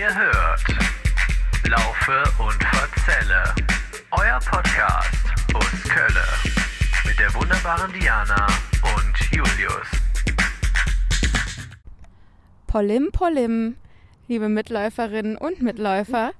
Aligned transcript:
Ihr 0.00 0.14
hört 0.14 0.64
Laufe 1.68 2.22
und 2.42 2.64
Verzelle, 2.64 3.54
euer 4.12 4.38
Podcast 4.38 5.26
aus 5.52 5.82
Kölle 5.90 6.24
mit 7.06 7.18
der 7.18 7.34
wunderbaren 7.34 7.92
Diana 7.92 8.46
und 8.96 9.30
Julius. 9.30 9.86
Polim 12.66 13.10
Polim, 13.12 13.76
liebe 14.26 14.48
Mitläuferinnen 14.48 15.36
und 15.36 15.60
Mitläufer. 15.60 16.30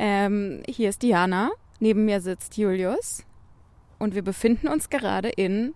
Ähm, 0.00 0.64
hier 0.66 0.88
ist 0.88 1.02
Diana, 1.02 1.52
neben 1.78 2.06
mir 2.06 2.20
sitzt 2.20 2.56
Julius 2.56 3.24
und 4.00 4.16
wir 4.16 4.22
befinden 4.22 4.66
uns 4.66 4.90
gerade 4.90 5.28
in 5.28 5.74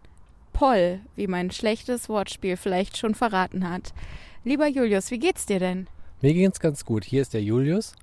Poll, 0.53 1.03
wie 1.15 1.29
mein 1.29 1.53
schlechtes 1.53 2.09
Wortspiel 2.09 2.57
vielleicht 2.57 2.97
schon 2.97 3.15
verraten 3.15 3.71
hat. 3.71 3.95
Lieber 4.43 4.67
Julius, 4.67 5.13
wie 5.13 5.21
geht's 5.21 5.47
dir 5.47 5.61
denn? 5.61 5.87
Mir 6.21 6.35
geht's 6.35 6.59
ganz 6.59 6.85
gut. 6.85 7.05
Hier 7.05 7.23
ist 7.23 7.33
der 7.33 7.43
Julius 7.43 7.95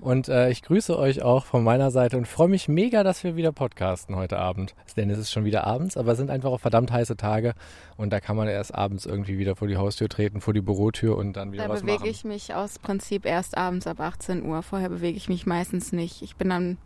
und 0.00 0.28
äh, 0.28 0.48
ich 0.50 0.62
grüße 0.62 0.96
euch 0.96 1.22
auch 1.22 1.44
von 1.44 1.64
meiner 1.64 1.90
Seite 1.90 2.16
und 2.16 2.28
freue 2.28 2.46
mich 2.46 2.68
mega, 2.68 3.02
dass 3.02 3.24
wir 3.24 3.34
wieder 3.34 3.50
podcasten 3.50 4.14
heute 4.14 4.38
Abend. 4.38 4.76
Denn 4.96 5.10
es 5.10 5.18
ist 5.18 5.32
schon 5.32 5.44
wieder 5.44 5.64
abends, 5.66 5.96
aber 5.96 6.12
es 6.12 6.18
sind 6.18 6.30
einfach 6.30 6.50
auch 6.50 6.60
verdammt 6.60 6.92
heiße 6.92 7.16
Tage 7.16 7.54
und 7.96 8.12
da 8.12 8.20
kann 8.20 8.36
man 8.36 8.46
erst 8.46 8.72
abends 8.76 9.06
irgendwie 9.06 9.38
wieder 9.38 9.56
vor 9.56 9.66
die 9.66 9.76
Haustür 9.76 10.08
treten, 10.08 10.40
vor 10.40 10.54
die 10.54 10.60
Bürotür 10.60 11.16
und 11.16 11.32
dann 11.32 11.50
wieder 11.50 11.64
da 11.64 11.68
was 11.70 11.80
bewege 11.80 11.98
machen. 12.00 12.10
ich 12.10 12.24
mich 12.24 12.54
aus 12.54 12.78
Prinzip 12.78 13.26
erst 13.26 13.56
abends 13.58 13.88
ab 13.88 13.98
18 13.98 14.44
Uhr. 14.44 14.62
Vorher 14.62 14.88
bewege 14.90 15.16
ich 15.16 15.28
mich 15.28 15.44
meistens 15.44 15.90
nicht. 15.90 16.22
Ich 16.22 16.36
bin 16.36 16.50
dann 16.50 16.78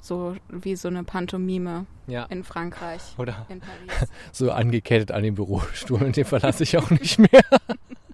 so 0.00 0.36
wie 0.48 0.76
so 0.76 0.86
eine 0.86 1.02
Pantomime 1.02 1.86
Ja. 2.06 2.26
in 2.26 2.44
Frankreich, 2.44 3.00
Oder 3.18 3.44
in 3.48 3.58
Paris. 3.58 4.08
so 4.32 4.52
angekettet 4.52 5.10
an 5.10 5.24
den 5.24 5.34
Bürostuhl 5.34 6.00
und 6.04 6.16
den 6.16 6.24
verlasse 6.24 6.62
ich 6.62 6.78
auch 6.78 6.90
nicht 6.90 7.18
mehr. 7.18 7.28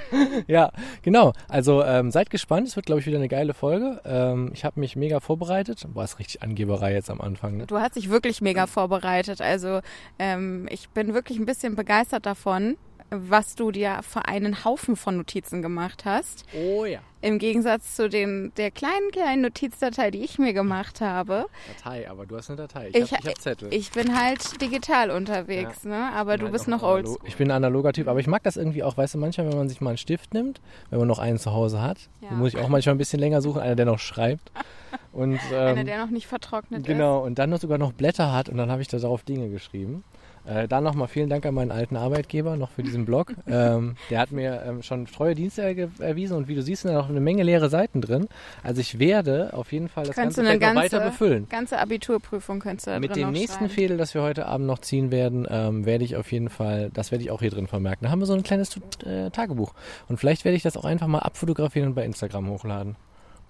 ja, 0.46 0.70
genau. 1.02 1.32
Also 1.48 1.82
ähm, 1.82 2.10
seid 2.10 2.30
gespannt. 2.30 2.68
Es 2.68 2.76
wird, 2.76 2.86
glaube 2.86 3.00
ich, 3.00 3.06
wieder 3.06 3.18
eine 3.18 3.28
geile 3.28 3.54
Folge. 3.54 4.00
Ähm, 4.04 4.50
ich 4.52 4.64
habe 4.64 4.80
mich 4.80 4.96
mega 4.96 5.20
vorbereitet. 5.20 5.86
Boah, 5.92 6.04
ist 6.04 6.18
richtig 6.18 6.42
Angeberei 6.42 6.92
jetzt 6.92 7.10
am 7.10 7.20
Anfang. 7.20 7.56
Ne? 7.56 7.66
Du 7.66 7.78
hast 7.78 7.96
dich 7.96 8.10
wirklich 8.10 8.40
mega 8.40 8.66
vorbereitet. 8.66 9.40
Also 9.40 9.80
ähm, 10.18 10.66
ich 10.70 10.88
bin 10.90 11.14
wirklich 11.14 11.38
ein 11.38 11.46
bisschen 11.46 11.74
begeistert 11.74 12.26
davon, 12.26 12.76
was 13.14 13.54
du 13.54 13.70
dir 13.70 14.00
für 14.02 14.24
einen 14.26 14.64
Haufen 14.64 14.96
von 14.96 15.16
Notizen 15.16 15.62
gemacht 15.62 16.04
hast. 16.04 16.44
Oh 16.54 16.84
ja. 16.84 17.00
Im 17.20 17.38
Gegensatz 17.38 17.94
zu 17.94 18.08
den, 18.08 18.52
der 18.56 18.72
kleinen, 18.72 19.10
kleinen 19.12 19.42
Notizdatei, 19.42 20.10
die 20.10 20.24
ich 20.24 20.40
mir 20.40 20.52
gemacht 20.52 21.00
habe. 21.00 21.46
Datei, 21.76 22.10
aber 22.10 22.26
du 22.26 22.36
hast 22.36 22.50
eine 22.50 22.56
Datei. 22.56 22.88
Ich, 22.88 22.96
Ich, 22.96 23.12
habe 23.12 23.28
hab 23.28 23.38
Zettel. 23.38 23.72
ich 23.72 23.92
bin 23.92 24.18
halt 24.20 24.60
digital 24.60 25.10
unterwegs, 25.12 25.84
ne? 25.84 26.10
aber 26.14 26.36
du 26.36 26.50
bist 26.50 26.66
noch 26.66 26.82
oldschool. 26.82 27.18
Ich 27.24 27.36
bin 27.36 27.48
ein 27.48 27.56
analoger 27.56 27.92
Typ, 27.92 28.08
aber 28.08 28.18
ich 28.18 28.26
mag 28.26 28.42
das 28.42 28.56
irgendwie 28.56 28.82
auch, 28.82 28.96
weißt 28.96 29.14
du, 29.14 29.18
manchmal, 29.18 29.48
wenn 29.50 29.56
man 29.56 29.68
sich 29.68 29.80
mal 29.80 29.90
einen 29.90 29.98
Stift 29.98 30.34
nimmt, 30.34 30.60
wenn 30.90 30.98
man 30.98 31.06
noch 31.06 31.20
einen 31.20 31.38
zu 31.38 31.52
Hause 31.52 31.80
hat, 31.80 31.98
Ja. 32.20 32.30
dann 32.30 32.38
muss 32.40 32.54
ich 32.54 32.60
auch 32.60 32.68
manchmal 32.68 32.96
ein 32.96 32.98
bisschen 32.98 33.20
länger 33.20 33.40
suchen, 33.40 33.60
einer, 33.62 33.76
der 33.76 33.86
noch 33.86 34.00
schreibt. 34.00 34.50
Und, 35.12 35.38
Einer, 35.50 35.78
ähm, 35.78 35.86
der 35.86 35.98
noch 36.04 36.10
nicht 36.10 36.26
vertrocknet 36.26 36.84
genau, 36.86 37.20
und 37.24 37.38
dann 37.38 37.50
noch 37.50 37.60
sogar 37.60 37.78
noch 37.78 37.92
Blätter 37.92 38.32
hat 38.32 38.48
und 38.50 38.56
dann 38.58 38.70
habe 38.70 38.82
ich 38.82 38.88
da 38.88 38.98
darauf 38.98 39.22
Dinge 39.22 39.48
geschrieben. 39.50 40.04
Äh, 40.44 40.66
dann 40.66 40.82
nochmal 40.84 41.08
vielen 41.08 41.28
Dank 41.28 41.46
an 41.46 41.54
meinen 41.54 41.70
alten 41.70 41.96
Arbeitgeber 41.96 42.56
noch 42.56 42.70
für 42.70 42.82
diesen 42.82 43.04
Blog. 43.04 43.34
ähm, 43.46 43.96
der 44.10 44.18
hat 44.18 44.32
mir 44.32 44.62
ähm, 44.66 44.82
schon 44.82 45.06
treue 45.06 45.34
Dienste 45.34 45.62
erwiesen 45.98 46.36
und 46.36 46.48
wie 46.48 46.54
du 46.54 46.62
siehst, 46.62 46.82
sind 46.82 46.92
da 46.92 46.98
noch 46.98 47.08
eine 47.08 47.20
Menge 47.20 47.42
leere 47.42 47.68
Seiten 47.68 48.00
drin. 48.00 48.28
Also 48.62 48.80
ich 48.80 48.98
werde 48.98 49.50
auf 49.52 49.72
jeden 49.72 49.88
Fall 49.88 50.04
das 50.04 50.14
Könntest 50.14 50.38
Ganze 50.38 50.58
ganze, 50.58 50.82
weiter 50.82 51.00
befüllen. 51.00 51.48
ganze 51.48 51.78
Abiturprüfung 51.78 52.60
könntest 52.60 52.86
du 52.86 52.90
da 52.92 53.00
Mit 53.00 53.14
dem 53.16 53.30
nächsten. 53.30 53.68
Fädel, 53.68 53.96
das 53.96 54.14
wir 54.14 54.22
heute 54.22 54.46
Abend 54.46 54.66
noch 54.66 54.80
ziehen 54.80 55.10
werden, 55.12 55.46
ähm, 55.48 55.86
werde 55.86 56.04
ich 56.04 56.16
auf 56.16 56.32
jeden 56.32 56.50
Fall, 56.50 56.90
das 56.92 57.10
werde 57.10 57.24
ich 57.24 57.30
auch 57.30 57.40
hier 57.40 57.50
drin 57.50 57.66
vermerken. 57.66 58.04
Da 58.04 58.10
haben 58.10 58.18
wir 58.18 58.26
so 58.26 58.34
ein 58.34 58.42
kleines 58.42 58.78
äh, 59.04 59.30
Tagebuch. 59.30 59.74
Und 60.08 60.18
vielleicht 60.18 60.44
werde 60.44 60.56
ich 60.56 60.62
das 60.62 60.76
auch 60.76 60.84
einfach 60.84 61.06
mal 61.06 61.20
abfotografieren 61.20 61.88
und 61.90 61.94
bei 61.94 62.04
Instagram 62.04 62.48
hochladen. 62.48 62.96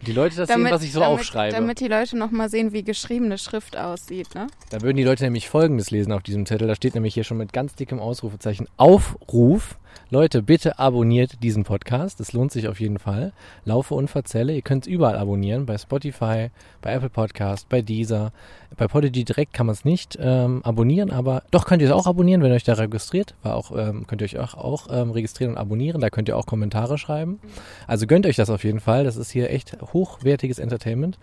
Die 0.07 0.13
Leute 0.13 0.37
das 0.37 0.49
sehen, 0.49 0.65
was 0.65 0.83
ich 0.83 0.93
so 0.93 1.01
damit, 1.01 1.21
aufschreibe. 1.21 1.55
Damit 1.55 1.79
die 1.79 1.87
Leute 1.87 2.19
noch 2.19 2.33
mal 2.33 2.49
sehen, 2.49 2.73
wie 2.73 2.83
geschriebene 2.83 3.39
Schrift 3.39 3.77
aussieht, 3.77 4.35
ne? 4.35 4.49
Da 4.71 4.83
würden 4.83 4.97
die 4.97 5.05
Leute 5.05 5.23
nämlich 5.23 5.49
Folgendes 5.49 5.91
lesen 5.91 6.13
auf 6.13 6.23
diesem 6.23 6.45
Zettel. 6.45 6.67
Da 6.67 6.75
steht 6.75 6.95
nämlich 6.95 7.15
hier 7.15 7.25
schon 7.25 7.37
mit 7.37 7.53
ganz 7.53 7.77
dickem 7.77 8.01
Ausrufezeichen 8.01 8.69
Aufruf. 8.77 9.77
Leute, 10.11 10.43
bitte 10.43 10.79
abonniert 10.79 11.43
diesen 11.43 11.65
Podcast. 11.65 12.21
Das 12.21 12.33
lohnt 12.33 12.53
sich 12.53 12.69
auf 12.69 12.81
jeden 12.81 12.99
Fall. 12.99 13.33
Laufe 13.65 13.95
und 13.95 14.09
verzelle. 14.09 14.55
Ihr 14.55 14.63
könnt 14.63 14.87
es 14.87 14.93
überall 14.93 15.17
abonnieren. 15.17 15.65
Bei 15.65 15.79
Spotify, 15.79 16.51
bei 16.83 16.93
Apple 16.93 17.09
Podcast, 17.09 17.69
bei 17.69 17.81
Deezer. 17.81 18.33
Bei 18.77 18.89
Podigy 18.89 19.25
direkt 19.25 19.55
kann 19.55 19.67
man 19.67 19.75
es 19.75 19.85
nicht 19.85 20.19
ähm, 20.21 20.61
abonnieren, 20.65 21.11
aber 21.11 21.43
doch 21.51 21.67
könnt 21.67 21.83
ihr 21.83 21.89
es 21.89 21.95
auch 21.95 22.07
abonnieren, 22.07 22.43
wenn 22.43 22.51
ihr 22.51 22.57
euch 22.57 22.65
da 22.65 22.75
registriert. 22.75 23.35
War 23.43 23.55
auch, 23.55 23.71
ähm, 23.77 24.07
könnt 24.07 24.23
ihr 24.23 24.27
euch 24.27 24.39
auch, 24.39 24.55
auch 24.55 24.89
ähm, 24.91 25.11
registrieren 25.11 25.53
und 25.55 25.59
abonnieren. 25.59 26.01
Da 26.01 26.11
könnt 26.11 26.29
ihr 26.29 26.37
auch 26.37 26.47
Kommentare 26.47 26.99
schreiben. 26.99 27.39
Also 27.87 28.07
gönnt 28.07 28.27
euch 28.27 28.37
das 28.37 28.51
auf 28.51 28.65
jeden 28.65 28.81
Fall. 28.81 29.05
Das 29.05 29.17
ist 29.17 29.31
hier 29.31 29.51
echt 29.51 29.77
hochwertiges 29.93 30.59
Entertainment. 30.59 31.19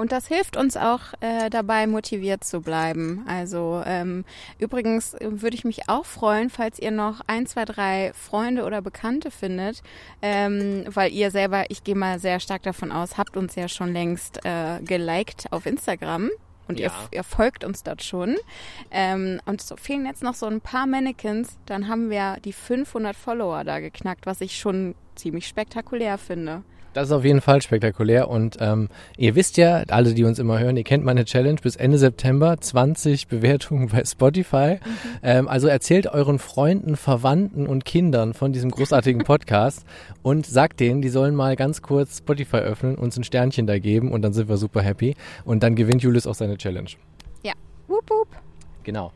Und 0.00 0.12
das 0.12 0.26
hilft 0.26 0.56
uns 0.56 0.76
auch 0.78 1.00
äh, 1.20 1.50
dabei, 1.50 1.86
motiviert 1.86 2.42
zu 2.42 2.62
bleiben. 2.62 3.22
Also 3.28 3.82
ähm, 3.84 4.24
übrigens 4.58 5.12
äh, 5.14 5.42
würde 5.42 5.54
ich 5.56 5.64
mich 5.64 5.88
auch 5.90 6.06
freuen, 6.06 6.48
falls 6.48 6.78
ihr 6.78 6.90
noch 6.90 7.20
ein, 7.26 7.46
zwei, 7.46 7.66
drei 7.66 8.12
Freunde 8.14 8.64
oder 8.64 8.80
Bekannte 8.80 9.30
findet, 9.30 9.82
ähm, 10.22 10.84
weil 10.88 11.12
ihr 11.12 11.30
selber, 11.30 11.64
ich 11.70 11.84
gehe 11.84 11.94
mal 11.94 12.18
sehr 12.18 12.40
stark 12.40 12.62
davon 12.62 12.92
aus, 12.92 13.18
habt 13.18 13.36
uns 13.36 13.54
ja 13.56 13.68
schon 13.68 13.92
längst 13.92 14.44
äh, 14.44 14.80
geliked 14.82 15.52
auf 15.52 15.66
Instagram. 15.66 16.30
Und 16.66 16.78
ihr, 16.78 16.86
Ja. 16.86 17.08
ihr 17.10 17.24
folgt 17.24 17.64
uns 17.64 17.82
dort 17.82 18.02
schon. 18.02 18.36
Ähm, 18.90 19.40
und 19.44 19.60
so 19.60 19.76
fehlen 19.76 20.06
jetzt 20.06 20.22
noch 20.22 20.34
so 20.34 20.46
ein 20.46 20.60
paar 20.60 20.86
Mannequins. 20.86 21.58
Dann 21.66 21.88
haben 21.88 22.08
wir 22.10 22.38
die 22.44 22.52
500 22.52 23.14
Follower 23.16 23.64
da 23.64 23.80
geknackt, 23.80 24.24
was 24.24 24.40
ich 24.40 24.56
schon 24.58 24.94
ziemlich 25.16 25.46
spektakulär 25.46 26.16
finde. 26.16 26.62
Das 26.92 27.06
ist 27.08 27.12
auf 27.12 27.24
jeden 27.24 27.40
Fall 27.40 27.62
spektakulär 27.62 28.28
und 28.28 28.56
ähm, 28.60 28.88
ihr 29.16 29.36
wisst 29.36 29.56
ja, 29.56 29.84
alle, 29.88 30.12
die 30.12 30.24
uns 30.24 30.40
immer 30.40 30.58
hören, 30.58 30.76
ihr 30.76 30.82
kennt 30.82 31.04
meine 31.04 31.24
Challenge 31.24 31.60
bis 31.62 31.76
Ende 31.76 31.98
September, 31.98 32.56
20 32.60 33.28
Bewertungen 33.28 33.88
bei 33.88 34.04
Spotify. 34.04 34.80
Ähm, 35.22 35.46
also 35.46 35.68
erzählt 35.68 36.08
euren 36.08 36.40
Freunden, 36.40 36.96
Verwandten 36.96 37.68
und 37.68 37.84
Kindern 37.84 38.34
von 38.34 38.52
diesem 38.52 38.72
großartigen 38.72 39.22
Podcast 39.22 39.84
und 40.22 40.46
sagt 40.46 40.80
denen, 40.80 41.00
die 41.00 41.10
sollen 41.10 41.36
mal 41.36 41.54
ganz 41.54 41.80
kurz 41.80 42.18
Spotify 42.18 42.56
öffnen, 42.56 42.96
uns 42.96 43.16
ein 43.16 43.22
Sternchen 43.24 43.68
da 43.68 43.78
geben 43.78 44.10
und 44.10 44.22
dann 44.22 44.32
sind 44.32 44.48
wir 44.48 44.56
super 44.56 44.82
happy 44.82 45.14
und 45.44 45.62
dann 45.62 45.76
gewinnt 45.76 46.02
Julius 46.02 46.26
auch 46.26 46.34
seine 46.34 46.56
Challenge. 46.56 46.90
Ja, 47.44 47.52
wup, 47.86 48.10
wup. 48.10 48.28
Genau. 48.82 49.12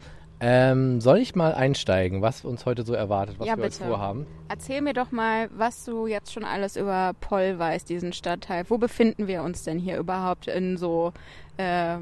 Ähm, 0.47 1.01
soll 1.01 1.19
ich 1.21 1.35
mal 1.35 1.55
einsteigen, 1.55 2.21
was 2.21 2.45
uns 2.45 2.67
heute 2.67 2.85
so 2.85 2.93
erwartet, 2.93 3.37
was 3.39 3.47
Ja, 3.47 3.57
wir 3.57 3.65
heute 3.65 3.79
bitte. 3.79 3.89
vorhaben? 3.89 4.27
Erzähl 4.51 4.83
mir 4.83 4.93
doch 4.93 5.11
mal, 5.11 5.49
was 5.57 5.87
du 5.87 6.07
jetzt 6.07 6.35
schon 6.35 6.45
alles 6.45 6.77
über 6.77 7.13
Poll 7.19 7.59
weißt, 7.59 7.89
diesen 7.89 8.13
Stadtteil. 8.13 8.67
Wo 8.69 8.77
befinden 8.77 9.27
wir 9.27 9.43
uns 9.43 9.63
denn 9.65 9.79
hier 9.79 9.97
überhaupt 9.97 10.47
in 10.47 10.77
so 10.77 11.15
äh, 11.57 11.97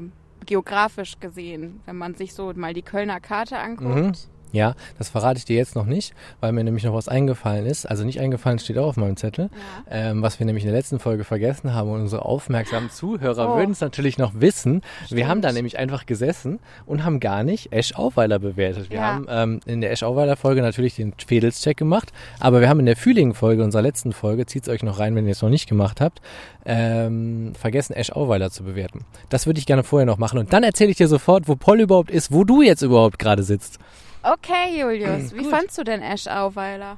geografisch 0.45 1.21
gesehen, 1.21 1.79
wenn 1.85 1.95
man 1.95 2.15
sich 2.15 2.33
so 2.33 2.51
mal 2.53 2.73
die 2.73 2.81
Kölner 2.81 3.21
Karte 3.21 3.59
anguckt? 3.59 3.95
Mhm. 3.95 4.32
Ja, 4.53 4.75
das 4.99 5.09
verrate 5.09 5.39
ich 5.39 5.45
dir 5.45 5.57
jetzt 5.57 5.75
noch 5.75 5.85
nicht, 5.85 6.13
weil 6.39 6.51
mir 6.53 6.63
nämlich 6.63 6.83
noch 6.85 6.93
was 6.93 7.07
eingefallen 7.09 7.65
ist. 7.65 7.85
Also 7.85 8.05
nicht 8.05 8.19
eingefallen, 8.21 8.59
steht 8.59 8.77
auch 8.77 8.85
auf 8.87 8.97
meinem 8.97 9.17
Zettel. 9.17 9.49
Ja. 9.89 10.11
Ähm, 10.11 10.21
was 10.21 10.37
wir 10.39 10.45
nämlich 10.45 10.63
in 10.63 10.69
der 10.69 10.77
letzten 10.77 10.99
Folge 10.99 11.23
vergessen 11.23 11.73
haben 11.73 11.89
und 11.89 12.01
unsere 12.01 12.23
aufmerksamen 12.23 12.89
Zuhörer 12.91 13.53
Oh. 13.53 13.57
würden 13.57 13.71
es 13.71 13.81
natürlich 13.81 14.17
noch 14.19 14.33
wissen. 14.35 14.81
Wir 15.01 15.07
Stimmt. 15.07 15.27
haben 15.27 15.41
da 15.41 15.51
nämlich 15.51 15.79
einfach 15.79 16.05
gesessen 16.05 16.59
und 16.85 17.03
haben 17.03 17.19
gar 17.19 17.43
nicht 17.43 17.73
Esch 17.73 17.95
Auweiler 17.95 18.37
bewertet. 18.39 18.91
Wir 18.91 18.97
Ja. 18.97 19.03
haben 19.15 19.25
ähm, 19.27 19.59
in 19.65 19.81
der 19.81 19.91
Esch 19.91 20.03
Auweiler 20.03 20.35
Folge 20.37 20.61
natürlich 20.61 20.95
den 20.95 21.13
Fedelscheck 21.17 21.75
gemacht, 21.75 22.13
aber 22.39 22.61
wir 22.61 22.69
haben 22.69 22.79
in 22.79 22.85
der 22.85 22.95
Fühlingen 22.95 23.33
Folge, 23.33 23.63
unserer 23.63 23.81
letzten 23.81 24.13
Folge, 24.13 24.45
zieht's 24.45 24.69
euch 24.69 24.83
noch 24.83 24.99
rein, 24.99 25.15
wenn 25.15 25.25
ihr 25.25 25.31
es 25.31 25.41
noch 25.41 25.49
nicht 25.49 25.67
gemacht 25.67 25.99
habt, 25.99 26.21
ähm, 26.67 27.53
vergessen 27.59 27.93
Esch 27.93 28.11
Auweiler 28.11 28.51
zu 28.51 28.63
bewerten. 28.63 29.01
Das 29.29 29.45
würde 29.47 29.59
ich 29.59 29.65
gerne 29.65 29.83
vorher 29.83 30.05
noch 30.05 30.17
machen 30.17 30.39
und 30.39 30.53
dann 30.53 30.63
erzähle 30.63 30.91
ich 30.91 30.97
dir 30.97 31.07
sofort, 31.07 31.47
wo 31.47 31.55
Poll 31.55 31.81
überhaupt 31.81 32.11
ist, 32.11 32.31
wo 32.31 32.43
du 32.43 32.61
jetzt 32.61 32.81
überhaupt 32.81 33.19
gerade 33.19 33.43
sitzt. 33.43 33.79
Okay, 34.23 34.79
Julius, 34.79 35.33
wie 35.33 35.39
Gut. 35.43 35.51
fandst 35.51 35.77
du 35.77 35.83
denn 35.83 36.01
Esch 36.01 36.27
Auweiler? 36.27 36.97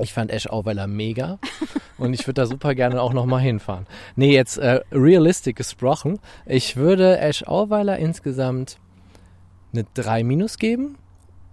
Ich 0.00 0.12
fand 0.12 0.32
Esch 0.32 0.48
Auweiler 0.48 0.88
mega 0.88 1.38
und 1.98 2.14
ich 2.14 2.26
würde 2.26 2.42
da 2.42 2.46
super 2.46 2.74
gerne 2.74 3.00
auch 3.00 3.12
nochmal 3.12 3.40
hinfahren. 3.40 3.86
Nee, 4.16 4.34
jetzt 4.34 4.58
äh, 4.58 4.80
realistic 4.90 5.54
gesprochen. 5.54 6.18
Ich 6.46 6.76
würde 6.76 7.18
Esch 7.18 7.44
Auweiler 7.44 7.98
insgesamt 7.98 8.78
eine 9.72 9.84
3 9.94 10.24
minus 10.24 10.58
geben. 10.58 10.96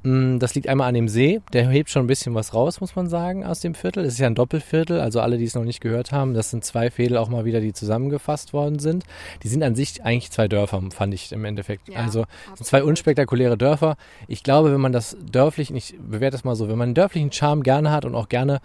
Mm, 0.03 0.39
Das 0.39 0.56
liegt 0.56 0.68
einmal 0.68 0.88
an 0.88 0.95
dem 0.95 1.07
See, 1.07 1.42
der 1.53 1.69
hebt 1.69 1.89
schon 1.89 2.03
ein 2.03 2.07
bisschen 2.07 2.33
was 2.33 2.53
raus, 2.53 2.81
muss 2.81 2.95
man 2.95 3.07
sagen, 3.07 3.45
aus 3.45 3.59
dem 3.59 3.75
Viertel. 3.75 4.03
Es 4.06 4.13
ist 4.13 4.19
ja 4.19 4.27
ein 4.27 4.36
Doppelviertel, 4.36 5.00
also 5.00 5.21
alle, 5.21 5.38
die 5.38 5.44
es 5.45 5.53
noch 5.56 5.63
nicht 5.63 5.81
gehört 5.81 6.12
haben, 6.12 6.33
das 6.33 6.50
sind 6.50 6.65
zwei 6.65 6.89
Fädel 6.89 7.18
auch 7.18 7.30
mal 7.30 7.45
wieder, 7.45 7.62
die 7.62 7.74
zusammengefasst 7.74 8.53
worden 8.53 8.80
sind. 8.80 9.03
Die 9.44 9.48
sind 9.48 9.62
an 9.63 9.75
sich 9.75 10.03
eigentlich 10.03 10.31
zwei 10.31 10.48
Dörfer, 10.48 10.81
fand 10.92 11.13
ich 11.13 11.31
im 11.31 11.45
Endeffekt. 11.45 11.89
Ja, 11.89 12.00
also 12.00 12.25
es 12.53 12.59
sind 12.59 12.68
zwei 12.68 12.83
unspektakuläre 12.83 13.57
Dörfer. 13.57 13.95
Ich 14.27 14.44
glaube, 14.44 14.71
wenn 14.71 14.81
man 14.81 14.92
das 14.92 15.18
dörflich, 15.31 15.74
ich 15.74 15.95
bewerte 16.00 16.31
das 16.31 16.44
mal 16.44 16.56
so, 16.56 16.68
wenn 16.69 16.77
man 16.77 16.89
einen 16.89 16.95
dörflichen 16.95 17.31
Charme 17.31 17.62
gerne 17.63 17.92
hat 17.92 18.06
und 18.06 18.15
auch 18.15 18.30
gerne 18.30 18.59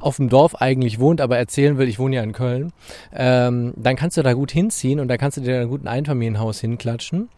auf 0.00 0.16
dem 0.16 0.28
Dorf 0.28 0.54
eigentlich 0.56 0.98
wohnt, 0.98 1.20
aber 1.20 1.38
erzählen 1.38 1.78
will, 1.78 1.88
ich 1.88 1.98
wohne 1.98 2.16
ja 2.16 2.22
in 2.22 2.32
Köln, 2.32 2.72
ähm, 3.12 3.72
dann 3.76 3.96
kannst 3.96 4.16
du 4.16 4.22
da 4.22 4.32
gut 4.32 4.50
hinziehen 4.50 5.00
und 5.00 5.08
da 5.08 5.16
kannst 5.16 5.36
du 5.36 5.40
dir 5.40 5.60
ein 5.60 5.68
gutes 5.68 5.86
Einfamilienhaus 5.86 6.60
hinklatschen 6.60 7.28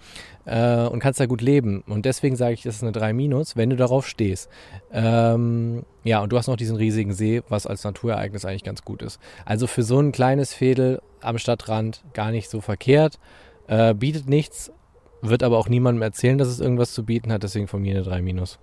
äh, 0.45 0.87
und 0.87 1.01
kannst 1.01 1.21
da 1.21 1.27
gut 1.27 1.41
leben. 1.41 1.83
Und 1.87 2.05
deswegen 2.05 2.37
sage 2.37 2.55
ich, 2.55 2.63
das 2.63 2.77
ist 2.77 2.83
eine 2.83 2.93
3 2.93 3.13
Minus, 3.13 3.57
wenn 3.57 3.71
du 3.71 3.77
darauf 3.77 4.07
stehst. 4.07 4.49
Ähm, 4.93 5.85
ja, 6.05 6.21
und 6.21 6.33
du 6.33 6.39
hast 6.39 6.49
noch 6.49 6.57
diesen 6.57 6.77
riesigen 6.77 7.13
See, 7.13 7.43
was 7.49 7.67
als 7.67 7.85
Naturereignis 7.85 8.45
eigentlich 8.45 8.65
ganz 8.65 8.83
gut 8.85 9.03
ist. 9.03 9.21
Also 9.45 9.67
für 9.67 9.83
so 9.83 10.01
ein 10.01 10.13
kleines 10.13 10.55
Fädel 10.55 11.01
am 11.21 11.39
Stadtrand 11.39 12.05
gar 12.15 12.31
nicht 12.31 12.51
so 12.51 12.61
verkehrt. 12.61 13.19
Äh, 13.67 13.95
bietet 13.95 14.29
nichts, 14.29 14.73
wird 15.23 15.43
aber 15.43 15.59
auch 15.59 15.69
niemandem 15.69 16.03
erzählen, 16.03 16.39
dass 16.39 16.49
es 16.49 16.61
irgendwas 16.61 16.93
zu 16.93 17.05
bieten 17.05 17.33
hat, 17.33 17.43
deswegen 17.43 17.69
von 17.69 17.83
mir 17.83 17.95
eine 17.95 18.05
3 18.05 18.23
Minus. 18.23 18.59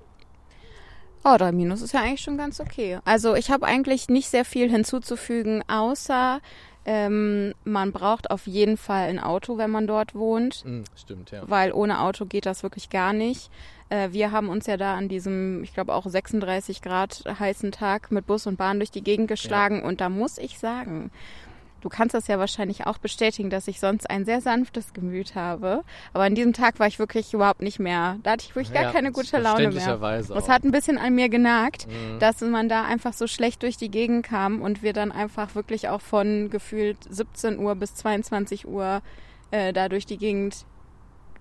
Oh, 1.29 1.35
3 1.37 1.51
Minus 1.51 1.81
ist 1.81 1.93
ja 1.93 2.01
eigentlich 2.01 2.21
schon 2.21 2.37
ganz 2.37 2.61
okay. 2.61 2.99
Also 3.03 3.35
ich 3.35 3.51
habe 3.51 3.65
eigentlich 3.65 4.07
nicht 4.07 4.29
sehr 4.29 4.45
viel 4.45 4.69
hinzuzufügen, 4.69 5.61
außer 5.67 6.39
ähm, 6.85 7.53
man 7.65 7.91
braucht 7.91 8.31
auf 8.31 8.47
jeden 8.47 8.77
Fall 8.77 9.09
ein 9.09 9.19
Auto, 9.19 9.57
wenn 9.57 9.69
man 9.69 9.87
dort 9.87 10.15
wohnt. 10.15 10.63
Mm, 10.63 10.83
stimmt, 10.95 11.31
ja. 11.31 11.41
Weil 11.45 11.73
ohne 11.73 11.99
Auto 11.99 12.25
geht 12.25 12.45
das 12.45 12.63
wirklich 12.63 12.89
gar 12.89 13.11
nicht. 13.11 13.51
Äh, 13.89 14.13
wir 14.13 14.31
haben 14.31 14.47
uns 14.47 14.67
ja 14.67 14.77
da 14.77 14.95
an 14.95 15.09
diesem, 15.09 15.63
ich 15.63 15.73
glaube 15.73 15.93
auch 15.93 16.05
36 16.05 16.81
Grad 16.81 17.25
heißen 17.27 17.73
Tag 17.73 18.09
mit 18.09 18.25
Bus 18.25 18.47
und 18.47 18.55
Bahn 18.55 18.79
durch 18.79 18.91
die 18.91 19.03
Gegend 19.03 19.27
geschlagen. 19.27 19.79
Ja. 19.79 19.85
Und 19.85 19.99
da 19.99 20.07
muss 20.07 20.37
ich 20.37 20.57
sagen, 20.57 21.11
Du 21.81 21.89
kannst 21.89 22.15
das 22.15 22.27
ja 22.27 22.39
wahrscheinlich 22.39 22.87
auch 22.87 22.97
bestätigen, 22.97 23.49
dass 23.49 23.67
ich 23.67 23.79
sonst 23.79 24.09
ein 24.09 24.25
sehr 24.25 24.41
sanftes 24.41 24.93
Gemüt 24.93 25.35
habe. 25.35 25.83
Aber 26.13 26.23
an 26.23 26.35
diesem 26.35 26.53
Tag 26.53 26.79
war 26.79 26.87
ich 26.87 26.99
wirklich 26.99 27.33
überhaupt 27.33 27.61
nicht 27.61 27.79
mehr. 27.79 28.17
Da 28.23 28.31
hatte 28.31 28.45
ich 28.47 28.55
wirklich 28.55 28.73
gar 28.73 28.83
ja, 28.83 28.91
keine 28.91 29.11
gute 29.11 29.37
Laune 29.37 29.69
mehr. 29.69 29.97
Das 29.97 30.49
hat 30.49 30.63
ein 30.63 30.71
bisschen 30.71 30.97
an 30.97 31.15
mir 31.15 31.29
genagt, 31.29 31.87
mhm. 31.87 32.19
dass 32.19 32.41
man 32.41 32.67
da 32.67 32.85
einfach 32.85 33.13
so 33.13 33.27
schlecht 33.27 33.63
durch 33.63 33.77
die 33.77 33.89
Gegend 33.89 34.25
kam 34.25 34.61
und 34.61 34.81
wir 34.81 34.93
dann 34.93 35.11
einfach 35.11 35.55
wirklich 35.55 35.89
auch 35.89 36.01
von 36.01 36.49
gefühlt 36.49 36.97
17 37.09 37.59
Uhr 37.59 37.75
bis 37.75 37.95
22 37.95 38.67
Uhr 38.67 39.01
äh, 39.51 39.71
da 39.71 39.87
durch 39.89 40.05
die 40.05 40.17
Gegend 40.17 40.65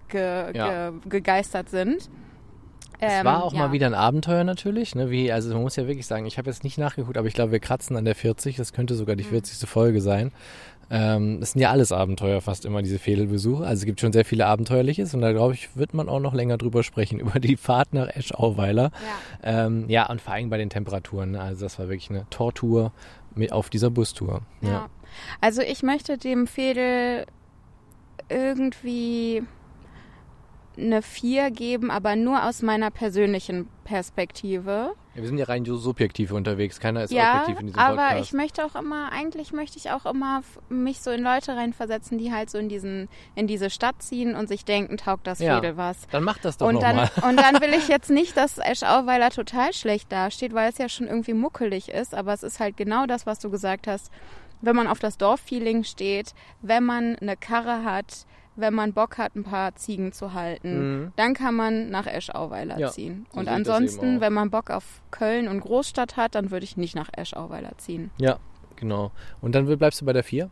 ge 0.09 0.53
ja. 0.55 0.91
ge 0.91 1.01
gegeistert 1.09 1.71
sind. 1.71 2.11
Es 2.99 3.13
ähm, 3.13 3.25
war 3.25 3.45
auch 3.45 3.53
ja. 3.53 3.59
mal 3.59 3.73
wieder 3.73 3.87
ein 3.87 3.95
Abenteuer 3.95 4.45
natürlich, 4.45 4.95
ne? 4.95 5.11
Wie, 5.11 5.31
also 5.31 5.53
man 5.53 5.63
muss 5.63 5.77
ja 5.77 5.87
wirklich 5.87 6.07
sagen, 6.07 6.27
ich 6.27 6.39
habe 6.39 6.49
jetzt 6.49 6.65
nicht 6.65 6.79
nachgeguckt, 6.79 7.19
aber 7.19 7.29
ich 7.29 7.35
glaube, 7.35 7.53
wir 7.53 7.61
kratzen 7.61 7.97
an 7.97 8.05
der 8.05 8.15
40, 8.15 8.57
das 8.57 8.73
könnte 8.73 8.95
sogar 8.95 9.17
die 9.17 9.25
40. 9.25 9.63
Mhm. 9.63 9.67
Folge 9.67 10.01
sein. 10.01 10.33
Ähm, 10.89 11.41
das 11.41 11.53
sind 11.53 11.61
ja 11.61 11.71
alles 11.71 11.91
Abenteuer, 11.91 12.41
fast 12.41 12.65
immer 12.65 12.81
diese 12.81 12.99
Fädelbesuche. 12.99 13.65
Also 13.65 13.81
es 13.81 13.87
gibt 13.87 14.01
schon 14.01 14.13
sehr 14.13 14.25
viele 14.25 14.47
Abenteuerliches 14.47 15.15
und 15.15 15.21
da 15.21 15.33
glaube 15.33 15.55
ich, 15.55 15.77
wird 15.77 15.95
man 15.95 16.09
auch 16.09 16.21
noch 16.21 16.33
länger 16.33 16.59
drüber 16.59 16.83
sprechen, 16.83 17.19
über 17.21 17.41
die 17.41 17.57
Fahrt 17.57 17.93
nach 17.93 18.09
Eschauweiler. 18.09 18.91
Ja. 19.43 19.67
Ähm, 19.67 19.87
ja, 19.89 20.09
und 20.09 20.21
vor 20.21 20.35
allem 20.35 20.49
bei 20.49 20.59
den 20.59 20.71
Temperaturen. 20.71 21.33
Ne? 21.33 21.41
Also 21.41 21.65
das 21.65 21.79
war 21.79 21.89
wirklich 21.89 22.11
eine 22.11 22.29
Tortur 22.31 22.93
auf 23.51 23.69
dieser 23.69 23.91
Bustour. 23.91 24.43
Ja. 24.63 24.69
ja. 24.69 24.87
Also 25.41 25.63
ich 25.63 25.83
möchte 25.83 26.19
dem 26.19 26.47
Fädel 26.47 27.27
irgendwie 28.29 29.43
eine 30.77 31.03
4 31.03 31.51
geben, 31.51 31.91
aber 31.91 32.17
nur 32.17 32.45
aus 32.45 32.63
meiner 32.63 32.91
persönlichen 32.91 33.69
Perspektive. 33.85 34.93
Ja, 35.15 35.23
wir 35.23 35.29
sind 35.29 35.39
ja 35.39 35.47
rein 35.47 35.65
subjektiv 35.65 36.33
unterwegs, 36.33 36.81
keiner 36.81 37.05
ist 37.05 37.13
ja, 37.13 37.41
objektiv 37.41 37.61
in 37.61 37.67
diesem 37.69 37.81
Podcast. 37.81 37.99
aber 37.99 38.21
ich 38.21 38.33
möchte 38.33 38.65
auch 38.65 38.75
immer, 38.75 39.13
eigentlich 39.13 39.53
möchte 39.53 39.79
ich 39.79 39.91
auch 39.91 40.05
immer 40.05 40.43
mich 40.69 41.01
so 41.01 41.11
in 41.11 41.23
Leute 41.23 41.57
reinversetzen, 41.57 42.19
die 42.19 42.33
halt 42.33 42.51
so 42.51 42.59
in 42.59 42.69
diesen, 42.69 43.09
in 43.35 43.47
diese 43.47 43.71
Stadt 43.71 44.03
ziehen 44.03 44.35
und 44.35 44.49
sich 44.49 44.65
denken, 44.65 44.97
taugt 44.97 45.27
das 45.27 45.39
ja, 45.39 45.57
Fädel 45.57 45.77
was. 45.77 46.07
Dann 46.11 46.25
mach 46.25 46.39
das 46.39 46.59
doch 46.59 46.69
und 46.69 46.83
dann, 46.83 46.97
mal. 46.97 47.11
Und 47.29 47.39
dann 47.39 47.61
will 47.61 47.73
ich 47.79 47.89
jetzt 47.89 48.11
nicht, 48.11 48.37
dass 48.37 48.59
Eschauweiler 48.59 49.31
total 49.31 49.73
schlecht 49.73 50.13
dasteht, 50.13 50.53
weil 50.53 50.71
es 50.71 50.79
ja 50.79 50.89
schon 50.89 51.07
irgendwie 51.07 51.35
muckelig 51.35 51.89
ist, 51.89 52.15
aber 52.15 52.35
es 52.35 52.43
ist 52.43 52.61
halt 52.61 52.77
genau 52.77 53.07
das, 53.07 53.25
was 53.25 53.39
du 53.39 53.51
gesagt 53.51 53.87
hast. 53.87 54.11
Wenn 54.61 54.75
man 54.75 54.87
auf 54.89 54.99
das 54.99 55.19
Dorffeeling 55.19 55.85
steht, 55.85 56.35
wenn 56.63 56.85
man 56.85 57.17
eine 57.17 57.37
Karre 57.37 57.85
hat, 57.85 58.27
wenn 58.57 58.75
man 58.75 58.93
Bock 58.93 59.19
hat, 59.19 59.37
ein 59.37 59.45
paar 59.45 59.75
Ziegen 59.77 60.13
zu 60.13 60.33
halten, 60.33 61.03
mhm. 61.03 61.13
dann 61.17 61.35
kann 61.35 61.55
man 61.55 61.91
nach 61.91 62.07
Eschauweiler 62.07 62.79
ja, 62.79 62.91
ziehen. 62.91 63.27
Und 63.33 63.49
ansonsten, 63.49 64.21
wenn 64.21 64.33
man 64.33 64.51
Bock 64.51 64.71
auf 64.71 65.03
Köln 65.11 65.49
und 65.49 65.61
Großstadt 65.61 66.17
hat, 66.17 66.35
dann 66.35 66.51
würde 66.51 66.65
ich 66.65 66.77
nicht 66.77 66.97
nach 66.97 67.11
Eschauweiler 67.13 67.73
ziehen. 67.79 68.11
Ja, 68.19 68.39
genau. 68.77 69.13
Und 69.41 69.55
dann 69.55 69.67
bleibst 69.67 70.01
du 70.01 70.05
bei 70.05 70.13
der 70.13 70.25
4? 70.25 70.51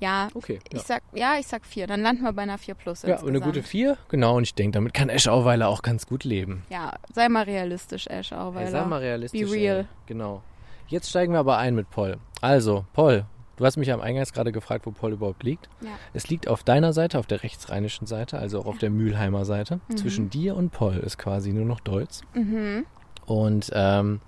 Ja, 0.00 0.28
okay, 0.34 0.58
ich 0.68 0.80
ja. 0.80 0.84
sag 0.84 1.02
ja, 1.14 1.36
ich 1.38 1.46
sag 1.46 1.64
4. 1.64 1.86
Dann 1.86 2.02
landen 2.02 2.24
wir 2.24 2.32
bei 2.32 2.42
einer 2.42 2.58
4 2.58 2.74
plus. 2.74 3.02
Ja, 3.02 3.22
eine 3.22 3.40
gute 3.40 3.62
4, 3.62 3.96
genau. 4.08 4.36
Und 4.36 4.42
ich 4.42 4.54
denke, 4.54 4.72
damit 4.72 4.94
kann 4.94 5.08
Eschauweiler 5.08 5.68
auch 5.68 5.82
ganz 5.82 6.06
gut 6.06 6.24
leben. 6.24 6.64
Ja, 6.70 6.94
sei 7.14 7.28
mal 7.28 7.44
realistisch, 7.44 8.08
Eschauweiler. 8.08 8.64
Hey, 8.64 8.72
sei 8.72 8.84
mal 8.84 8.98
realistisch. 8.98 9.48
Be 9.48 9.52
real. 9.52 9.78
Ey. 9.78 9.86
Genau. 10.06 10.42
Jetzt 10.88 11.08
steigen 11.08 11.32
wir 11.32 11.38
aber 11.38 11.56
ein 11.58 11.76
mit 11.76 11.88
Paul. 11.88 12.16
Also, 12.40 12.84
Paul, 12.92 13.24
Du 13.62 13.66
hast 13.66 13.76
mich 13.76 13.92
am 13.92 14.00
Eingangs 14.00 14.32
gerade 14.32 14.50
gefragt, 14.50 14.86
wo 14.86 14.90
Paul 14.90 15.12
überhaupt 15.12 15.44
liegt. 15.44 15.68
Ja. 15.82 15.90
Es 16.14 16.28
liegt 16.28 16.48
auf 16.48 16.64
deiner 16.64 16.92
Seite, 16.92 17.16
auf 17.20 17.28
der 17.28 17.44
rechtsrheinischen 17.44 18.08
Seite, 18.08 18.36
also 18.36 18.58
auch 18.58 18.66
auf 18.66 18.78
der 18.78 18.90
Mülheimer 18.90 19.44
Seite. 19.44 19.78
Mhm. 19.86 19.96
Zwischen 19.98 20.30
dir 20.30 20.56
und 20.56 20.72
Paul 20.72 20.96
ist 20.96 21.16
quasi 21.16 21.52
nur 21.52 21.64
noch 21.64 21.78
Deutz. 21.78 22.22
Mhm. 22.34 22.84
Und 23.24 23.70
ähm, 23.72 24.20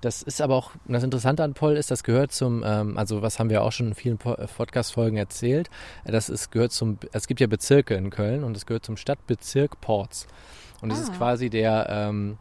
das 0.00 0.22
ist 0.22 0.40
aber 0.40 0.54
auch, 0.54 0.70
das 0.86 1.02
Interessante 1.02 1.42
an 1.42 1.54
Poll 1.54 1.76
ist, 1.76 1.90
das 1.90 2.04
gehört 2.04 2.30
zum, 2.30 2.62
ähm, 2.64 2.96
also 2.96 3.20
was 3.20 3.40
haben 3.40 3.50
wir 3.50 3.64
auch 3.64 3.72
schon 3.72 3.88
in 3.88 3.94
vielen 3.96 4.16
Podcast-Folgen 4.16 5.16
erzählt, 5.16 5.70
das 6.04 6.28
ist, 6.28 6.52
gehört 6.52 6.70
zum, 6.70 6.98
es 7.10 7.26
gibt 7.26 7.40
ja 7.40 7.48
Bezirke 7.48 7.96
in 7.96 8.10
Köln 8.10 8.44
und 8.44 8.56
es 8.56 8.64
gehört 8.64 8.86
zum 8.86 8.96
Stadtbezirk 8.96 9.80
Ports. 9.80 10.28
Und 10.82 10.92
es 10.92 11.00
ah. 11.00 11.02
ist 11.02 11.14
quasi 11.14 11.50
der, 11.50 11.88
ähm, 11.90 12.38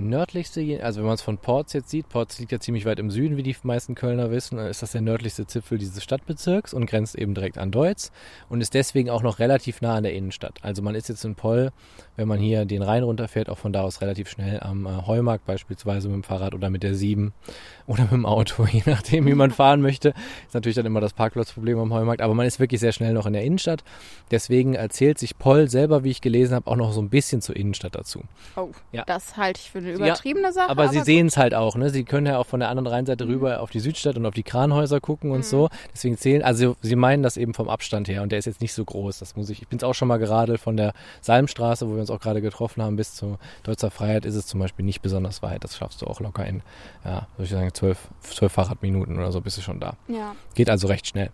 nördlichste, 0.00 0.80
also 0.82 1.00
wenn 1.00 1.06
man 1.06 1.14
es 1.14 1.22
von 1.22 1.38
Ports 1.38 1.72
jetzt 1.72 1.90
sieht, 1.90 2.08
Ports 2.08 2.38
liegt 2.38 2.52
ja 2.52 2.60
ziemlich 2.60 2.84
weit 2.84 2.98
im 2.98 3.10
Süden, 3.10 3.36
wie 3.36 3.42
die 3.42 3.56
meisten 3.62 3.94
Kölner 3.94 4.30
wissen, 4.30 4.58
ist 4.58 4.82
das 4.82 4.92
der 4.92 5.00
nördlichste 5.00 5.46
Zipfel 5.46 5.78
dieses 5.78 6.02
Stadtbezirks 6.02 6.74
und 6.74 6.86
grenzt 6.86 7.16
eben 7.16 7.34
direkt 7.34 7.58
an 7.58 7.70
Deutz 7.70 8.12
und 8.48 8.60
ist 8.60 8.74
deswegen 8.74 9.10
auch 9.10 9.22
noch 9.22 9.38
relativ 9.38 9.80
nah 9.80 9.94
an 9.94 10.02
der 10.02 10.14
Innenstadt. 10.14 10.58
Also 10.62 10.82
man 10.82 10.94
ist 10.94 11.08
jetzt 11.08 11.24
in 11.24 11.34
Poll, 11.34 11.72
wenn 12.16 12.28
man 12.28 12.38
hier 12.38 12.64
den 12.64 12.82
Rhein 12.82 13.02
runterfährt, 13.02 13.48
auch 13.48 13.58
von 13.58 13.72
da 13.72 13.82
aus 13.82 14.00
relativ 14.00 14.28
schnell 14.28 14.60
am 14.60 14.86
äh, 14.86 15.06
Heumarkt 15.06 15.46
beispielsweise 15.46 16.08
mit 16.08 16.16
dem 16.16 16.22
Fahrrad 16.24 16.54
oder 16.54 16.70
mit 16.70 16.82
der 16.82 16.94
7 16.94 17.32
oder 17.86 18.02
mit 18.04 18.12
dem 18.12 18.26
Auto, 18.26 18.66
je 18.66 18.82
nachdem, 18.86 19.26
wie 19.26 19.34
man 19.34 19.50
fahren 19.52 19.80
möchte. 19.80 20.14
Ist 20.46 20.54
natürlich 20.54 20.76
dann 20.76 20.86
immer 20.86 21.00
das 21.00 21.12
Parkplatzproblem 21.12 21.78
am 21.78 21.92
Heumarkt, 21.92 22.22
aber 22.22 22.34
man 22.34 22.46
ist 22.46 22.60
wirklich 22.60 22.80
sehr 22.80 22.92
schnell 22.92 23.12
noch 23.12 23.26
in 23.26 23.32
der 23.32 23.42
Innenstadt. 23.42 23.84
Deswegen 24.30 24.74
erzählt 24.74 25.18
sich 25.18 25.38
Poll 25.38 25.68
selber, 25.68 26.04
wie 26.04 26.10
ich 26.10 26.20
gelesen 26.20 26.54
habe, 26.54 26.70
auch 26.70 26.76
noch 26.76 26.92
so 26.92 27.00
ein 27.00 27.10
bisschen 27.10 27.40
zur 27.40 27.56
Innenstadt 27.56 27.94
dazu. 27.94 28.22
Oh, 28.56 28.70
ja. 28.92 29.04
das 29.06 29.36
halte 29.36 29.60
ich 29.60 29.70
für 29.70 29.85
eine 29.86 29.96
übertriebene 29.96 30.48
ja, 30.48 30.52
Sache. 30.52 30.70
Aber, 30.70 30.84
aber 30.84 30.92
sie 30.92 31.00
sehen 31.00 31.26
es 31.26 31.36
halt 31.36 31.54
auch, 31.54 31.76
ne? 31.76 31.90
Sie 31.90 32.04
können 32.04 32.26
ja 32.26 32.38
auch 32.38 32.46
von 32.46 32.60
der 32.60 32.68
anderen 32.68 32.86
Rheinseite 32.86 33.24
mhm. 33.24 33.32
rüber 33.32 33.60
auf 33.60 33.70
die 33.70 33.80
Südstadt 33.80 34.16
und 34.16 34.26
auf 34.26 34.34
die 34.34 34.42
Kranhäuser 34.42 35.00
gucken 35.00 35.30
und 35.30 35.38
mhm. 35.38 35.42
so. 35.42 35.68
Deswegen 35.92 36.16
zählen, 36.16 36.42
also 36.42 36.76
sie 36.82 36.96
meinen 36.96 37.22
das 37.22 37.36
eben 37.36 37.54
vom 37.54 37.68
Abstand 37.68 38.08
her 38.08 38.22
und 38.22 38.32
der 38.32 38.38
ist 38.38 38.44
jetzt 38.44 38.60
nicht 38.60 38.72
so 38.72 38.84
groß. 38.84 39.18
Das 39.18 39.36
muss 39.36 39.50
ich, 39.50 39.62
ich 39.62 39.68
bin 39.68 39.78
es 39.78 39.84
auch 39.84 39.94
schon 39.94 40.08
mal 40.08 40.18
geradelt 40.18 40.60
von 40.60 40.76
der 40.76 40.92
Salmstraße, 41.20 41.88
wo 41.88 41.94
wir 41.94 42.00
uns 42.00 42.10
auch 42.10 42.20
gerade 42.20 42.40
getroffen 42.40 42.82
haben, 42.82 42.96
bis 42.96 43.14
zur 43.14 43.38
Deutzer 43.62 43.90
Freiheit 43.90 44.26
ist 44.26 44.34
es 44.34 44.46
zum 44.46 44.60
Beispiel 44.60 44.84
nicht 44.84 45.02
besonders 45.02 45.42
weit. 45.42 45.64
Das 45.64 45.76
schaffst 45.76 46.02
du 46.02 46.06
auch 46.06 46.20
locker 46.20 46.46
in, 46.46 46.62
ja, 47.04 47.26
würde 47.36 47.44
ich 47.44 47.50
sagen, 47.50 47.72
zwölf, 47.74 48.08
zwölf 48.20 48.52
Fahrradminuten 48.52 49.16
oder 49.16 49.32
so 49.32 49.40
bist 49.40 49.56
du 49.56 49.62
schon 49.62 49.80
da. 49.80 49.96
Ja. 50.08 50.34
Geht 50.54 50.70
also 50.70 50.86
recht 50.86 51.06
schnell. 51.06 51.30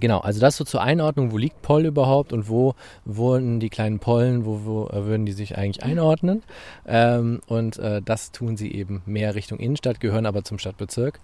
Genau, 0.00 0.18
also 0.20 0.40
das 0.40 0.56
so 0.56 0.64
zur 0.64 0.80
Einordnung, 0.80 1.32
wo 1.32 1.38
liegt 1.38 1.60
Poll 1.62 1.86
überhaupt 1.86 2.32
und 2.32 2.48
wo 2.48 2.74
wurden 3.04 3.58
die 3.58 3.68
kleinen 3.68 3.98
Pollen, 3.98 4.44
wo, 4.44 4.60
wo 4.64 4.86
äh, 4.88 5.06
würden 5.06 5.26
die 5.26 5.32
sich 5.32 5.58
eigentlich 5.58 5.82
einordnen? 5.82 6.42
Ähm, 6.86 7.40
und 7.46 7.78
äh, 7.78 8.00
das 8.02 8.30
tun 8.30 8.56
sie 8.56 8.72
eben 8.72 9.02
mehr 9.06 9.34
Richtung 9.34 9.58
Innenstadt, 9.58 10.00
gehören 10.00 10.26
aber 10.26 10.44
zum 10.44 10.58
Stadtbezirk. 10.58 11.20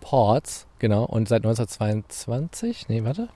Ports, 0.00 0.68
genau, 0.78 1.04
und 1.04 1.28
seit 1.28 1.44
1922, 1.44 2.88
nee, 2.88 3.02
warte. 3.02 3.28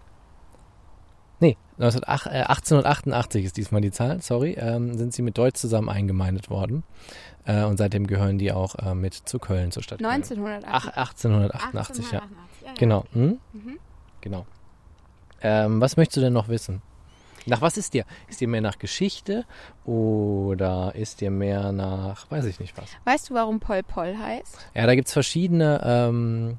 Nee, 1.41 1.57
1888 1.79 3.43
äh, 3.43 3.47
ist 3.47 3.57
diesmal 3.57 3.81
die 3.81 3.91
Zahl, 3.91 4.21
sorry, 4.21 4.53
ähm, 4.59 4.97
sind 4.97 5.15
sie 5.15 5.23
mit 5.23 5.39
Deutsch 5.39 5.59
zusammen 5.59 5.89
eingemeindet 5.89 6.51
worden. 6.51 6.85
Äh, 7.47 7.65
und 7.65 7.79
seitdem 7.79 8.07
gehören 8.07 8.39
die 8.39 8.53
auch 8.53 8.75
äh, 8.77 8.95
mit 8.95 9.15
zu 9.15 9.39
Köln 9.39 9.73
zur 9.73 9.83
Stadt. 9.83 10.05
1988. 10.05 10.69
Ach, 10.71 10.97
1888, 10.97 12.05
1888 12.05 12.13
ja. 12.13 12.19
ja, 12.19 12.67
ja. 12.67 12.75
Genau. 12.79 13.05
Hm? 13.15 13.39
Mhm. 13.53 13.79
Genau. 14.21 14.47
Ähm, 15.43 15.81
was 15.81 15.97
möchtest 15.97 16.19
du 16.19 16.21
denn 16.21 16.33
noch 16.33 16.49
wissen? 16.49 16.83
Nach 17.47 17.62
was 17.62 17.77
ist 17.77 17.95
dir? 17.95 18.05
Ist 18.29 18.41
dir 18.41 18.49
mehr 18.49 18.61
nach 18.61 18.79
Geschichte 18.79 19.47
oder 19.85 20.95
ist 20.95 21.21
dir 21.21 21.31
mehr 21.31 21.73
nach, 21.73 22.31
weiß 22.31 22.45
ich 22.45 22.61
nicht 22.61 22.77
was? 22.77 22.91
Weißt 23.05 23.31
du, 23.31 23.35
warum 23.35 23.61
Pol 23.61 23.83
Pol 23.83 24.17
heißt? 24.19 24.59
Ja, 24.75 24.87
da 24.87 24.95
gibt 24.95 25.09
es 25.09 25.15
verschiedene 25.15 25.81
ähm, 25.83 26.59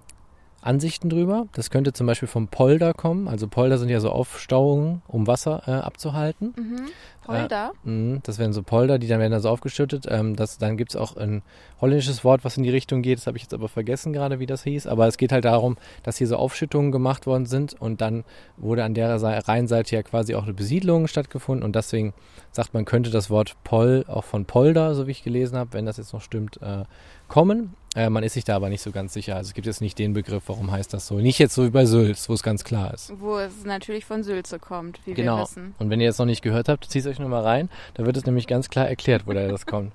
Ansichten 0.62 1.10
drüber. 1.10 1.48
Das 1.53 1.70
könnte 1.70 1.94
zum 1.94 2.08
Beispiel 2.08 2.27
vom 2.27 2.48
Polder 2.48 2.94
kommen. 2.94 3.27
Also 3.27 3.48
Polder 3.48 3.77
sind 3.77 3.89
ja 3.89 4.00
so 4.00 4.12
Aufstauungen, 4.12 5.01
um 5.08 5.27
Wasser 5.27 5.63
äh, 5.68 5.72
abzuhalten. 5.72 6.53
Mhm. 6.58 6.88
Polder? 7.25 7.72
Äh, 7.86 7.90
mh, 7.90 8.20
das 8.24 8.40
wären 8.40 8.54
so 8.54 8.63
Polder, 8.63 9.00
die 9.00 9.08
dann 9.08 9.20
werden 9.20 9.32
da 9.32 9.40
so 9.40 9.50
aufgeschüttet. 9.50 10.06
Ähm, 10.10 10.36
das, 10.36 10.58
dann 10.58 10.78
gibt 10.78 10.92
es 10.92 10.96
auch 10.96 11.16
ein 11.16 11.42
holländisches 11.80 12.24
Wort, 12.24 12.44
was 12.44 12.58
in 12.58 12.63
die 12.63 12.70
Richtung 12.70 13.01
geht. 13.01 13.20
Das 13.20 13.28
habe 13.28 13.38
ich 13.38 13.44
jetzt 13.44 13.54
aber 13.54 13.70
vergessen 13.70 14.13
gerade, 14.13 14.40
wie 14.40 14.46
das 14.46 14.63
hieß. 14.63 14.88
Aber 14.88 15.08
es 15.08 15.18
geht 15.18 15.32
halt 15.32 15.46
darum, 15.46 15.78
dass 16.04 16.18
hier 16.18 16.28
so 16.28 16.38
Aufschüttungen 16.38 16.92
gemacht 16.92 17.25
worden 17.28 17.46
sind 17.46 17.80
und 17.80 18.01
dann 18.01 18.24
wurde 18.58 18.84
an 18.84 18.94
der 18.94 19.22
Rheinseite 19.22 19.96
ja 19.96 20.04
quasi 20.04 20.36
auch 20.36 20.44
eine 20.44 20.54
Besiedlung 20.54 21.08
stattgefunden 21.08 21.63
und 21.63 21.75
deswegen 21.75 22.13
sagt 22.51 22.74
man, 22.74 22.86
könnte 22.86 23.10
das 23.10 23.30
Wort 23.30 23.56
Pol 23.63 24.04
auch 24.08 24.24
von 24.25 24.46
Polder, 24.46 24.96
so 24.96 25.08
wie 25.08 25.12
ich 25.12 25.24
gelesen 25.24 25.58
habe, 25.58 25.74
wenn 25.74 25.86
das 25.86 25.98
jetzt 25.98 26.13
noch 26.13 26.22
stimmt, 26.22 26.62
äh, 26.62 26.84
kommen. 27.28 27.75
Äh, 27.95 28.10
man 28.10 28.24
ist 28.24 28.33
sich 28.33 28.45
da 28.45 28.55
aber 28.55 28.69
nicht 28.69 28.81
so 28.81 28.91
ganz 28.91 29.12
sicher. 29.13 29.36
Also 29.36 29.50
es 29.50 29.53
gibt 29.53 29.67
jetzt 29.67 29.81
nicht 29.81 30.00
den 30.00 30.13
Begriff, 30.13 30.43
warum 30.48 30.71
heißt 30.71 30.93
das 30.93 31.07
so. 31.07 31.15
Nicht 31.15 31.39
jetzt 31.39 31.55
so 31.55 31.65
wie 31.65 31.69
bei 31.69 31.86
Sülz, 31.86 32.29
wo 32.29 32.33
es 32.33 32.41
ganz 32.41 32.63
klar 32.63 32.93
ist. 32.93 33.12
Wo 33.19 33.38
es 33.38 33.65
natürlich 33.65 34.05
von 34.05 34.24
Sülze 34.24 34.60
kommt, 34.60 35.00
wie 35.05 35.07
wir 35.07 35.15
Genau. 35.15 35.41
wissen. 35.41 35.75
Und 35.77 35.89
wenn 35.89 36.00
ihr 36.00 36.05
jetzt 36.05 36.17
noch 36.19 36.25
nicht 36.25 36.41
gehört 36.41 36.69
habt, 36.69 36.86
zieht 36.86 37.05
euch 37.05 37.19
nur 37.19 37.27
mal 37.29 37.41
rein. 37.43 37.69
Da 37.95 38.05
wird 38.05 38.15
es 38.15 38.25
nämlich 38.25 38.48
ganz 38.48 38.69
klar 38.69 38.88
erklärt, 38.88 39.24
woher 39.25 39.50
das 39.50 39.65
kommt. 39.65 39.91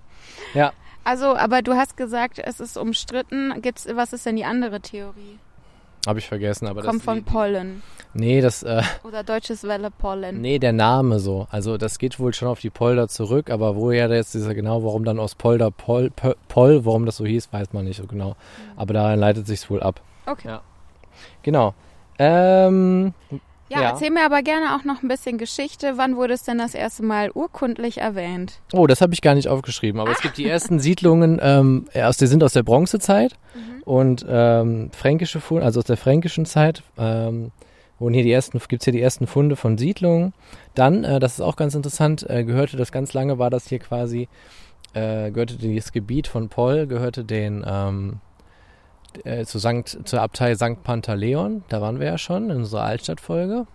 Ja, 0.52 0.72
Also, 1.04 1.36
aber 1.36 1.62
du 1.62 1.72
hast 1.74 1.96
gesagt, 1.96 2.38
es 2.38 2.60
ist 2.60 2.76
umstritten. 2.76 3.62
Gibt's, 3.62 3.86
was 3.94 4.12
ist 4.12 4.26
denn 4.26 4.36
die 4.36 4.44
andere 4.44 4.80
Theorie? 4.80 5.38
Habe 6.06 6.18
ich 6.18 6.28
vergessen. 6.28 6.66
Aber 6.66 6.82
Kommt 6.82 7.00
das, 7.00 7.04
von 7.04 7.24
Pollen. 7.24 7.82
Nee, 8.14 8.40
das, 8.40 8.62
äh, 8.62 8.82
Oder 9.04 9.22
deutsches 9.24 9.64
Welle 9.64 9.90
Pollen. 9.90 10.40
nee, 10.40 10.58
der 10.58 10.72
Name 10.72 11.18
so. 11.18 11.46
Also 11.50 11.76
das 11.76 11.98
geht 11.98 12.18
wohl 12.18 12.32
schon 12.32 12.48
auf 12.48 12.60
die 12.60 12.70
Polder 12.70 13.08
zurück, 13.08 13.50
aber 13.50 13.76
woher 13.76 14.08
jetzt 14.08 14.34
dieser 14.34 14.54
genau, 14.54 14.82
warum 14.84 15.04
dann 15.04 15.18
aus 15.18 15.34
Polder 15.34 15.70
Pol, 15.70 16.10
Pol, 16.48 16.84
warum 16.86 17.04
das 17.04 17.16
so 17.16 17.26
hieß, 17.26 17.52
weiß 17.52 17.72
man 17.72 17.84
nicht 17.84 17.98
so 17.98 18.06
genau. 18.06 18.36
Aber 18.76 18.94
daran 18.94 19.18
leitet 19.20 19.46
sich's 19.46 19.68
wohl 19.68 19.82
ab. 19.82 20.00
Okay. 20.24 20.48
Ja. 20.48 20.62
Genau. 21.42 21.74
Ähm, 22.18 23.12
Ja, 23.68 23.80
Ja. 23.80 23.90
erzähl 23.90 24.10
mir 24.10 24.24
aber 24.24 24.42
gerne 24.42 24.76
auch 24.76 24.84
noch 24.84 25.02
ein 25.02 25.08
bisschen 25.08 25.38
Geschichte. 25.38 25.94
Wann 25.96 26.16
wurde 26.16 26.34
es 26.34 26.44
denn 26.44 26.58
das 26.58 26.74
erste 26.74 27.02
Mal 27.02 27.30
urkundlich 27.32 27.98
erwähnt? 27.98 28.60
Oh, 28.72 28.86
das 28.86 29.00
habe 29.00 29.12
ich 29.12 29.22
gar 29.22 29.34
nicht 29.34 29.48
aufgeschrieben. 29.48 30.00
Aber 30.00 30.12
es 30.12 30.20
gibt 30.20 30.36
die 30.36 30.46
ersten 30.46 30.78
Siedlungen, 30.78 31.40
ähm, 31.42 31.86
aus, 31.94 32.16
die 32.16 32.26
sind 32.26 32.44
aus 32.44 32.52
der 32.52 32.62
Bronzezeit 32.62 33.32
und 33.84 34.24
ähm, 34.28 34.90
fränkische 34.92 35.40
Funde, 35.40 35.64
also 35.64 35.80
aus 35.80 35.86
der 35.86 35.96
fränkischen 35.96 36.46
Zeit. 36.46 36.82
Ähm, 36.96 37.50
wurden 37.98 38.14
hier 38.14 38.22
die 38.24 38.32
ersten, 38.32 38.60
gibt's 38.68 38.84
hier 38.84 38.92
die 38.92 39.00
ersten 39.00 39.26
Funde 39.26 39.56
von 39.56 39.78
Siedlungen. 39.78 40.32
Dann, 40.74 41.02
äh, 41.04 41.18
das 41.18 41.34
ist 41.34 41.40
auch 41.40 41.56
ganz 41.56 41.74
interessant, 41.74 42.28
äh, 42.28 42.44
gehörte 42.44 42.76
das 42.76 42.92
ganz 42.92 43.14
lange, 43.14 43.38
war 43.38 43.50
das 43.50 43.66
hier 43.68 43.78
quasi, 43.78 44.28
äh, 44.92 45.30
gehörte 45.30 45.56
dieses 45.56 45.92
Gebiet 45.92 46.28
von 46.28 46.48
Poll, 46.50 46.86
gehörte 46.86 47.24
den 47.24 47.64
ähm, 47.66 48.20
äh, 49.24 49.44
zu 49.44 49.58
Sankt, 49.58 49.98
zur 50.04 50.20
Abtei 50.20 50.54
St. 50.54 50.82
Pantaleon, 50.82 51.64
da 51.68 51.80
waren 51.80 52.00
wir 52.00 52.06
ja 52.06 52.18
schon 52.18 52.50
in 52.50 52.56
unserer 52.56 52.82
Altstadtfolge, 52.82 53.66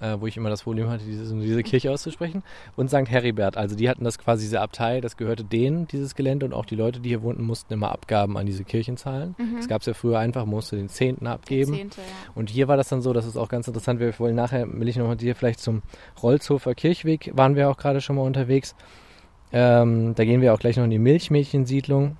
äh, 0.00 0.16
wo 0.20 0.26
ich 0.26 0.36
immer 0.36 0.50
das 0.50 0.62
Problem 0.62 0.88
hatte, 0.88 1.04
diese, 1.04 1.34
diese 1.34 1.62
Kirche 1.62 1.90
auszusprechen. 1.90 2.42
Und 2.76 2.88
St. 2.88 3.08
Heribert, 3.08 3.56
also 3.56 3.76
die 3.76 3.88
hatten 3.88 4.04
das 4.04 4.18
quasi, 4.18 4.44
diese 4.44 4.60
Abtei, 4.60 5.00
das 5.00 5.16
gehörte 5.16 5.44
denen, 5.44 5.86
dieses 5.88 6.14
Gelände. 6.14 6.46
Und 6.46 6.52
auch 6.52 6.64
die 6.64 6.76
Leute, 6.76 7.00
die 7.00 7.10
hier 7.10 7.22
wohnten, 7.22 7.42
mussten 7.44 7.72
immer 7.72 7.90
Abgaben 7.90 8.38
an 8.38 8.46
diese 8.46 8.64
Kirchen 8.64 8.96
zahlen. 8.96 9.34
Das 9.56 9.68
gab 9.68 9.80
es 9.80 9.86
ja 9.86 9.94
früher 9.94 10.18
einfach, 10.18 10.46
musste 10.46 10.76
den 10.76 10.88
Zehnten 10.88 11.26
abgeben. 11.26 11.74
Zehnte, 11.74 12.00
ja. 12.00 12.32
Und 12.34 12.50
hier 12.50 12.68
war 12.68 12.76
das 12.76 12.88
dann 12.88 13.02
so, 13.02 13.12
das 13.12 13.26
ist 13.26 13.36
auch 13.36 13.48
ganz 13.48 13.66
interessant. 13.68 14.00
Wir 14.00 14.16
wollen 14.18 14.36
nachher, 14.36 14.66
will 14.72 14.88
ich 14.88 14.96
noch 14.96 15.06
mal 15.06 15.16
hier 15.18 15.34
vielleicht 15.34 15.60
zum 15.60 15.82
Rolzhofer 16.22 16.74
Kirchweg, 16.74 17.32
waren 17.34 17.56
wir 17.56 17.68
auch 17.70 17.76
gerade 17.76 18.00
schon 18.00 18.16
mal 18.16 18.22
unterwegs. 18.22 18.74
Ähm, 19.52 20.14
da 20.14 20.24
gehen 20.24 20.40
wir 20.40 20.52
auch 20.54 20.58
gleich 20.58 20.76
noch 20.76 20.84
in 20.84 20.90
die 20.90 20.98
Milchmädchensiedlung. 20.98 22.16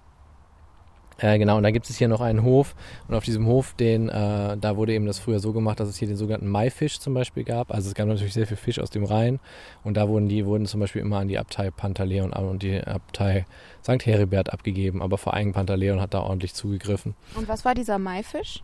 Äh, 1.19 1.39
genau, 1.39 1.57
und 1.57 1.63
da 1.63 1.71
gibt 1.71 1.89
es 1.89 1.97
hier 1.97 2.09
noch 2.09 2.21
einen 2.21 2.43
Hof. 2.43 2.75
Und 3.09 3.15
auf 3.15 3.25
diesem 3.25 3.47
Hof, 3.47 3.75
den, 3.75 4.09
äh, 4.09 4.57
da 4.57 4.77
wurde 4.77 4.93
eben 4.93 5.07
das 5.07 5.19
früher 5.19 5.41
so 5.41 5.53
gemacht, 5.53 5.81
dass 5.81 5.89
es 5.89 5.97
hier 5.97 6.09
den 6.09 6.17
sogenannten 6.17 6.49
Maifisch 6.49 7.01
zum 7.01 7.15
Beispiel 7.15 7.45
gab. 7.45 7.73
Also 7.73 7.89
es 7.89 7.95
gab 7.95 8.07
natürlich 8.07 8.35
sehr 8.35 8.47
viel 8.47 8.57
Fisch 8.57 8.79
aus 8.79 8.91
dem 8.91 9.05
Rhein. 9.05 9.41
Und 9.83 9.97
da 9.97 10.09
wurden 10.09 10.29
die, 10.29 10.45
wurden 10.45 10.67
zum 10.67 10.81
Beispiel 10.81 11.03
immer 11.03 11.19
an 11.19 11.29
die 11.29 11.39
Abtei 11.39 11.71
Pantaleon 11.71 12.33
und 12.33 12.63
die 12.63 12.81
Abtei 12.81 13.47
St. 13.83 14.05
Heribert 14.05 14.53
abgegeben. 14.53 15.01
Aber 15.03 15.17
vor 15.19 15.35
allem 15.35 15.53
Pantaleon 15.53 16.01
hat 16.01 16.15
da 16.15 16.21
ordentlich 16.21 16.55
zugegriffen. 16.55 17.15
Und 17.35 17.49
was 17.49 17.65
war 17.65 17.75
dieser 17.75 17.99
Maifisch? 17.99 18.63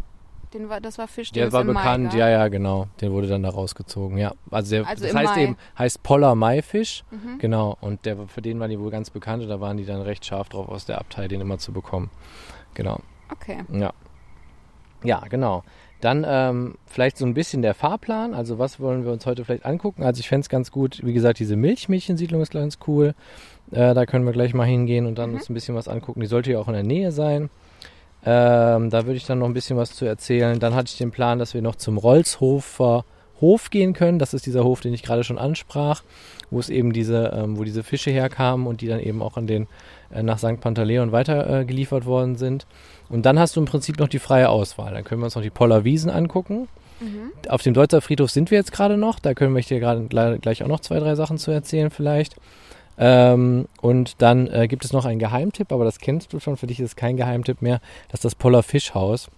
Den 0.54 0.68
war, 0.68 0.80
das 0.80 0.98
war 0.98 1.08
Fisch, 1.08 1.30
den 1.32 1.40
Der 1.40 1.46
es 1.48 1.52
war 1.52 1.64
Mai 1.64 1.72
bekannt, 1.72 2.10
gab. 2.10 2.18
ja, 2.18 2.28
ja, 2.28 2.48
genau. 2.48 2.86
Der 3.00 3.10
wurde 3.10 3.26
dann 3.26 3.42
da 3.42 3.48
rausgezogen, 3.50 4.18
ja. 4.18 4.32
Also, 4.50 4.76
der, 4.76 4.86
Also 4.86 5.04
das 5.04 5.14
heißt 5.14 5.34
Mai. 5.34 5.42
eben, 5.44 5.56
heißt 5.78 6.02
Poller 6.02 6.34
Maifisch, 6.34 7.04
Mhm. 7.10 7.38
genau. 7.38 7.76
Und 7.80 8.04
der, 8.04 8.16
für 8.28 8.42
den 8.42 8.60
waren 8.60 8.68
die 8.70 8.78
wohl 8.78 8.90
ganz 8.90 9.10
bekannt 9.10 9.42
und 9.42 9.48
da 9.48 9.60
waren 9.60 9.76
die 9.78 9.86
dann 9.86 10.02
recht 10.02 10.24
scharf 10.26 10.48
drauf, 10.50 10.68
aus 10.68 10.84
der 10.84 10.98
Abtei 10.98 11.26
den 11.28 11.40
immer 11.40 11.58
zu 11.58 11.72
bekommen. 11.72 12.10
Genau, 12.74 13.00
Okay. 13.30 13.58
ja. 13.72 13.92
Ja, 15.04 15.20
genau. 15.28 15.64
Dann 16.00 16.24
ähm, 16.28 16.74
vielleicht 16.86 17.16
so 17.16 17.24
ein 17.26 17.34
bisschen 17.34 17.62
der 17.62 17.74
Fahrplan. 17.74 18.34
Also 18.34 18.58
was 18.58 18.78
wollen 18.78 19.04
wir 19.04 19.12
uns 19.12 19.24
heute 19.26 19.44
vielleicht 19.44 19.64
angucken? 19.64 20.02
Also 20.04 20.20
ich 20.20 20.28
fänd's 20.28 20.48
ganz 20.48 20.70
gut, 20.70 21.00
wie 21.04 21.12
gesagt, 21.12 21.38
diese 21.38 21.56
Milchmädchensiedlung 21.56 22.40
ist 22.42 22.52
ganz 22.52 22.78
cool. 22.86 23.14
Äh, 23.70 23.94
da 23.94 24.04
können 24.06 24.24
wir 24.24 24.32
gleich 24.32 24.52
mal 24.54 24.64
hingehen 24.66 25.06
und 25.06 25.16
dann 25.18 25.30
Mhm. 25.30 25.36
uns 25.36 25.48
ein 25.50 25.54
bisschen 25.54 25.74
was 25.74 25.88
angucken. 25.88 26.20
Die 26.20 26.26
sollte 26.26 26.52
ja 26.52 26.58
auch 26.58 26.68
in 26.68 26.74
der 26.74 26.82
Nähe 26.82 27.10
sein. 27.12 27.50
Ähm, 28.24 28.90
da 28.90 29.04
würde 29.06 29.16
ich 29.16 29.26
dann 29.26 29.40
noch 29.40 29.46
ein 29.46 29.54
bisschen 29.54 29.76
was 29.76 29.92
zu 29.94 30.04
erzählen. 30.04 30.58
Dann 30.60 30.74
hatte 30.74 30.90
ich 30.92 30.98
den 30.98 31.10
Plan, 31.10 31.38
dass 31.38 31.54
wir 31.54 31.62
noch 31.62 31.76
zum 31.76 31.98
Rolzhofer 31.98 33.04
Hof 33.40 33.70
gehen 33.70 33.92
können. 33.92 34.20
Das 34.20 34.34
ist 34.34 34.46
dieser 34.46 34.62
Hof, 34.62 34.80
den 34.80 34.94
ich 34.94 35.02
gerade 35.02 35.24
schon 35.24 35.38
ansprach, 35.38 36.02
wo 36.50 36.60
es 36.60 36.68
eben 36.70 36.92
diese, 36.92 37.32
ähm, 37.36 37.58
wo 37.58 37.64
diese 37.64 37.82
Fische 37.82 38.10
herkamen 38.12 38.66
und 38.68 38.80
die 38.80 38.86
dann 38.86 39.00
eben 39.00 39.20
auch 39.22 39.36
an 39.36 39.48
den 39.48 39.66
äh, 40.14 40.22
nach 40.22 40.38
St. 40.38 40.60
Pantaleon 40.60 41.10
weiter 41.10 41.60
äh, 41.60 41.64
geliefert 41.64 42.06
worden 42.06 42.36
sind. 42.36 42.66
Und 43.08 43.26
dann 43.26 43.38
hast 43.40 43.56
du 43.56 43.60
im 43.60 43.66
Prinzip 43.66 43.98
noch 43.98 44.08
die 44.08 44.20
freie 44.20 44.48
Auswahl. 44.48 44.92
Dann 44.94 45.02
können 45.02 45.20
wir 45.20 45.24
uns 45.24 45.34
noch 45.34 45.42
die 45.42 45.50
Poller 45.50 45.82
Wiesen 45.82 46.08
angucken. 46.10 46.68
Mhm. 47.00 47.32
Auf 47.48 47.62
dem 47.62 47.74
Deutzer 47.74 48.00
Friedhof 48.00 48.30
sind 48.30 48.52
wir 48.52 48.58
jetzt 48.58 48.70
gerade 48.70 48.96
noch. 48.96 49.18
Da 49.18 49.34
können 49.34 49.56
wir 49.56 49.62
dir 49.62 49.80
gerade 49.80 50.02
gle- 50.02 50.38
gleich 50.38 50.62
auch 50.62 50.68
noch 50.68 50.78
zwei, 50.80 51.00
drei 51.00 51.16
Sachen 51.16 51.38
zu 51.38 51.50
erzählen 51.50 51.90
vielleicht. 51.90 52.36
Ähm, 52.98 53.66
und 53.80 54.20
dann 54.22 54.46
äh, 54.48 54.68
gibt 54.68 54.84
es 54.84 54.92
noch 54.92 55.04
einen 55.04 55.18
Geheimtipp, 55.18 55.72
aber 55.72 55.84
das 55.84 55.98
kennst 55.98 56.32
du 56.32 56.40
schon. 56.40 56.56
Für 56.56 56.66
dich 56.66 56.78
ist 56.80 56.86
es 56.90 56.96
kein 56.96 57.16
Geheimtipp 57.16 57.62
mehr. 57.62 57.80
Das 58.08 58.18
ist 58.18 58.24
das 58.24 58.34
Poller 58.34 58.62
Fischhaus. 58.62 59.30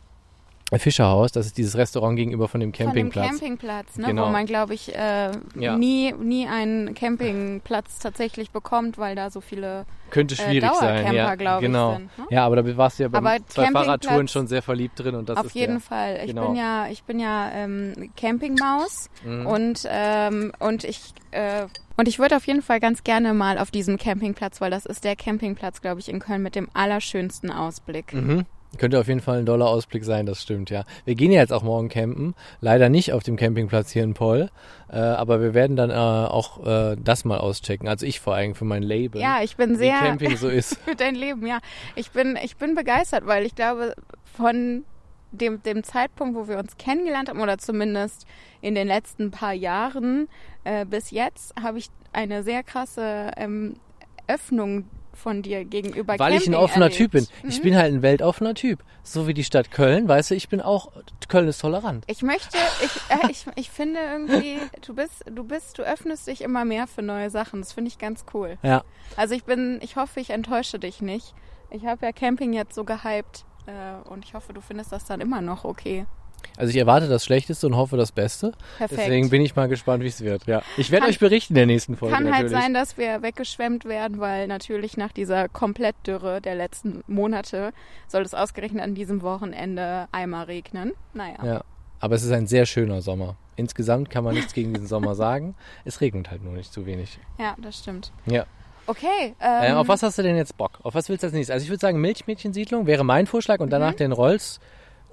Äh, 0.71 0.79
Fischerhaus, 0.79 1.31
das 1.31 1.45
ist 1.47 1.59
dieses 1.59 1.77
Restaurant 1.77 2.17
gegenüber 2.17 2.49
von 2.49 2.59
dem 2.59 2.73
Campingplatz. 2.73 3.27
Von 3.27 3.35
dem 3.37 3.41
Campingplatz, 3.41 3.97
ne? 3.99 4.07
Genau. 4.07 4.27
wo 4.27 4.31
man, 4.31 4.47
glaube 4.47 4.73
ich, 4.75 4.95
äh, 4.95 5.31
Ja. 5.57 5.77
nie, 5.77 6.13
nie 6.13 6.49
einen 6.49 6.95
Campingplatz 6.95 7.99
tatsächlich 7.99 8.51
bekommt, 8.51 8.97
weil 8.97 9.15
da 9.15 9.29
so 9.31 9.43
viele 9.43 9.85
Könnte 10.11 10.35
äh, 10.35 10.39
schwierig 10.39 10.71
sein. 10.73 10.89
Dauercamper, 11.05 11.13
Ja, 11.15 11.35
glaube 11.35 11.67
genau. 11.67 11.93
ich, 11.93 11.99
sind. 11.99 12.19
Ne? 12.19 12.25
Ja, 12.31 12.47
aber 12.47 12.57
da 12.63 12.77
warst 12.79 12.99
du 12.99 13.03
ja 13.05 13.09
bei 13.11 13.39
zwei 13.47 13.71
Fahrradtouren 13.71 14.27
schon 14.27 14.47
sehr 14.47 14.63
verliebt 14.63 14.99
drin 14.99 15.15
und 15.15 15.29
das 15.29 15.37
Auf 15.37 15.47
ist 15.47 15.55
jeden 15.55 15.75
der, 15.75 15.81
Fall. 15.81 16.21
Ich 16.23 16.29
genau. 16.29 16.47
bin 16.49 16.57
ja, 16.57 16.87
ich 16.89 17.03
bin 17.05 17.21
ja 17.21 17.51
ähm, 17.53 18.11
Campingmaus 18.17 19.11
Mhm. 19.23 19.47
und 19.47 19.87
ähm, 19.89 20.53
und 20.61 20.85
ich 20.85 21.13
äh, 21.31 21.67
und 21.97 22.09
ich 22.09 22.19
würde 22.19 22.37
auf 22.37 22.47
jeden 22.47 22.63
Fall 22.63 22.81
ganz 22.81 23.05
gerne 23.05 23.35
mal 23.35 23.59
auf 23.59 23.71
diesem 23.71 23.99
Campingplatz, 23.99 24.61
weil 24.61 24.71
das 24.71 24.87
ist 24.87 25.05
der 25.05 25.17
Campingplatz, 25.17 25.81
glaube 25.81 26.01
ich, 26.01 26.09
in 26.09 26.19
Köln 26.19 26.43
mit 26.43 26.55
dem 26.55 26.69
allerschönsten 26.75 27.51
Ausblick. 27.51 28.13
Mhm. 28.13 28.47
Könnte 28.79 28.99
auf 28.99 29.09
jeden 29.09 29.21
Fall 29.21 29.39
ein 29.39 29.47
doller 29.47 29.69
Ausblick 29.69 30.05
sein, 30.05 30.27
das 30.27 30.43
stimmt, 30.43 30.71
ja. 30.71 30.85
Wir 31.05 31.15
gehen 31.15 31.31
ja 31.31 31.41
jetzt 31.41 31.53
auch 31.53 31.63
morgen 31.63 31.89
campen. 31.89 32.35
Leider 32.61 32.89
nicht 32.89 33.13
auf 33.13 33.23
dem 33.23 33.37
Campingplatz 33.37 33.91
hier 33.91 34.03
in 34.03 34.15
Poll. 34.15 34.51
Äh, 34.91 34.97
aber 34.97 35.41
wir 35.41 35.55
werden 35.55 35.77
dann 35.77 35.91
äh, 35.91 35.95
auch 35.95 36.67
äh, 36.67 36.97
das 37.03 37.25
mal 37.25 37.39
auschecken. 37.39 37.89
Also 37.89 38.07
ich 38.07 38.21
vor 38.21 38.35
allem 38.35 38.55
für 38.55 38.65
mein 38.65 38.83
Label. 38.83 39.21
Ja, 39.21 39.43
ich 39.43 39.57
bin 39.57 39.75
wie 39.75 39.77
sehr 39.77 39.99
Camping 39.99 40.37
so 40.37 40.49
ist. 40.49 40.77
für 40.85 40.97
dein 40.97 41.15
Leben, 41.15 41.47
ja. 41.47 41.59
Ich 41.95 42.11
bin, 42.11 42.39
ich 42.43 42.57
bin 42.57 42.75
begeistert, 42.75 43.27
weil 43.27 43.47
ich 43.47 43.55
glaube, 43.55 43.95
von 44.37 44.85
dem, 45.31 45.63
dem 45.63 45.83
Zeitpunkt, 45.83 46.37
wo 46.37 46.49
wir 46.49 46.59
uns 46.59 46.77
kennengelernt 46.77 47.29
haben, 47.29 47.41
oder 47.41 47.59
zumindest 47.59 48.27
in 48.61 48.75
den 48.75 48.87
letzten 48.87 49.31
paar 49.31 49.53
Jahren 49.53 50.29
äh, 50.65 50.85
bis 50.85 51.11
jetzt, 51.11 51.55
habe 51.63 51.79
ich 51.79 51.89
eine 52.13 52.43
sehr 52.43 52.63
krasse 52.63 53.31
ähm, 53.37 53.75
Öffnung 54.27 54.89
von 55.13 55.43
dir 55.43 55.65
gegenüber 55.65 56.19
Weil 56.19 56.33
ich 56.35 56.41
ein 56.49 56.53
Camping 56.53 56.55
offener 56.55 56.85
erlebt. 56.87 56.97
Typ 56.99 57.11
bin. 57.13 57.27
Ich 57.49 57.59
Mhm. 57.61 57.63
bin 57.63 57.77
halt 57.77 57.93
ein 57.95 58.03
weltoffener 58.03 58.55
Typ. 58.55 58.83
So 59.05 59.29
wie 59.29 59.35
die 59.35 59.45
Stadt 59.45 59.71
Köln, 59.71 60.09
weißt 60.09 60.31
du, 60.33 60.35
ich 60.35 60.49
bin 60.49 60.61
auch, 60.61 60.91
Köln 61.29 61.47
ist 61.47 61.61
tolerant. 61.61 62.05
Ich 62.09 62.23
möchte, 62.23 62.57
ich, 62.85 62.91
äh, 63.15 63.31
ich, 63.31 63.47
ich 63.55 63.71
finde 63.71 64.01
irgendwie, 64.01 64.59
du 64.85 64.95
bist, 64.95 65.25
du 65.31 65.45
bist, 65.45 65.79
du 65.79 65.83
öffnest 65.83 66.27
dich 66.27 66.41
immer 66.41 66.65
mehr 66.65 66.87
für 66.89 67.03
neue 67.03 67.31
Sachen. 67.31 67.61
Das 67.61 67.73
finde 67.73 67.89
ich 67.89 67.99
ganz 67.99 68.25
cool. 68.35 68.59
Ja. 68.63 68.83
Also 69.17 69.35
ich 69.35 69.45
bin, 69.45 69.79
ich 69.83 69.95
hoffe, 69.97 70.19
ich 70.21 70.31
enttäusche 70.31 70.79
dich 70.81 71.01
nicht. 71.01 71.35
Ich 71.71 71.85
habe 71.87 72.07
ja 72.07 72.13
Camping 72.13 72.53
jetzt 72.53 72.75
so 72.75 72.83
gehypt 72.85 73.45
äh, 73.67 74.09
und 74.09 74.25
ich 74.25 74.35
hoffe, 74.35 74.53
du 74.53 74.61
findest 74.61 74.91
das 74.91 75.05
dann 75.05 75.21
immer 75.21 75.41
noch 75.43 75.65
okay. 75.65 76.07
Also 76.57 76.71
ich 76.71 76.77
erwarte 76.77 77.09
das 77.09 77.25
Schlechteste 77.25 77.67
und 77.67 77.77
hoffe 77.77 77.97
das 77.97 78.13
Beste. 78.13 78.53
Perfekt. 78.79 79.01
Deswegen 79.01 79.31
bin 79.31 79.43
ich 79.43 79.57
mal 79.57 79.69
gespannt, 79.69 80.03
wie 80.03 80.09
es 80.09 80.21
wird. 80.21 80.47
Ja. 80.47 80.63
Ich 80.77 80.91
werde 80.91 81.07
euch 81.07 81.19
berichten 81.19 81.55
in 81.55 81.57
der 81.57 81.67
nächsten 81.67 81.97
Folge. 81.97 82.15
Kann 82.15 82.25
halt 82.25 82.45
natürlich. 82.45 82.63
sein, 82.63 82.75
dass 82.75 82.97
wir 82.99 83.23
weggeschwemmt 83.23 83.85
werden, 83.85 84.21
weil 84.21 84.47
natürlich 84.47 84.97
nach 84.97 85.13
dieser 85.13 85.49
Komplettdürre 85.49 86.41
der 86.41 86.55
letzten 86.55 87.03
Monate 87.07 87.73
soll 88.09 88.23
es 88.23 88.35
ausgerechnet 88.35 88.83
an 88.83 88.95
diesem 88.95 89.23
Wochenende 89.23 90.09
einmal 90.13 90.45
regnen. 90.47 90.93
Naja. 91.13 91.37
Ja. 91.45 91.65
Aber 92.01 92.15
es 92.17 92.23
ist 92.23 92.33
ein 92.33 92.47
sehr 92.47 92.67
schöner 92.67 93.01
Sommer. 93.01 93.37
Insgesamt 93.57 94.11
kann 94.11 94.25
man 94.25 94.35
nichts 94.35 94.53
gegen 94.53 94.73
diesen 94.75 94.87
Sommer 94.89 95.15
sagen. 95.15 95.55
Es 95.85 96.01
regnet 96.01 96.31
halt 96.31 96.43
nur 96.43 96.53
nicht 96.53 96.73
zu 96.73 96.87
wenig. 96.87 97.19
Ja, 97.39 97.55
das 97.63 97.79
stimmt. 97.79 98.13
Ja. 98.27 98.45
Okay. 98.87 99.35
Äh, 99.41 99.71
Ähm, 99.71 99.77
auf 99.77 99.89
was 99.89 100.03
hast 100.03 100.19
du 100.19 100.23
denn 100.23 100.37
jetzt 100.37 100.59
Bock? 100.59 100.79
Auf 100.83 100.95
was 100.95 101.09
willst 101.09 101.23
du 101.23 101.29
als 101.29 101.35
nächstes? 101.35 101.55
Also 101.55 101.65
ich 101.65 101.71
würde 101.71 101.81
sagen 101.81 102.01
Milchmädchensiedlung 102.01 102.87
wäre 102.87 103.05
mein 103.05 103.27
Vorschlag 103.27 103.61
und 103.61 103.71
danach 103.71 103.95
den 103.95 104.13
Rolzhofer, 104.13 104.61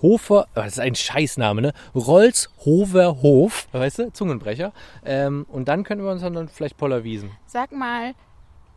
oh, 0.02 0.44
das 0.54 0.74
ist 0.74 0.80
ein 0.80 0.96
Scheißname, 0.96 1.62
ne? 1.62 1.74
Rolzhofer 1.96 3.22
Hof, 3.22 3.68
weißt 3.72 4.00
du, 4.00 4.14
Zungenbrecher. 4.14 4.74
Ähm, 5.06 5.46
und 5.50 5.68
dann 5.68 5.84
können 5.84 6.04
wir 6.04 6.12
uns 6.12 6.22
dann 6.22 6.48
vielleicht 6.50 6.78
Pollerwiesen. 6.78 7.32
Sag 7.46 7.72
mal, 7.72 8.14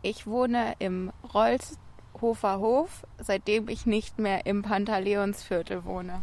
ich 0.01 0.27
wohne 0.27 0.73
im 0.79 1.11
Rolzhofer 1.33 2.59
Hof, 2.59 3.05
seitdem 3.19 3.69
ich 3.69 3.85
nicht 3.85 4.19
mehr 4.19 4.45
im 4.45 4.61
Pantaleonsviertel 4.61 5.85
wohne. 5.85 6.21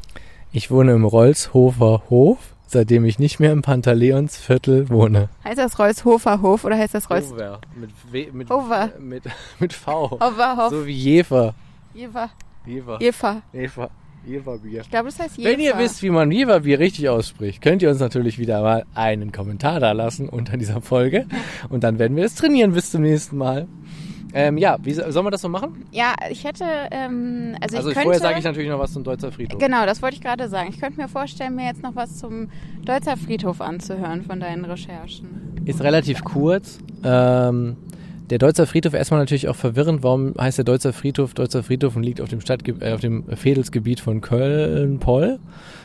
Ich 0.53 0.71
wohne 0.71 0.93
im 0.93 1.05
Rolzhofer 1.05 2.03
Hof, 2.11 2.39
seitdem 2.67 3.05
ich 3.05 3.19
nicht 3.19 3.41
mehr 3.41 3.53
im 3.53 3.63
Pantaleonsviertel 3.63 4.89
wohne. 4.89 5.29
Heißt 5.45 5.59
das 5.59 5.79
Rolzhofer 5.79 6.43
Hof 6.43 6.65
oder 6.65 6.77
heißt 6.77 6.95
das 6.95 7.11
Rolz... 7.11 7.31
Hover. 7.31 7.61
Mit, 7.75 7.91
w, 8.11 8.31
mit, 8.33 8.51
Hover. 8.51 8.91
mit, 8.99 9.25
mit 9.59 9.73
V. 9.73 10.11
Hover, 10.13 10.57
Hof, 10.57 10.71
So 10.71 10.87
wie 10.87 10.93
Jefer. 10.93 11.55
Jever. 11.95 12.31
Jefer. 12.67 13.43
Jever. 13.53 13.91
Jeverbier. 14.27 14.83
Ich 14.83 14.91
glaube, 14.91 15.07
das 15.07 15.19
heißt 15.19 15.37
Jefer. 15.39 15.51
Wenn 15.51 15.61
ihr 15.61 15.77
wisst, 15.79 16.03
wie 16.03 16.11
man 16.11 16.31
Jeverbier 16.31 16.79
richtig 16.79 17.09
ausspricht, 17.09 17.61
könnt 17.63 17.83
ihr 17.83 17.91
uns 17.91 18.01
natürlich 18.01 18.39
wieder 18.39 18.63
mal 18.63 18.85
einen 18.95 19.33
Kommentar 19.33 19.81
da 19.81 19.93
lassen 19.93 20.29
unter 20.29 20.57
dieser 20.57 20.81
Folge. 20.81 21.27
Und 21.69 21.83
dann 21.85 21.99
werden 21.99 22.17
wir 22.17 22.25
es 22.25 22.35
trainieren 22.35 22.73
bis 22.73 22.91
zum 22.91 23.03
nächsten 23.03 23.37
Mal. 23.37 23.67
Ähm, 24.35 24.57
ja, 24.57 24.79
wie 24.83 24.95
so- 24.95 25.11
sollen 25.11 25.27
wir 25.27 25.31
das 25.31 25.43
so 25.43 25.49
machen? 25.51 25.85
Ja, 25.91 26.15
ich 26.31 26.45
hätte, 26.45 26.65
ähm, 26.91 27.55
also, 27.61 27.77
Also 27.77 27.89
ich 27.91 27.95
könnte... 27.95 28.05
vorher 28.05 28.21
sage 28.21 28.39
ich 28.39 28.45
natürlich 28.45 28.71
noch 28.71 28.79
was 28.79 28.93
zum 28.95 29.05
Deutzer 29.05 29.31
Friedhof. 29.31 29.61
Genau, 29.61 29.85
das 29.85 30.01
wollte 30.01 30.17
ich 30.17 30.23
gerade 30.23 30.49
sagen. 30.49 30.71
Ich 30.73 30.81
könnte 30.81 30.99
mir 30.99 31.09
vorstellen, 31.09 31.55
mir 31.55 31.67
jetzt 31.67 31.83
noch 31.83 31.97
was 31.97 32.17
zum 32.19 32.49
Deutzer 32.83 33.19
Friedhof 33.19 33.61
anzuhören 33.61 34.23
von 34.23 34.41
deinen 34.41 34.65
Recherchen. 34.65 35.61
Ist 35.67 35.83
relativ 35.83 36.25
kurz. 36.25 36.79
Ähm, 37.05 37.77
der 38.31 38.39
Deutzer 38.39 38.67
Friedhof, 38.67 38.95
erstmal 38.95 39.21
natürlich 39.21 39.49
auch 39.49 39.57
verwirrend. 39.57 40.03
Warum 40.03 40.35
heißt 40.39 40.59
der 40.59 40.65
Deutzer 40.65 40.93
Friedhof 40.93 41.35
Deutzer 41.35 41.63
Friedhof 41.63 41.97
und 41.97 42.03
liegt 42.03 42.21
auf 42.21 42.29
dem 42.29 42.41
Stadtge 42.41 42.75
äh, 42.81 42.93
auf 42.93 43.01
dem 43.01 43.25
Fädelsgebiet 43.37 44.01
von 44.01 44.21
Köln-Poll? 44.21 45.39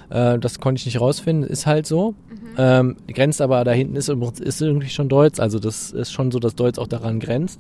Äh, 0.10 0.40
das 0.40 0.60
konnte 0.60 0.80
ich 0.80 0.86
nicht 0.86 1.02
rausfinden. 1.02 1.50
Ist 1.50 1.66
halt 1.66 1.86
so. 1.86 2.16
Ähm, 2.58 2.96
grenzt 3.08 3.42
aber 3.42 3.64
da 3.64 3.72
hinten 3.72 3.96
ist, 3.96 4.10
ist 4.10 4.62
irgendwie 4.62 4.90
schon 4.90 5.10
Deutsch. 5.10 5.40
Also 5.40 5.60
das 5.60 5.92
ist 5.92 6.12
schon 6.12 6.32
so, 6.32 6.40
dass 6.40 6.56
Deutsch 6.56 6.80
auch 6.80 6.88
daran 6.88 7.20
grenzt. 7.20 7.60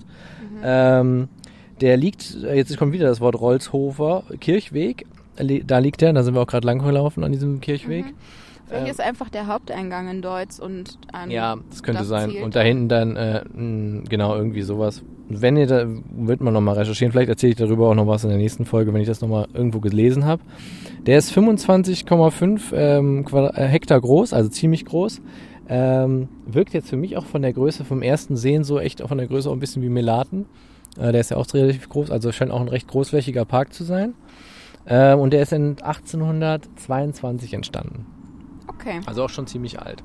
Ähm, 0.64 1.28
der 1.82 1.98
liegt, 1.98 2.36
äh, 2.44 2.56
jetzt 2.56 2.76
kommt 2.78 2.94
wieder 2.94 3.08
das 3.08 3.22
Wort 3.22 3.40
Rolzhofer 3.40 4.24
Kirchweg. 4.40 5.06
Da 5.36 5.78
liegt 5.78 6.02
der, 6.02 6.14
da 6.14 6.24
sind 6.24 6.34
wir 6.34 6.42
auch 6.42 6.48
gerade 6.48 6.66
lang 6.66 6.80
gelaufen 6.80 7.24
an 7.24 7.32
diesem 7.32 7.62
Kirchweg. 7.62 8.06
Vielleicht 8.68 8.86
Ähm, 8.86 8.92
ist 8.92 9.02
einfach 9.02 9.30
der 9.30 9.48
Haupteingang 9.48 10.10
in 10.10 10.22
Deutsch 10.22 10.60
und 10.60 10.98
an 11.14 11.32
Ja, 11.32 11.56
das 11.70 11.84
könnte 11.84 12.00
das 12.00 12.10
sein. 12.10 12.30
zielt. 12.32 12.44
Und 12.44 12.56
da 12.56 12.62
hinten 12.62 12.90
dann, 12.90 13.16
äh, 13.16 13.44
mh, 13.54 14.04
genau, 14.10 14.36
irgendwie 14.36 14.62
sowas. 14.62 15.04
Wenn 15.30 15.58
ihr 15.58 15.68
da, 15.68 15.86
wird 16.16 16.42
man 16.42 16.54
nochmal 16.54 16.76
recherchieren. 16.76 17.12
Vielleicht 17.12 17.30
erzähle 17.30 17.52
ich 17.52 17.58
darüber 17.58 17.90
auch 17.90 17.96
noch 17.96 18.08
was 18.08 18.24
in 18.24 18.30
der 18.30 18.38
nächsten 18.38 18.66
Folge, 18.66 18.94
wenn 18.94 19.02
ich 19.02 19.08
das 19.08 19.22
nochmal 19.22 19.48
irgendwo 19.54 19.80
gelesen 19.80 20.26
habe. 20.26 20.42
Der 21.06 21.18
ist 21.18 21.32
25,5 21.34 22.74
ähm, 22.74 23.26
äh, 23.32 23.64
Hektar 23.68 24.00
groß, 24.02 24.34
also 24.34 24.50
ziemlich 24.50 24.86
groß. 24.86 25.22
Ähm, 25.70 26.30
wirkt 26.46 26.74
jetzt 26.74 26.90
für 26.90 26.96
mich 26.98 27.18
auch 27.18 27.26
von 27.26 27.42
der 27.42 27.52
Größe 27.54 27.84
vom 27.84 28.02
ersten 28.02 28.38
Sehen 28.38 28.64
so 28.64 28.80
echt 28.80 29.02
auch 29.02 29.10
von 29.10 29.18
der 29.18 29.28
Größe 29.28 29.50
auch 29.50 29.54
ein 29.54 29.60
bisschen 29.60 29.82
wie 29.84 29.90
Melaten. 29.90 30.46
Äh, 30.98 31.12
der 31.12 31.20
ist 31.22 31.32
ja 31.32 31.38
auch 31.38 31.46
relativ 31.54 31.90
groß, 31.90 32.10
also 32.10 32.32
scheint 32.32 32.52
auch 32.52 32.62
ein 32.62 32.70
recht 32.70 32.88
großflächiger 32.88 33.44
Park 33.46 33.74
zu 33.74 33.84
sein. 33.84 34.14
Ähm, 34.88 35.20
und 35.20 35.32
der 35.34 35.42
ist 35.42 35.52
in 35.52 35.76
1822 35.82 37.54
entstanden. 37.54 38.06
Okay. 38.80 39.02
Also 39.06 39.24
auch 39.24 39.30
schon 39.30 39.48
ziemlich 39.48 39.80
alt. 39.82 40.04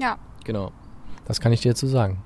Ja. 0.00 0.18
Genau. 0.44 0.72
Das 1.26 1.40
kann 1.40 1.52
ich 1.52 1.60
dir 1.60 1.72
dazu 1.72 1.86
sagen. 1.86 2.22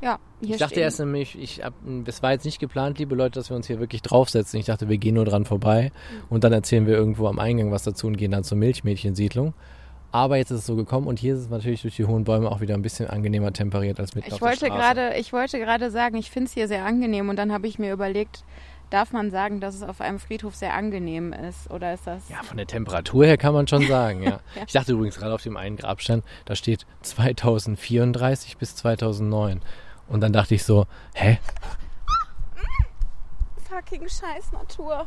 Ja, 0.00 0.18
hier 0.40 0.50
ich 0.54 0.58
dachte 0.60 0.74
stehen- 0.74 0.84
erst 0.84 1.00
nämlich, 1.00 1.36
ich 1.36 1.64
hab, 1.64 1.74
das 2.04 2.22
war 2.22 2.30
jetzt 2.30 2.44
nicht 2.44 2.60
geplant, 2.60 2.98
liebe 3.00 3.16
Leute, 3.16 3.32
dass 3.40 3.50
wir 3.50 3.56
uns 3.56 3.66
hier 3.66 3.80
wirklich 3.80 4.00
draufsetzen. 4.02 4.60
Ich 4.60 4.66
dachte, 4.66 4.88
wir 4.88 4.96
gehen 4.98 5.16
nur 5.16 5.24
dran 5.24 5.44
vorbei 5.44 5.90
und 6.28 6.44
dann 6.44 6.52
erzählen 6.52 6.86
wir 6.86 6.94
irgendwo 6.94 7.26
am 7.26 7.40
Eingang 7.40 7.72
was 7.72 7.82
dazu 7.82 8.06
und 8.06 8.16
gehen 8.16 8.30
dann 8.30 8.44
zur 8.44 8.58
Milchmädchensiedlung. 8.58 9.54
Aber 10.12 10.36
jetzt 10.36 10.50
ist 10.52 10.60
es 10.60 10.66
so 10.66 10.76
gekommen 10.76 11.06
und 11.08 11.18
hier 11.18 11.34
ist 11.34 11.40
es 11.40 11.50
natürlich 11.50 11.82
durch 11.82 11.96
die 11.96 12.04
hohen 12.06 12.22
Bäume 12.24 12.50
auch 12.50 12.60
wieder 12.60 12.74
ein 12.74 12.82
bisschen 12.82 13.08
angenehmer 13.10 13.52
temperiert 13.52 13.98
als 13.98 14.14
mitten 14.14 14.28
Ich 14.28 14.34
auf 14.34 14.38
der 14.38 14.48
wollte 14.48 14.66
Straße. 14.66 14.78
gerade, 14.80 15.18
ich 15.18 15.32
wollte 15.32 15.58
gerade 15.58 15.90
sagen, 15.90 16.16
ich 16.16 16.30
finde 16.30 16.46
es 16.46 16.52
hier 16.54 16.68
sehr 16.68 16.84
angenehm 16.84 17.28
und 17.28 17.36
dann 17.36 17.52
habe 17.52 17.66
ich 17.66 17.78
mir 17.80 17.92
überlegt, 17.92 18.44
darf 18.90 19.12
man 19.12 19.30
sagen, 19.30 19.60
dass 19.60 19.74
es 19.74 19.82
auf 19.82 20.00
einem 20.00 20.18
Friedhof 20.18 20.54
sehr 20.54 20.74
angenehm 20.74 21.32
ist 21.32 21.70
oder 21.70 21.94
ist 21.94 22.06
das? 22.06 22.28
Ja, 22.28 22.42
von 22.42 22.56
der 22.56 22.66
Temperatur 22.66 23.26
her 23.26 23.36
kann 23.36 23.54
man 23.54 23.66
schon 23.66 23.86
sagen, 23.86 24.22
ja. 24.22 24.40
Ja. 24.54 24.62
Ich 24.66 24.72
dachte 24.72 24.92
übrigens 24.92 25.16
gerade 25.18 25.34
auf 25.34 25.42
dem 25.42 25.56
einen 25.56 25.76
Grabstein, 25.76 26.22
da 26.44 26.54
steht 26.54 26.86
2034 27.02 28.56
bis 28.56 28.76
2009. 28.76 29.60
Und 30.08 30.20
dann 30.20 30.32
dachte 30.32 30.54
ich 30.54 30.64
so, 30.64 30.86
hä? 31.14 31.38
Fucking 33.68 34.08
Scheiß 34.08 34.52
Natur. 34.52 35.06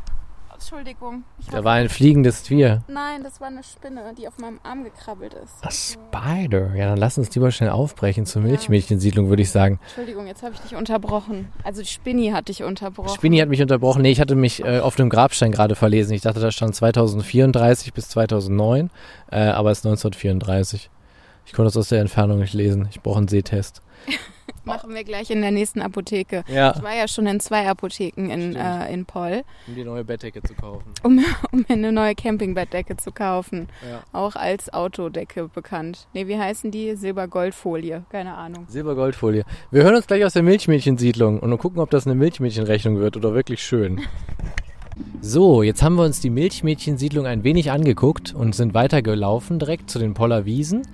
Entschuldigung. 0.61 1.23
Da 1.49 1.63
war 1.63 1.73
ein 1.73 1.89
fliegendes 1.89 2.43
Tier. 2.43 2.83
Nein, 2.87 3.23
das 3.23 3.41
war 3.41 3.47
eine 3.47 3.63
Spinne, 3.63 4.13
die 4.15 4.27
auf 4.27 4.37
meinem 4.37 4.59
Arm 4.61 4.83
gekrabbelt 4.83 5.33
ist. 5.33 5.55
A 5.65 5.71
Spider. 5.71 6.75
Ja, 6.75 6.85
dann 6.85 6.99
lass 6.99 7.17
uns 7.17 7.33
lieber 7.33 7.49
schnell 7.51 7.71
aufbrechen 7.71 8.27
zur 8.27 8.43
Milchmädchensiedlung, 8.43 9.29
würde 9.29 9.41
ich 9.41 9.49
sagen. 9.49 9.79
Entschuldigung, 9.81 10.27
jetzt 10.27 10.43
habe 10.43 10.53
ich 10.53 10.61
dich 10.61 10.75
unterbrochen. 10.75 11.51
Also 11.63 11.81
die 11.81 11.87
Spinni 11.87 12.29
hat 12.29 12.47
dich 12.47 12.61
unterbrochen. 12.61 13.09
Spinni 13.09 13.39
hat 13.39 13.49
mich 13.49 13.59
unterbrochen. 13.59 14.03
Nee, 14.03 14.11
ich 14.11 14.21
hatte 14.21 14.35
mich 14.35 14.63
äh, 14.63 14.79
auf 14.79 14.95
dem 14.95 15.09
Grabstein 15.09 15.51
gerade 15.51 15.73
verlesen. 15.73 16.13
Ich 16.13 16.21
dachte, 16.21 16.39
da 16.39 16.51
stand 16.51 16.75
2034 16.75 17.91
bis 17.93 18.09
2009, 18.09 18.91
äh, 19.31 19.39
aber 19.39 19.71
es 19.71 19.79
ist 19.79 19.85
1934. 19.87 20.91
Ich 21.47 21.53
konnte 21.53 21.69
das 21.69 21.77
aus 21.77 21.89
der 21.89 22.01
Entfernung 22.01 22.37
nicht 22.37 22.53
lesen. 22.53 22.87
Ich 22.91 23.01
brauche 23.01 23.17
einen 23.17 23.27
Sehtest. 23.27 23.81
Machen 24.65 24.93
wir 24.93 25.03
gleich 25.03 25.29
in 25.31 25.41
der 25.41 25.51
nächsten 25.51 25.81
Apotheke. 25.81 26.43
Ja. 26.47 26.73
Ich 26.75 26.83
war 26.83 26.95
ja 26.95 27.07
schon 27.07 27.27
in 27.27 27.39
zwei 27.39 27.67
Apotheken 27.67 28.29
in, 28.29 28.55
äh, 28.55 28.91
in 28.93 29.05
Poll, 29.05 29.43
Um 29.67 29.75
die 29.75 29.83
neue 29.83 30.03
Bettdecke 30.03 30.41
zu 30.43 30.53
kaufen. 30.53 30.93
um, 31.03 31.23
um 31.51 31.59
mir 31.59 31.73
eine 31.73 31.91
neue 31.91 32.15
Campingbettdecke 32.15 32.97
zu 32.97 33.11
kaufen. 33.11 33.67
Ja. 33.89 34.01
Auch 34.11 34.35
als 34.35 34.73
Autodecke 34.73 35.47
bekannt. 35.47 36.07
Nee, 36.13 36.27
wie 36.27 36.37
heißen 36.37 36.71
die? 36.71 36.95
Silbergoldfolie. 36.95 38.03
Keine 38.09 38.35
Ahnung. 38.35 38.65
Silbergoldfolie. 38.67 39.43
Wir 39.71 39.83
hören 39.83 39.95
uns 39.95 40.07
gleich 40.07 40.23
aus 40.25 40.33
der 40.33 40.43
Milchmädchensiedlung 40.43 41.39
und 41.39 41.57
gucken, 41.57 41.79
ob 41.79 41.89
das 41.89 42.05
eine 42.05 42.15
Milchmädchenrechnung 42.15 42.99
wird 42.99 43.17
oder 43.17 43.33
wirklich 43.33 43.61
schön. 43.63 44.01
So, 45.21 45.63
jetzt 45.63 45.83
haben 45.83 45.95
wir 45.95 46.03
uns 46.03 46.19
die 46.19 46.29
Milchmädchensiedlung 46.29 47.25
ein 47.25 47.43
wenig 47.43 47.71
angeguckt 47.71 48.33
und 48.33 48.55
sind 48.55 48.73
weitergelaufen 48.73 49.59
direkt 49.59 49.89
zu 49.89 49.99
den 49.99 50.13
Poller 50.13 50.45
Wiesen. 50.45 50.87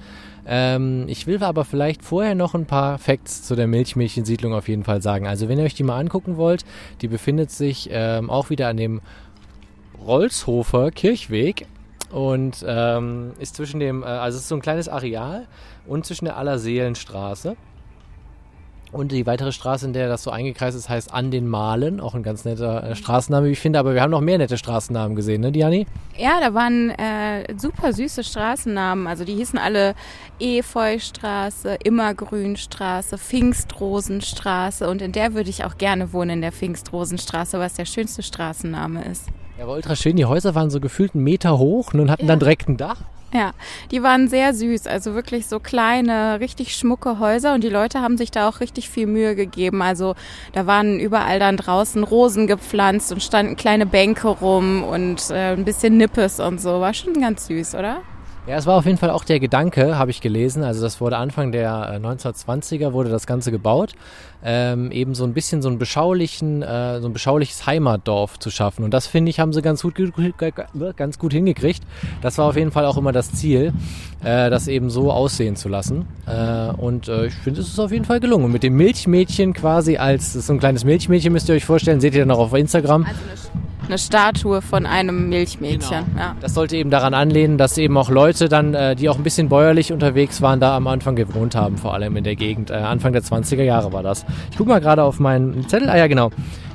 Ähm, 0.47 1.05
ich 1.07 1.27
will 1.27 1.43
aber 1.43 1.65
vielleicht 1.65 2.03
vorher 2.03 2.33
noch 2.33 2.55
ein 2.55 2.65
paar 2.65 2.97
Facts 2.97 3.43
zu 3.43 3.55
der 3.55 3.67
Milchmädchensiedlung 3.67 4.53
auf 4.53 4.69
jeden 4.69 4.85
Fall 4.85 5.01
sagen. 5.01 5.27
Also 5.27 5.49
wenn 5.49 5.59
ihr 5.59 5.65
euch 5.65 5.75
die 5.75 5.83
mal 5.83 5.99
angucken 5.99 6.37
wollt, 6.37 6.63
die 7.01 7.09
befindet 7.09 7.51
sich 7.51 7.89
ähm, 7.91 8.29
auch 8.29 8.49
wieder 8.49 8.69
an 8.69 8.77
dem 8.77 9.01
Rolzhofer 9.99 10.91
Kirchweg 10.91 11.67
und 12.11 12.63
ähm, 12.65 13.33
ist 13.39 13.55
zwischen 13.57 13.81
dem, 13.81 14.03
äh, 14.03 14.05
also 14.05 14.37
es 14.37 14.43
ist 14.43 14.49
so 14.49 14.55
ein 14.55 14.61
kleines 14.61 14.87
Areal 14.87 15.47
und 15.85 16.05
zwischen 16.05 16.25
der 16.25 16.37
Allerseelenstraße. 16.37 17.57
Und 18.91 19.11
die 19.11 19.25
weitere 19.25 19.51
Straße, 19.51 19.85
in 19.85 19.91
der 19.93 20.07
das 20.07 20.23
so 20.23 20.31
eingekreist 20.31 20.77
ist, 20.77 20.87
heißt 20.87 21.13
An 21.13 21.29
den 21.29 21.47
Malen. 21.47 21.99
Auch 21.99 22.15
ein 22.15 22.23
ganz 22.23 22.45
netter 22.45 22.83
äh, 22.83 22.95
Straßenname, 22.95 23.47
wie 23.47 23.51
ich 23.51 23.59
finde. 23.59 23.79
Aber 23.79 23.93
wir 23.93 24.01
haben 24.01 24.11
noch 24.11 24.21
mehr 24.21 24.37
nette 24.37 24.57
Straßennamen 24.57 25.15
gesehen, 25.15 25.41
ne, 25.41 25.51
Diani? 25.51 25.85
Ja, 26.17 26.39
da 26.39 26.53
waren 26.53 26.91
äh, 26.91 27.53
super 27.57 27.91
süße 27.91 28.23
Straßennamen. 28.23 29.05
Also 29.07 29.25
die 29.25 29.35
hießen 29.35 29.59
alle 29.59 29.93
Efeustraße, 30.39 31.77
Immergrünstraße, 31.83 33.17
Pfingstrosenstraße. 33.17 34.87
Und 34.89 35.01
in 35.01 35.11
der 35.11 35.33
würde 35.33 35.49
ich 35.49 35.63
auch 35.65 35.77
gerne 35.77 36.13
wohnen, 36.13 36.29
in 36.31 36.41
der 36.41 36.51
Pfingstrosenstraße, 36.51 37.59
was 37.59 37.73
der 37.73 37.85
schönste 37.85 38.23
Straßenname 38.23 39.03
ist. 39.05 39.25
Ja, 39.59 39.67
war 39.67 39.75
ultra 39.75 39.95
schön. 39.95 40.15
Die 40.15 40.25
Häuser 40.25 40.55
waren 40.55 40.69
so 40.69 40.79
gefühlt 40.79 41.13
einen 41.15 41.23
Meter 41.23 41.57
hoch 41.57 41.93
und 41.93 42.09
hatten 42.11 42.23
Ja. 42.23 42.27
dann 42.29 42.39
direkt 42.39 42.69
ein 42.69 42.77
Dach. 42.77 43.01
Ja, 43.37 43.51
die 43.91 44.01
waren 44.01 44.27
sehr 44.29 44.51
süß, 44.51 44.87
also 44.87 45.13
wirklich 45.13 45.45
so 45.45 45.59
kleine, 45.59 46.39
richtig 46.39 46.75
schmucke 46.75 47.19
Häuser 47.19 47.53
und 47.53 47.63
die 47.63 47.69
Leute 47.69 48.01
haben 48.01 48.17
sich 48.17 48.31
da 48.31 48.49
auch 48.49 48.61
richtig 48.61 48.89
viel 48.89 49.05
Mühe 49.05 49.35
gegeben. 49.35 49.83
Also 49.83 50.15
da 50.53 50.65
waren 50.65 50.99
überall 50.99 51.37
dann 51.37 51.55
draußen 51.55 52.03
Rosen 52.03 52.47
gepflanzt 52.47 53.11
und 53.11 53.21
standen 53.21 53.55
kleine 53.55 53.85
Bänke 53.85 54.27
rum 54.27 54.81
und 54.81 55.29
äh, 55.29 55.53
ein 55.53 55.65
bisschen 55.65 55.97
Nippes 55.97 56.39
und 56.39 56.59
so. 56.59 56.81
War 56.81 56.95
schon 56.95 57.13
ganz 57.21 57.45
süß, 57.45 57.75
oder? 57.75 58.01
Ja, 58.47 58.55
es 58.55 58.65
war 58.65 58.75
auf 58.77 58.85
jeden 58.85 58.97
Fall 58.97 59.11
auch 59.11 59.23
der 59.23 59.39
Gedanke, 59.39 59.99
habe 59.99 60.09
ich 60.09 60.19
gelesen. 60.19 60.63
Also 60.63 60.81
das 60.81 60.99
wurde 60.99 61.17
Anfang 61.17 61.51
der 61.51 61.99
äh, 62.01 62.05
1920er 62.05 62.93
wurde 62.93 63.11
das 63.11 63.27
Ganze 63.27 63.51
gebaut, 63.51 63.91
ähm, 64.43 64.91
eben 64.91 65.15
so 65.15 65.23
ein 65.23 65.33
bisschen 65.33 65.61
so 65.61 65.69
ein 65.69 65.77
beschaulichen, 65.79 66.61
äh, 66.61 67.01
so 67.01 67.07
ein 67.07 67.13
beschauliches 67.13 67.65
Heimatdorf 67.65 68.39
zu 68.39 68.49
schaffen. 68.51 68.83
Und 68.83 68.93
das 68.93 69.07
finde 69.07 69.29
ich 69.29 69.39
haben 69.39 69.51
sie 69.53 69.61
ganz 69.61 69.81
gut, 69.81 69.95
ge- 69.95 70.11
ganz 70.95 71.19
gut 71.19 71.33
hingekriegt. 71.33 71.83
Das 72.21 72.37
war 72.37 72.45
auf 72.45 72.55
jeden 72.55 72.71
Fall 72.71 72.85
auch 72.85 72.97
immer 72.97 73.11
das 73.11 73.31
Ziel, 73.31 73.73
äh, 74.23 74.49
das 74.49 74.67
eben 74.67 74.89
so 74.89 75.11
aussehen 75.11 75.55
zu 75.55 75.69
lassen. 75.69 76.05
Äh, 76.27 76.69
und 76.77 77.07
äh, 77.07 77.25
ich 77.27 77.33
finde, 77.33 77.61
es 77.61 77.67
ist 77.67 77.79
auf 77.79 77.91
jeden 77.91 78.05
Fall 78.05 78.19
gelungen. 78.19 78.45
Und 78.45 78.51
mit 78.51 78.63
dem 78.63 78.75
Milchmädchen 78.77 79.53
quasi 79.53 79.97
als 79.97 80.27
das 80.27 80.35
ist 80.35 80.47
so 80.47 80.53
ein 80.53 80.59
kleines 80.59 80.83
Milchmädchen 80.85 81.33
müsst 81.33 81.49
ihr 81.49 81.55
euch 81.55 81.65
vorstellen, 81.65 81.99
seht 81.99 82.13
ihr 82.13 82.21
dann 82.25 82.31
auch 82.31 82.39
auf 82.39 82.53
Instagram. 82.53 83.05
Also 83.05 83.19
eine, 83.87 83.97
Statue 83.97 84.61
von 84.61 84.85
einem 84.85 85.29
Milchmädchen. 85.29 86.03
Ja. 86.17 86.35
Das 86.41 86.53
sollte 86.53 86.75
eben 86.75 86.89
daran 86.89 87.13
anlehnen, 87.13 87.57
dass 87.57 87.77
eben 87.77 87.95
auch 87.97 88.09
Leute 88.09 88.49
dann, 88.49 88.73
äh, 88.73 88.95
die 88.97 89.07
auch 89.07 89.15
ein 89.17 89.23
bisschen 89.23 89.47
bäuerlich 89.47 89.93
unterwegs 89.93 90.41
waren, 90.41 90.59
da 90.59 90.75
am 90.75 90.87
Anfang 90.87 91.15
gewohnt 91.15 91.55
haben, 91.55 91.77
vor 91.77 91.93
allem 91.93 92.17
in 92.17 92.25
der 92.25 92.35
Gegend. 92.35 92.69
Äh, 92.69 92.73
Anfang 92.73 93.13
der 93.13 93.23
20er 93.23 93.63
Jahre 93.63 93.93
war 93.93 94.03
das. 94.03 94.25
Ich 94.51 94.57
gucke 94.57 94.69
mal 94.69 94.81
gerade 94.81 95.03
auf 95.03 95.19
meinen 95.19 95.67
Zettel. 95.67 95.89
Ah 95.89 95.97
ja, 95.97 96.07
genau. 96.07 96.31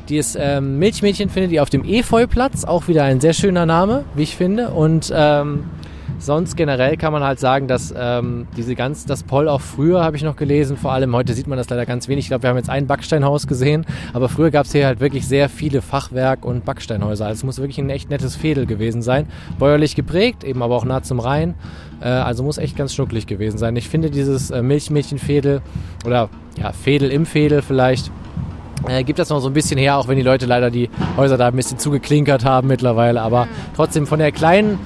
Die 0.08 0.16
ist 0.16 0.36
ähm, 0.38 0.78
Milchmädchen 0.78 1.30
findet 1.30 1.52
ihr 1.52 1.62
auf 1.62 1.70
dem 1.70 1.84
Efeuplatz, 1.84 2.64
auch 2.64 2.88
wieder 2.88 3.04
ein 3.04 3.20
sehr 3.20 3.32
schöner 3.32 3.66
Name, 3.66 4.04
wie 4.14 4.22
ich 4.22 4.36
finde. 4.36 4.70
Und 4.70 5.12
ähm, 5.14 5.64
sonst 6.24 6.56
generell 6.56 6.96
kann 6.96 7.12
man 7.12 7.22
halt 7.22 7.40
sagen, 7.40 7.68
dass 7.68 7.92
ähm, 7.96 8.46
diese 8.56 8.74
ganz, 8.74 9.04
das 9.04 9.22
Poll 9.22 9.48
auch 9.48 9.60
früher 9.60 10.02
habe 10.02 10.16
ich 10.16 10.22
noch 10.22 10.36
gelesen, 10.36 10.76
vor 10.76 10.92
allem 10.92 11.14
heute 11.14 11.34
sieht 11.34 11.46
man 11.46 11.58
das 11.58 11.68
leider 11.68 11.86
ganz 11.86 12.08
wenig. 12.08 12.26
Ich 12.26 12.28
glaube, 12.28 12.44
wir 12.44 12.50
haben 12.50 12.56
jetzt 12.56 12.70
ein 12.70 12.86
Backsteinhaus 12.86 13.46
gesehen, 13.46 13.84
aber 14.12 14.28
früher 14.28 14.50
gab 14.50 14.66
es 14.66 14.72
hier 14.72 14.86
halt 14.86 15.00
wirklich 15.00 15.26
sehr 15.26 15.48
viele 15.48 15.82
Fachwerk- 15.82 16.44
und 16.44 16.64
Backsteinhäuser. 16.64 17.26
Also 17.26 17.40
es 17.40 17.44
muss 17.44 17.58
wirklich 17.58 17.78
ein 17.78 17.90
echt 17.90 18.10
nettes 18.10 18.36
Fädel 18.36 18.66
gewesen 18.66 19.02
sein. 19.02 19.26
Bäuerlich 19.58 19.94
geprägt, 19.94 20.44
eben 20.44 20.62
aber 20.62 20.76
auch 20.76 20.84
nah 20.84 21.02
zum 21.02 21.20
Rhein. 21.20 21.54
Äh, 22.00 22.08
also 22.08 22.42
muss 22.42 22.58
echt 22.58 22.76
ganz 22.76 22.94
schnucklig 22.94 23.26
gewesen 23.26 23.58
sein. 23.58 23.76
Ich 23.76 23.88
finde 23.88 24.10
dieses 24.10 24.50
äh, 24.50 24.62
Milchmädchenfädel 24.62 25.60
oder 26.04 26.28
ja, 26.58 26.72
Fädel 26.72 27.10
im 27.10 27.26
Fädel 27.26 27.62
vielleicht 27.62 28.10
äh, 28.88 29.04
gibt 29.04 29.18
das 29.18 29.28
noch 29.28 29.40
so 29.40 29.48
ein 29.48 29.52
bisschen 29.52 29.78
her, 29.78 29.96
auch 29.96 30.08
wenn 30.08 30.16
die 30.16 30.22
Leute 30.22 30.46
leider 30.46 30.70
die 30.70 30.90
Häuser 31.16 31.36
da 31.36 31.48
ein 31.48 31.56
bisschen 31.56 31.78
zugeklinkert 31.78 32.44
haben 32.44 32.68
mittlerweile. 32.68 33.22
Aber 33.22 33.46
trotzdem 33.76 34.06
von 34.06 34.18
der 34.18 34.32
kleinen, 34.32 34.78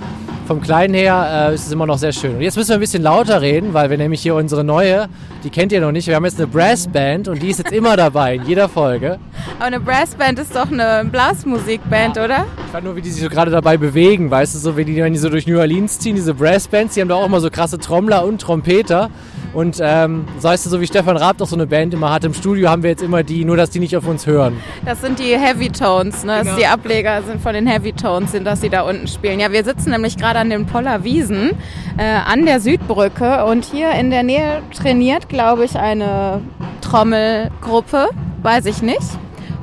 vom 0.47 0.61
Kleinen 0.61 0.95
her 0.95 1.49
äh, 1.51 1.55
ist 1.55 1.67
es 1.67 1.73
immer 1.73 1.87
noch 1.87 1.99
sehr 1.99 2.13
schön. 2.13 2.37
Und 2.37 2.41
jetzt 2.41 2.57
müssen 2.57 2.71
wir 2.71 2.77
ein 2.77 2.81
bisschen 2.81 3.03
lauter 3.03 3.43
reden, 3.43 3.75
weil 3.75 3.91
wir 3.91 3.99
nämlich 3.99 4.23
hier 4.23 4.35
unsere 4.35 4.63
neue, 4.65 5.09
die 5.45 5.51
kennt 5.51 5.73
ihr 5.73 5.81
noch 5.81 5.93
nicht, 5.93 6.07
wir 6.07 6.15
haben 6.15 6.25
jetzt 6.25 6.39
eine 6.39 6.47
Brassband 6.47 7.29
und 7.29 7.43
die 7.43 7.51
ist 7.51 7.59
jetzt 7.59 7.73
immer 7.73 7.97
dabei 7.97 8.37
in 8.37 8.47
jeder 8.47 8.69
Folge. 8.69 9.19
Aber 9.59 9.67
eine 9.67 9.81
Brassband 9.81 10.39
ist 10.39 10.55
doch 10.55 10.71
eine 10.71 11.09
Blasmusikband, 11.11 12.19
oder? 12.19 12.47
Ich 12.67 12.73
fand 12.73 12.85
nur, 12.85 12.97
wie 12.97 13.03
die 13.03 13.11
sich 13.11 13.23
so 13.23 13.29
gerade 13.29 13.51
dabei 13.51 13.77
bewegen, 13.77 14.31
weißt 14.31 14.55
du, 14.55 14.59
so 14.59 14.77
wie 14.77 14.85
die, 14.85 14.97
wenn 14.97 15.13
die 15.13 15.19
so 15.19 15.29
durch 15.29 15.47
New 15.47 15.59
Orleans 15.59 15.99
ziehen, 15.99 16.15
diese 16.15 16.35
Brassbands, 16.35 16.95
die 16.95 17.01
haben 17.01 17.09
da 17.09 17.17
auch 17.17 17.27
immer 17.27 17.41
so 17.41 17.51
krasse 17.51 17.79
Trommler 17.79 18.25
und 18.25 18.41
Trompeter. 18.41 19.11
Und 19.57 19.79
ähm, 19.83 20.27
so 20.38 20.51
heißt 20.51 20.66
es 20.66 20.71
so, 20.73 20.83
wie 20.83 20.87
Stefan 20.87 21.16
Raab 21.16 21.38
doch 21.38 21.47
so 21.47 21.57
eine 21.57 21.66
Band 21.66 21.95
immer 21.95 22.12
hat 22.12 22.25
im 22.27 22.35
Studio, 22.35 22.69
haben 22.69 22.83
wir 22.83 22.90
jetzt 22.90 23.03
immer 23.03 23.23
die, 23.23 23.42
nur 23.47 23.57
dass 23.57 23.71
die 23.71 23.79
nicht 23.81 23.97
auf 23.97 24.07
uns 24.07 24.27
hören. 24.27 24.59
Das 24.85 25.01
sind 25.01 25.19
die 25.19 25.35
Heavy 25.35 25.71
Tones, 25.71 26.25
ne? 26.25 26.33
Das 26.33 26.40
Genau. 26.42 26.51
ist 26.57 26.61
die 26.61 26.66
Ableger 26.66 27.23
sind 27.23 27.40
von 27.40 27.55
den 27.55 27.66
Heavy 27.66 27.95
Tones, 27.95 28.33
sind, 28.33 28.45
dass 28.45 28.61
sie 28.61 28.69
da 28.69 28.83
unten 28.83 29.09
spielen. 29.09 29.40
Ja, 29.40 29.51
wir 29.51 29.64
sitzen 29.64 29.90
nämlich 29.92 30.19
gerade 30.19 30.40
an 30.40 30.51
den 30.51 30.66
Poller 30.66 31.05
Wiesen 31.05 31.53
äh, 31.97 32.03
an 32.05 32.45
der 32.45 32.61
Südbrücke 32.61 33.47
und 33.47 33.64
hier 33.64 33.92
in 33.92 34.11
der 34.11 34.25
Nähe 34.25 34.61
trainiert, 34.79 35.31
glaube 35.31 35.64
ich, 35.64 35.77
eine 35.79 36.42
Trommelgruppe, 36.83 38.09
weiß 38.42 38.66
ich 38.66 38.83
nicht. 38.83 39.01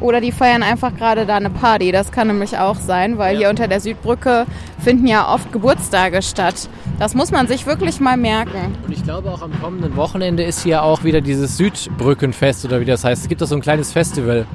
Oder 0.04 0.20
die 0.20 0.34
feiern 0.34 0.64
einfach 0.64 0.94
gerade 0.98 1.26
da 1.26 1.38
eine 1.38 1.50
Party. 1.50 1.94
Das 1.94 2.12
kann 2.12 2.28
nämlich 2.28 2.58
auch 2.58 2.76
sein, 2.76 3.18
weil 3.18 3.36
Ja. 3.36 3.40
hier 3.40 3.50
unter 3.50 3.70
der 3.70 3.80
Südbrücke 3.80 4.46
finden 4.84 5.08
ja 5.08 5.34
oft 5.34 5.52
Geburtstage 5.54 6.22
statt. 6.22 6.68
Das 7.00 7.16
muss 7.16 7.32
man 7.32 7.48
sich 7.48 7.66
wirklich 7.66 8.02
mal 8.02 8.18
merken. 8.18 8.76
Und 8.86 8.92
ich 8.92 9.02
glaube 9.02 9.32
auch 9.32 9.42
am 9.42 9.58
kommenden 9.62 9.96
Wochenende 9.96 10.44
ist 10.44 10.62
hier 10.62 10.84
auch 10.84 11.06
wieder 11.06 11.22
dieses 11.22 11.56
Südbrückenfest 11.56 12.66
oder 12.66 12.82
wie 12.82 12.86
das 12.86 13.06
heißt. 13.06 13.24
Es 13.24 13.30
gibt 13.30 13.40
da 13.42 13.46
so 13.46 13.56
ein 13.56 13.62
kleines 13.62 13.94
Festival. 13.94 14.46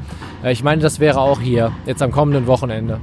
Äh, 0.44 0.52
ich 0.52 0.62
meine, 0.62 0.82
das 0.82 1.00
wäre 1.00 1.18
auch 1.18 1.40
hier, 1.40 1.72
jetzt 1.86 2.02
am 2.02 2.10
kommenden 2.12 2.46
Wochenende. 2.46 3.00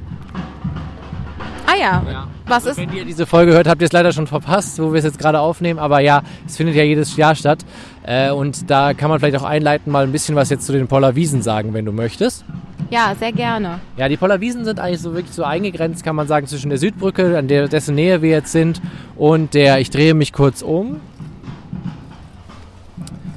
Ah 1.75 1.79
ja, 1.79 2.27
was 2.47 2.65
ist 2.65 2.77
Wenn 2.77 2.93
ihr 2.93 3.05
diese 3.05 3.25
Folge 3.25 3.53
hört, 3.53 3.67
habt 3.67 3.81
ihr 3.81 3.85
es 3.85 3.91
leider 3.91 4.11
schon 4.11 4.27
verpasst, 4.27 4.79
wo 4.81 4.93
wir 4.93 4.99
es 4.99 5.05
jetzt 5.05 5.19
gerade 5.19 5.39
aufnehmen. 5.39 5.79
Aber 5.79 5.99
ja, 5.99 6.21
es 6.45 6.57
findet 6.57 6.75
ja 6.75 6.83
jedes 6.83 7.17
Jahr 7.17 7.35
statt. 7.35 7.65
Äh, 8.03 8.31
und 8.31 8.69
da 8.69 8.93
kann 8.93 9.09
man 9.09 9.19
vielleicht 9.19 9.37
auch 9.37 9.43
einleiten, 9.43 9.91
mal 9.91 10.03
ein 10.03 10.11
bisschen 10.11 10.35
was 10.35 10.49
jetzt 10.49 10.65
zu 10.65 10.71
den 10.71 10.87
Poller 10.87 11.15
Wiesen 11.15 11.41
sagen, 11.41 11.73
wenn 11.73 11.85
du 11.85 11.91
möchtest. 11.91 12.45
Ja, 12.91 13.13
sehr 13.19 13.31
gerne. 13.31 13.79
Ja, 13.97 14.07
die 14.07 14.17
Poller 14.17 14.41
Wiesen 14.41 14.63
sind 14.63 14.79
eigentlich 14.79 15.01
so 15.01 15.13
wirklich 15.13 15.33
so 15.33 15.43
eingegrenzt, 15.43 16.03
kann 16.03 16.15
man 16.15 16.27
sagen, 16.27 16.45
zwischen 16.45 16.69
der 16.69 16.77
Südbrücke, 16.77 17.37
an 17.37 17.47
der, 17.47 17.67
dessen 17.67 17.95
Nähe 17.95 18.21
wir 18.21 18.29
jetzt 18.29 18.51
sind, 18.51 18.79
und 19.15 19.53
der, 19.53 19.79
ich 19.79 19.89
drehe 19.89 20.13
mich 20.13 20.33
kurz 20.33 20.61
um, 20.61 21.01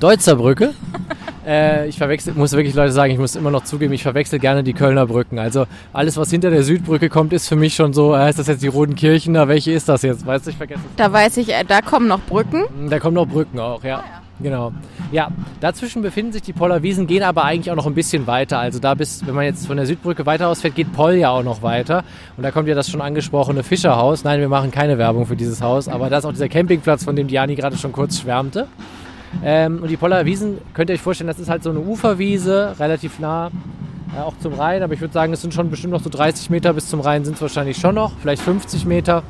Deutzer 0.00 0.36
Brücke. 0.36 0.74
äh, 1.46 1.88
ich 1.88 1.98
verwechsel, 1.98 2.34
muss 2.34 2.52
wirklich 2.52 2.74
Leute 2.74 2.92
sagen, 2.92 3.12
ich 3.12 3.18
muss 3.18 3.34
immer 3.34 3.50
noch 3.50 3.64
zugeben, 3.64 3.92
ich 3.92 4.02
verwechsel 4.02 4.38
gerne 4.38 4.62
die 4.62 4.74
Kölner 4.74 5.06
Brücken. 5.06 5.38
Also 5.38 5.66
alles, 5.92 6.16
was 6.16 6.30
hinter 6.30 6.50
der 6.50 6.62
Südbrücke 6.62 7.08
kommt, 7.08 7.32
ist 7.32 7.48
für 7.48 7.56
mich 7.56 7.74
schon 7.74 7.92
so, 7.92 8.14
äh, 8.14 8.30
ist 8.30 8.38
das 8.38 8.46
jetzt 8.46 8.62
die 8.62 8.68
Rodenkirchener? 8.68 9.48
Welche 9.48 9.72
ist 9.72 9.88
das 9.88 10.02
jetzt? 10.02 10.24
Weißt 10.24 10.46
du, 10.46 10.50
ich 10.50 10.56
vergesse 10.56 10.80
es. 10.80 10.96
Da 10.96 11.12
weiß 11.12 11.36
ich, 11.38 11.52
äh, 11.52 11.64
da 11.66 11.80
kommen 11.80 12.06
noch 12.06 12.20
Brücken. 12.20 12.64
Da 12.88 12.98
kommen 13.00 13.14
noch 13.14 13.26
Brücken 13.26 13.58
auch, 13.58 13.82
ja. 13.82 14.04
Genau. 14.40 14.72
Ja, 15.10 15.30
dazwischen 15.60 16.00
befinden 16.00 16.32
sich 16.32 16.42
die 16.42 16.52
Poller 16.52 16.84
Wiesen, 16.84 17.08
gehen 17.08 17.24
aber 17.24 17.44
eigentlich 17.44 17.72
auch 17.72 17.76
noch 17.76 17.86
ein 17.86 17.94
bisschen 17.94 18.28
weiter. 18.28 18.60
Also 18.60 18.78
da 18.78 18.94
bis, 18.94 19.26
wenn 19.26 19.34
man 19.34 19.44
jetzt 19.44 19.66
von 19.66 19.76
der 19.76 19.86
Südbrücke 19.86 20.26
weiter 20.26 20.46
ausfährt, 20.46 20.76
geht 20.76 20.92
Poll 20.92 21.14
ja 21.14 21.30
auch 21.30 21.42
noch 21.42 21.62
weiter. 21.62 22.04
Und 22.36 22.44
da 22.44 22.52
kommt 22.52 22.68
ja 22.68 22.76
das 22.76 22.88
schon 22.88 23.00
angesprochene 23.00 23.64
Fischerhaus. 23.64 24.22
Nein, 24.22 24.38
wir 24.38 24.48
machen 24.48 24.70
keine 24.70 24.96
Werbung 24.96 25.26
für 25.26 25.34
dieses 25.34 25.60
Haus, 25.60 25.88
aber 25.88 26.08
da 26.08 26.18
ist 26.18 26.24
auch 26.24 26.30
dieser 26.30 26.48
Campingplatz, 26.48 27.02
von 27.02 27.16
dem 27.16 27.26
Diani 27.26 27.56
gerade 27.56 27.76
schon 27.76 27.90
kurz 27.90 28.20
schwärmte. 28.20 28.68
Ähm, 29.42 29.80
und 29.82 29.88
die 29.88 29.96
Poller 29.96 30.24
Wiesen, 30.24 30.58
könnt 30.74 30.90
ihr 30.90 30.94
euch 30.94 31.02
vorstellen, 31.02 31.28
das 31.28 31.38
ist 31.38 31.48
halt 31.48 31.62
so 31.62 31.70
eine 31.70 31.80
Uferwiese, 31.80 32.74
relativ 32.78 33.18
nah 33.18 33.50
äh, 34.16 34.20
auch 34.20 34.34
zum 34.38 34.54
Rhein. 34.54 34.82
Aber 34.82 34.94
ich 34.94 35.00
würde 35.00 35.14
sagen, 35.14 35.32
es 35.32 35.42
sind 35.42 35.54
schon 35.54 35.70
bestimmt 35.70 35.92
noch 35.92 36.02
so 36.02 36.10
30 36.10 36.50
Meter 36.50 36.72
bis 36.72 36.88
zum 36.88 37.00
Rhein 37.00 37.24
sind 37.24 37.34
es 37.34 37.42
wahrscheinlich 37.42 37.76
schon 37.76 37.94
noch, 37.94 38.12
vielleicht 38.20 38.42
50 38.42 38.86
Meter. 38.86 39.22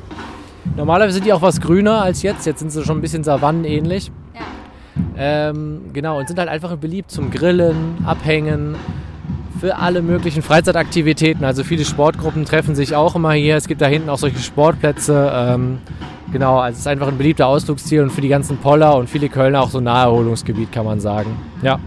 Normalerweise 0.75 1.15
sind 1.15 1.25
die 1.25 1.33
auch 1.33 1.41
was 1.41 1.61
grüner 1.61 2.01
als 2.01 2.21
jetzt. 2.21 2.45
Jetzt 2.45 2.59
sind 2.59 2.71
sie 2.71 2.83
schon 2.83 2.97
ein 2.99 3.01
bisschen 3.01 3.23
savannenähnlich. 3.23 4.11
Ja. 4.35 5.49
Ähm, 5.49 5.91
genau, 5.93 6.19
und 6.19 6.27
sind 6.27 6.39
halt 6.39 6.49
einfach 6.49 6.75
beliebt 6.77 7.11
zum 7.11 7.31
Grillen, 7.31 7.97
Abhängen, 8.05 8.75
für 9.59 9.75
alle 9.75 10.01
möglichen 10.01 10.41
Freizeitaktivitäten. 10.41 11.43
Also 11.43 11.63
viele 11.63 11.83
Sportgruppen 11.83 12.45
treffen 12.45 12.75
sich 12.75 12.95
auch 12.95 13.15
immer 13.15 13.33
hier. 13.33 13.57
Es 13.57 13.67
gibt 13.67 13.81
da 13.81 13.87
hinten 13.87 14.09
auch 14.09 14.17
solche 14.17 14.39
Sportplätze. 14.39 15.31
Ähm, 15.33 15.79
genau, 16.31 16.59
also 16.59 16.75
es 16.75 16.79
ist 16.79 16.87
einfach 16.87 17.07
ein 17.07 17.17
beliebter 17.17 17.47
Ausflugsziel 17.47 18.01
und 18.01 18.11
für 18.11 18.21
die 18.21 18.27
ganzen 18.27 18.57
Poller 18.57 18.95
und 18.95 19.09
viele 19.09 19.29
Kölner 19.29 19.61
auch 19.61 19.69
so 19.69 19.79
ein 19.79 19.83
Naherholungsgebiet, 19.85 20.71
kann 20.71 20.85
man 20.85 20.99
sagen. 20.99 21.37
Ja. 21.61 21.79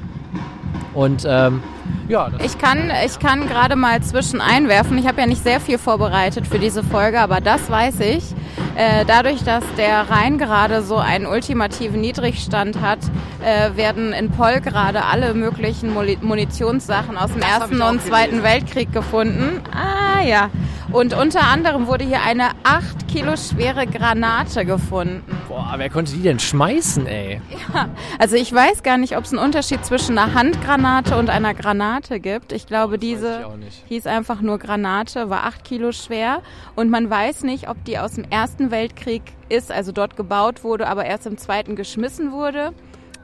Und 0.94 1.26
ähm, 1.26 1.62
ja, 2.08 2.28
das 2.28 2.44
Ich 2.44 2.58
kann, 2.58 2.90
ich 3.04 3.18
kann 3.18 3.48
gerade 3.48 3.76
mal 3.76 4.02
zwischen 4.02 4.40
einwerfen. 4.40 4.98
Ich 4.98 5.06
habe 5.06 5.20
ja 5.20 5.26
nicht 5.26 5.42
sehr 5.42 5.60
viel 5.60 5.78
vorbereitet 5.78 6.46
für 6.46 6.58
diese 6.58 6.82
Folge, 6.82 7.20
aber 7.20 7.40
das 7.40 7.70
weiß 7.70 8.00
ich. 8.00 8.24
Äh, 8.74 9.04
dadurch, 9.06 9.42
dass 9.44 9.64
der 9.76 10.10
Rhein 10.10 10.38
gerade 10.38 10.82
so 10.82 10.96
einen 10.96 11.26
ultimativen 11.26 12.00
Niedrigstand 12.00 12.80
hat, 12.80 12.98
äh, 13.42 13.76
werden 13.76 14.12
in 14.12 14.30
Poll 14.30 14.60
gerade 14.60 15.04
alle 15.04 15.34
möglichen 15.34 15.94
Munitionssachen 15.94 17.16
aus 17.16 17.32
dem 17.32 17.42
hab 17.42 17.62
Ersten 17.62 17.80
und 17.80 18.02
Zweiten. 18.02 18.42
Weltkrieg 18.42 18.92
gefunden. 18.92 19.60
Ah 19.72 20.22
ja. 20.22 20.50
Und 20.92 21.14
unter 21.14 21.44
anderem 21.44 21.86
wurde 21.86 22.04
hier 22.04 22.20
eine 22.22 22.50
8 22.64 23.08
Kilo 23.08 23.34
schwere 23.36 23.86
Granate 23.86 24.66
gefunden. 24.66 25.24
boah, 25.48 25.74
wer 25.76 25.88
konnte 25.88 26.12
die 26.12 26.20
denn 26.22 26.38
schmeißen, 26.38 27.06
ey? 27.06 27.40
Also 28.18 28.36
ich 28.36 28.52
weiß 28.52 28.82
gar 28.82 28.98
nicht, 28.98 29.16
ob 29.16 29.24
es 29.24 29.32
einen 29.32 29.42
Unterschied 29.42 29.84
zwischen 29.86 30.18
einer 30.18 30.34
Handgranate 30.34 31.16
und 31.16 31.30
einer 31.30 31.54
Granate 31.54 32.20
gibt. 32.20 32.52
Ich 32.52 32.66
glaube, 32.66 32.98
diese 32.98 33.42
ich 33.66 33.84
hieß 33.88 34.06
einfach 34.06 34.42
nur 34.42 34.58
Granate, 34.58 35.30
war 35.30 35.44
acht 35.44 35.64
Kilo 35.64 35.92
schwer 35.92 36.42
und 36.74 36.90
man 36.90 37.08
weiß 37.08 37.44
nicht, 37.44 37.70
ob 37.70 37.82
die 37.84 37.98
aus 37.98 38.12
dem 38.12 38.24
Ersten 38.24 38.70
Weltkrieg 38.70 39.22
ist, 39.48 39.72
also 39.72 39.92
dort 39.92 40.16
gebaut 40.16 40.62
wurde, 40.62 40.88
aber 40.88 41.06
erst 41.06 41.26
im 41.26 41.38
Zweiten 41.38 41.74
geschmissen 41.74 42.32
wurde. 42.32 42.72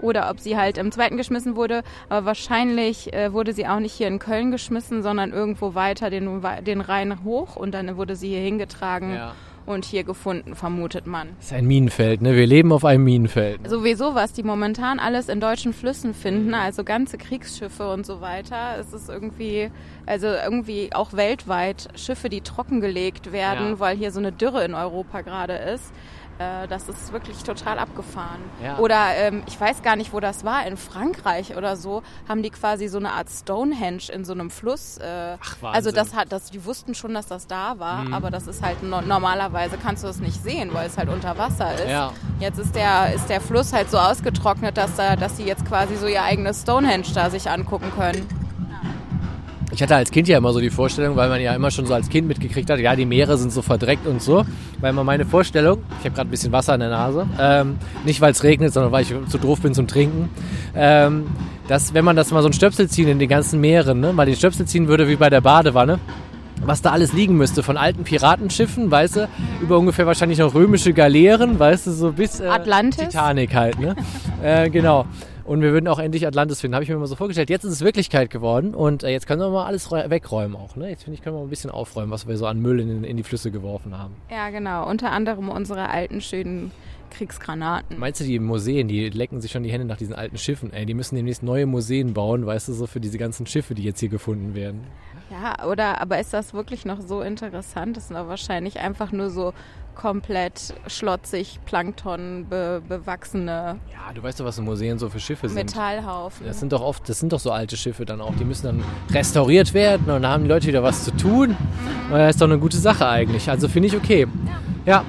Oder 0.01 0.31
ob 0.31 0.41
sie 0.41 0.57
halt 0.57 0.79
im 0.79 0.93
Zweiten 0.93 1.17
geschmissen 1.17 1.57
wurde, 1.57 1.83
aber 2.09 2.27
wahrscheinlich 2.27 3.13
äh, 3.13 3.33
wurde 3.33 3.53
sie 3.53 3.67
auch 3.67 3.81
nicht 3.81 3.93
hier 3.93 4.09
in 4.09 4.19
Köln 4.19 4.51
geschmissen, 4.51 5.03
sondern 5.03 5.33
irgendwo 5.33 5.75
weiter 5.75 6.11
den, 6.11 6.43
den 6.67 6.81
Rhein 6.81 7.25
hoch 7.25 7.57
und 7.57 7.73
dann 7.75 7.97
wurde 7.97 8.17
sie 8.17 8.29
hier 8.29 8.41
hingetragen 8.41 9.15
Ja. 9.15 9.35
und 9.67 9.85
hier 9.85 10.05
gefunden, 10.05 10.55
vermutet 10.55 11.07
man. 11.07 11.29
Das 11.39 11.47
ist 11.47 11.53
ein 11.53 11.67
Minenfeld, 11.67 12.23
ne? 12.23 12.35
Wir 12.37 12.47
leben 12.47 12.73
auf 12.73 12.85
einem 12.85 13.05
Minenfeld. 13.05 13.69
Sowieso, 13.69 14.15
was 14.15 14.33
die 14.33 14.43
momentan 14.43 14.99
alles 15.01 15.29
in 15.29 15.41
deutschen 15.41 15.73
Flüssen 15.73 16.15
finden, 16.15 16.55
also 16.55 16.85
ganze 16.85 17.19
Kriegsschiffe 17.19 17.91
und 17.93 18.07
so 18.07 18.21
weiter, 18.21 18.77
es 18.81 18.93
ist 18.93 19.09
irgendwie, 19.09 19.71
also 20.07 20.27
irgendwie 20.29 20.91
auch 20.95 21.13
weltweit 21.13 21.89
Schiffe, 21.97 22.29
die 22.29 22.41
trockengelegt 22.41 23.33
werden, 23.33 23.71
Ja. 23.71 23.81
weil 23.81 23.97
hier 23.97 24.13
so 24.13 24.21
eine 24.21 24.33
Dürre 24.33 24.65
in 24.65 24.75
Europa 24.75 25.21
gerade 25.23 25.55
ist. 25.55 25.93
Äh, 26.39 26.69
Das 26.69 26.89
ist 26.89 27.13
wirklich 27.13 27.43
total 27.43 27.79
abgefahren. 27.79 28.41
Ja. 28.63 28.79
Oder 28.79 29.15
ähm, 29.17 29.43
ich 29.47 29.61
weiß 29.61 29.83
gar 29.83 29.97
nicht, 29.97 30.13
wo 30.13 30.21
das 30.21 30.45
war, 30.45 30.67
in 30.67 30.77
Frankreich 30.77 31.57
oder 31.57 31.77
so, 31.77 32.03
haben 32.29 32.43
die 32.43 32.51
quasi 32.51 32.89
so 32.89 32.99
eine 32.99 33.13
Art 33.13 33.29
Stonehenge 33.31 34.11
in 34.13 34.25
so 34.25 34.33
einem 34.33 34.51
Fluss. 34.51 34.99
Äh, 34.99 35.37
Ach, 35.41 35.57
Wahnsinn. 35.61 35.69
Mhm. 35.69 35.75
also 35.75 35.91
das 35.93 36.15
hat, 36.15 36.33
das, 36.33 36.51
die 36.51 36.65
wussten 36.65 36.95
schon, 36.95 37.15
dass 37.15 37.27
das 37.27 37.47
da 37.47 37.79
war, 37.79 38.07
aber 38.13 38.31
das 38.31 38.47
ist 38.47 38.63
halt 38.63 38.83
no 38.83 39.01
normalerweise 39.01 39.79
kannst 39.79 40.05
du 40.05 40.09
es 40.09 40.19
nicht 40.21 40.43
sehen, 40.43 40.71
weil 40.73 40.87
es 40.87 40.97
halt 40.99 41.09
unter 41.09 41.37
Wasser 41.39 41.75
ist. 41.75 41.89
Ja. 41.89 42.13
Jetzt 42.41 42.59
ist 42.59 42.75
der, 42.75 43.13
ist 43.15 43.29
der 43.29 43.41
Fluss 43.41 43.73
halt 43.73 43.91
so 43.91 43.99
ausgetrocknet, 43.99 44.77
dass, 44.77 44.95
da, 44.97 45.17
dass 45.17 45.37
sie 45.37 45.45
jetzt 45.45 45.65
quasi 45.67 45.97
so 45.97 46.07
ihr 46.07 46.23
eigenes 46.23 46.63
Stonehenge 46.63 47.07
da 47.15 47.31
sich 47.31 47.51
angucken 47.51 47.91
können. 47.97 48.27
Ich 49.79 49.83
hatte 49.83 49.95
als 49.95 50.11
Kind 50.11 50.27
ja 50.27 50.39
immer 50.39 50.53
so 50.53 50.59
die 50.59 50.71
Vorstellung, 50.71 51.15
weil 51.15 51.29
man 51.29 51.41
ja 51.41 51.55
immer 51.55 51.71
schon 51.71 51.87
so 51.87 51.95
als 51.95 52.09
Kind 52.09 52.27
mitgekriegt 52.27 52.69
hat, 52.69 52.81
ja, 52.81 52.97
die 52.97 53.07
Meere 53.07 53.39
sind 53.39 53.53
so 53.53 53.63
verdreckt 53.63 54.09
und 54.09 54.21
so. 54.21 54.45
Weil 54.81 54.93
man 54.93 55.07
meine 55.07 55.25
Vorstellung, 55.25 55.85
ich 56.01 56.05
habe 56.05 56.17
gerade 56.17 56.29
ein 56.29 56.33
bisschen 56.33 56.51
Wasser 56.51 56.75
in 56.75 56.81
der 56.81 56.89
Nase, 56.89 57.29
ähm, 57.39 57.77
nicht 58.05 58.21
weil 58.21 58.33
es 58.33 58.43
regnet, 58.43 58.73
sondern 58.73 58.91
weil 58.91 59.03
ich 59.03 59.15
zu 59.29 59.39
doof 59.39 59.61
bin 59.61 59.75
zum 59.75 59.87
Trinken, 59.87 60.31
ähm, 60.75 61.29
dass 61.69 61.95
wenn 61.95 62.05
man 62.05 62.17
das 62.17 62.33
mal 62.33 62.43
so 62.43 62.49
ein 62.49 62.53
Stöpsel 62.53 62.89
ziehen 62.89 63.07
in 63.07 63.21
den 63.21 63.29
ganzen 63.29 63.61
Meeren, 63.61 64.01
ne, 64.01 64.13
mal 64.13 64.27
den 64.27 64.35
Stöpsel 64.35 64.67
ziehen 64.67 64.89
würde 64.89 65.07
wie 65.07 65.15
bei 65.15 65.31
der 65.31 65.43
Badewanne, 65.43 66.01
was 66.61 66.83
da 66.83 66.91
alles 66.91 67.13
liegen 67.13 67.37
müsste, 67.37 67.63
von 67.63 67.77
alten 67.77 68.03
Piratenschiffen, 68.03 68.91
weißt 68.91 69.15
du, 69.15 69.29
über 69.61 69.79
ungefähr 69.79 70.07
wahrscheinlich 70.07 70.41
noch 70.41 70.55
römische 70.55 70.93
Galeeren, 70.93 71.57
weißt 71.57 71.87
du, 71.87 71.93
so 71.93 72.11
bis 72.11 72.41
äh, 72.41 72.49
Atlantis? 72.49 73.11
Titanic 73.11 73.55
halt, 73.55 73.79
ne? 73.79 73.95
äh, 74.43 74.71
genau. 74.71 75.07
Und 75.49 75.63
wir 75.63 75.73
würden 75.73 75.89
auch 75.89 75.99
endlich 75.99 76.27
Atlantis 76.27 76.61
finden, 76.61 76.75
habe 76.75 76.85
ich 76.85 76.91
mir 76.91 76.99
mal 76.99 77.07
so 77.07 77.17
vorgestellt. 77.17 77.49
Jetzt 77.49 77.65
ist 77.65 77.73
es 77.73 77.81
Wirklichkeit 77.81 78.29
geworden 78.29 78.75
und 78.75 79.03
äh, 79.03 79.09
jetzt 79.09 79.27
können 79.27 79.41
wir 79.41 79.49
mal 79.49 79.65
alles 79.65 79.91
wegräumen 79.91 80.55
auch, 80.55 80.77
ne? 80.77 80.91
Jetzt 80.91 81.05
finde 81.05 81.15
ich, 81.15 81.23
können 81.23 81.37
wir 81.37 81.41
mal 81.41 81.47
ein 81.47 81.51
bisschen 81.51 81.71
aufräumen, 81.71 82.11
was 82.11 82.29
wir 82.29 82.37
so 82.37 82.45
an 82.45 82.61
Müll 82.61 82.81
in, 82.81 83.03
in 83.03 83.17
die 83.17 83.23
Flüsse 83.23 83.51
geworfen 83.51 83.97
haben. 83.97 84.15
Ja, 84.31 84.51
genau. 84.51 84.87
Unter 84.87 85.11
anderem 85.11 85.49
unsere 85.49 85.89
alten, 85.89 86.21
schönen 86.21 86.71
Kriegsgranaten. 87.13 87.99
Meinst 87.99 88.21
du, 88.21 88.25
die 88.25 88.39
Museen, 88.39 88.89
die 88.89 89.09
lecken 89.09 89.41
sich 89.41 89.51
schon 89.51 89.63
die 89.63 89.73
Hände 89.73 89.87
nach 89.87 89.97
diesen 89.97 90.15
alten 90.15 90.37
Schiffen? 90.37 90.71
Ey, 90.71 90.85
die 90.85 90.93
müssen 90.93 91.17
demnächst 91.17 91.43
neue 91.43 91.65
Museen 91.65 92.13
bauen, 92.13 92.45
weißt 92.45 92.69
du, 92.69 92.75
so 92.75 92.87
für 92.87 93.01
diese 93.01 93.17
ganzen 93.17 93.47
Schiffe, 93.47 93.75
die 93.75 93.85
jetzt 93.85 94.01
hier 94.01 94.11
gefunden 94.11 94.55
werden. 94.55 94.83
Ja, 95.31 95.67
oder 95.67 96.03
aber 96.03 96.19
ist 96.19 96.35
das 96.35 96.53
wirklich 96.53 96.85
noch 96.85 97.01
so 97.01 97.23
interessant? 97.23 97.97
Das 97.97 98.09
sind 98.09 98.19
doch 98.19 98.29
wahrscheinlich 98.29 98.81
einfach 98.81 99.13
nur 99.13 99.31
so 99.31 99.55
komplett 99.99 100.75
schlotzig, 100.87 101.59
Plankton 101.67 102.47
be 102.49 102.81
bewachsene 102.89 103.81
Ja, 103.93 104.13
du 104.15 104.23
weißt 104.23 104.39
doch, 104.39 104.45
was 104.45 104.57
in 104.57 104.65
Museen 104.65 104.99
so 104.99 105.09
für 105.09 105.19
Schiffe 105.19 105.49
sind. 105.49 105.57
Metallhaufen. 105.57 106.47
Das 106.47 106.61
sind 106.61 106.73
doch 106.73 106.81
oft, 106.81 107.09
das 107.09 107.19
sind 107.19 107.33
doch 107.33 107.41
so 107.41 107.51
alte 107.51 107.77
Schiffe 107.77 108.07
dann 108.07 108.21
auch. 108.21 108.33
Die 108.37 108.45
müssen 108.45 108.67
dann 108.67 108.85
restauriert 109.11 109.75
werden 109.75 110.11
und 110.11 110.23
dann 110.23 110.31
haben 110.31 110.45
die 110.45 110.49
Leute 110.49 110.69
wieder 110.69 110.85
was 110.85 111.05
zu 111.05 111.11
tun. 111.17 111.57
Das 112.11 112.37
ist 112.37 112.41
doch 112.41 112.47
eine 112.47 112.59
gute 112.59 112.79
Sache 112.79 113.09
eigentlich. 113.09 113.51
Also 113.51 113.69
finde 113.69 113.89
ich 113.89 113.97
okay. 113.97 114.29
Ja. 114.87 115.05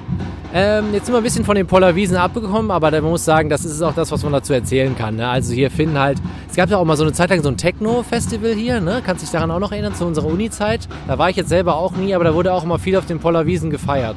Ähm, 0.52 0.92
jetzt 0.92 1.06
sind 1.06 1.14
wir 1.14 1.18
ein 1.18 1.22
bisschen 1.22 1.44
von 1.44 1.54
den 1.54 1.68
Pollerwiesen 1.68 2.16
abgekommen, 2.16 2.72
aber 2.72 2.90
man 2.90 3.04
muss 3.04 3.24
sagen, 3.24 3.48
das 3.48 3.64
ist 3.64 3.80
auch 3.82 3.94
das, 3.94 4.10
was 4.10 4.24
man 4.24 4.32
dazu 4.32 4.52
erzählen 4.52 4.98
kann. 4.98 5.14
Ne? 5.14 5.28
Also 5.28 5.54
hier 5.54 5.70
finden 5.70 5.96
halt, 5.96 6.18
es 6.50 6.56
gab 6.56 6.68
ja 6.68 6.78
auch 6.78 6.84
mal 6.84 6.96
so 6.96 7.04
eine 7.04 7.12
Zeit 7.12 7.30
lang 7.30 7.40
so 7.44 7.48
ein 7.48 7.56
Techno-Festival 7.56 8.54
hier, 8.54 8.80
ne? 8.80 9.00
Kannst 9.06 9.22
dich 9.22 9.30
daran 9.30 9.52
auch 9.52 9.60
noch 9.60 9.70
erinnern, 9.70 9.94
zu 9.94 10.04
unserer 10.04 10.26
Uni-Zeit? 10.26 10.88
Da 11.06 11.16
war 11.16 11.30
ich 11.30 11.36
jetzt 11.36 11.48
selber 11.48 11.76
auch 11.76 11.92
nie, 11.92 12.12
aber 12.12 12.24
da 12.24 12.34
wurde 12.34 12.52
auch 12.52 12.64
immer 12.64 12.80
viel 12.80 12.96
auf 12.96 13.06
den 13.06 13.20
Pollerwiesen 13.20 13.70
gefeiert. 13.70 14.16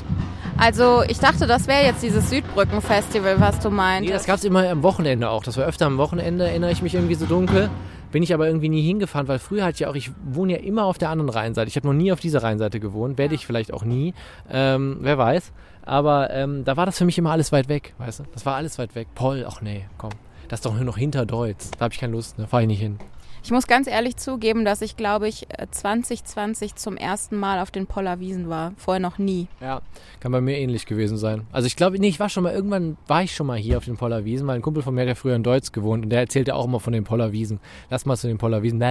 Also 0.58 1.04
ich 1.08 1.20
dachte, 1.20 1.48
das 1.48 1.68
wäre 1.68 1.84
jetzt 1.84 2.04
dieses 2.04 2.30
Südbrücken-Festival, 2.30 3.40
was 3.40 3.60
du 3.60 3.70
meintest. 3.70 4.10
Nee, 4.10 4.14
das 4.14 4.26
gab 4.26 4.38
es 4.38 4.44
immer 4.44 4.68
am 4.70 4.84
Wochenende 4.84 5.30
auch. 5.30 5.44
Das 5.44 5.58
war 5.58 5.66
öfter 5.66 5.86
am 5.88 5.98
Wochenende, 5.98 6.48
erinnere 6.48 6.72
ich 6.72 6.82
mich 6.82 6.96
irgendwie 6.96 7.16
so 7.16 7.26
dunkel. 7.26 7.70
Bin 8.12 8.22
ich 8.22 8.34
aber 8.34 8.46
irgendwie 8.46 8.70
nie 8.70 8.84
hingefahren, 8.84 9.28
weil 9.28 9.40
früher 9.40 9.64
hatte 9.64 9.74
ich 9.74 9.80
ja 9.82 9.90
auch, 9.90 9.96
ich 9.96 10.12
wohne 10.24 10.54
ja 10.54 10.60
immer 10.60 10.86
auf 10.86 11.00
der 11.00 11.10
anderen 11.10 11.30
Rheinseite. 11.30 11.68
Ich 11.68 11.76
habe 11.76 11.88
noch 11.88 11.96
nie 11.96 12.12
auf 12.12 12.20
dieser 12.20 12.44
Rheinseite 12.44 12.80
gewohnt, 12.80 13.18
werde 13.18 13.34
ich 13.34 13.48
vielleicht 13.48 13.74
auch 13.74 13.84
nie. 13.84 14.14
Ähm, 14.50 14.98
wer 15.02 15.18
weiß. 15.18 15.52
Aber 15.86 16.30
ähm, 16.30 16.64
da 16.64 16.78
war 16.78 16.86
das 16.86 16.98
für 16.98 17.06
mich 17.06 17.18
immer 17.18 17.32
alles 17.32 17.52
weit 17.52 17.68
weg, 17.70 17.96
weißt 17.98 18.20
du? 18.20 18.24
Das 18.34 18.46
war 18.46 18.56
alles 18.56 18.78
weit 18.78 18.96
weg. 18.96 19.08
Poll, 19.16 19.46
ach 19.48 19.62
nee, 19.62 19.86
komm. 19.98 20.12
Das 20.48 20.60
ist 20.60 20.66
doch 20.66 20.76
nur 20.76 20.84
noch 20.84 20.98
hinter 20.98 21.26
Deutz. 21.26 21.72
Da 21.72 21.86
habe 21.86 21.94
ich 21.94 22.00
keine 22.00 22.14
Lust, 22.14 22.36
da 22.38 22.46
fahre 22.46 22.64
ich 22.64 22.68
nicht 22.68 22.80
hin. 22.80 23.00
Ich 23.46 23.52
muss 23.52 23.68
ganz 23.68 23.88
ehrlich 23.88 24.16
zugeben, 24.16 24.64
dass 24.64 24.82
ich, 24.82 24.96
glaube 24.96 25.28
ich, 25.28 25.48
2020 25.70 26.76
zum 26.76 26.96
ersten 26.96 27.36
Mal 27.38 27.60
auf 27.60 27.72
den 27.72 27.88
Pollerwiesen 27.88 28.50
war. 28.50 28.72
Vorher 28.78 29.02
noch 29.02 29.18
nie. 29.18 29.50
Ja, 29.60 29.82
kann 30.22 30.32
bei 30.32 30.40
mir 30.40 30.58
ähnlich 30.58 30.86
gewesen 30.86 31.18
sein. 31.18 31.46
Also 31.52 31.68
ich 31.68 31.76
glaube, 31.76 32.00
nee, 32.00 32.08
ich 32.08 32.22
war 32.22 32.30
schon 32.30 32.44
mal, 32.44 32.54
irgendwann 32.54 32.96
war 33.06 33.22
ich 33.22 33.36
schon 33.36 33.46
mal 33.46 33.58
hier 33.58 33.78
auf 33.78 33.84
den 33.84 33.98
Pollerwiesen, 33.98 34.48
weil 34.48 34.56
ein 34.56 34.62
Kumpel 34.62 34.82
von 34.82 34.96
mir 34.96 35.02
hat 35.02 35.10
ja 35.10 35.16
früher 35.16 35.36
in 35.36 35.44
Deutsch 35.44 35.74
gewohnt 35.74 36.06
und 36.06 36.10
der 36.10 36.22
erzählte 36.22 36.56
auch 36.56 36.64
immer 36.64 36.80
von 36.80 36.94
den 36.94 37.04
Pollerwiesen. 37.04 37.60
Lass 37.90 38.06
mal 38.06 38.16
zu 38.16 38.28
den 38.28 38.38
Pollerwiesen. 38.38 38.82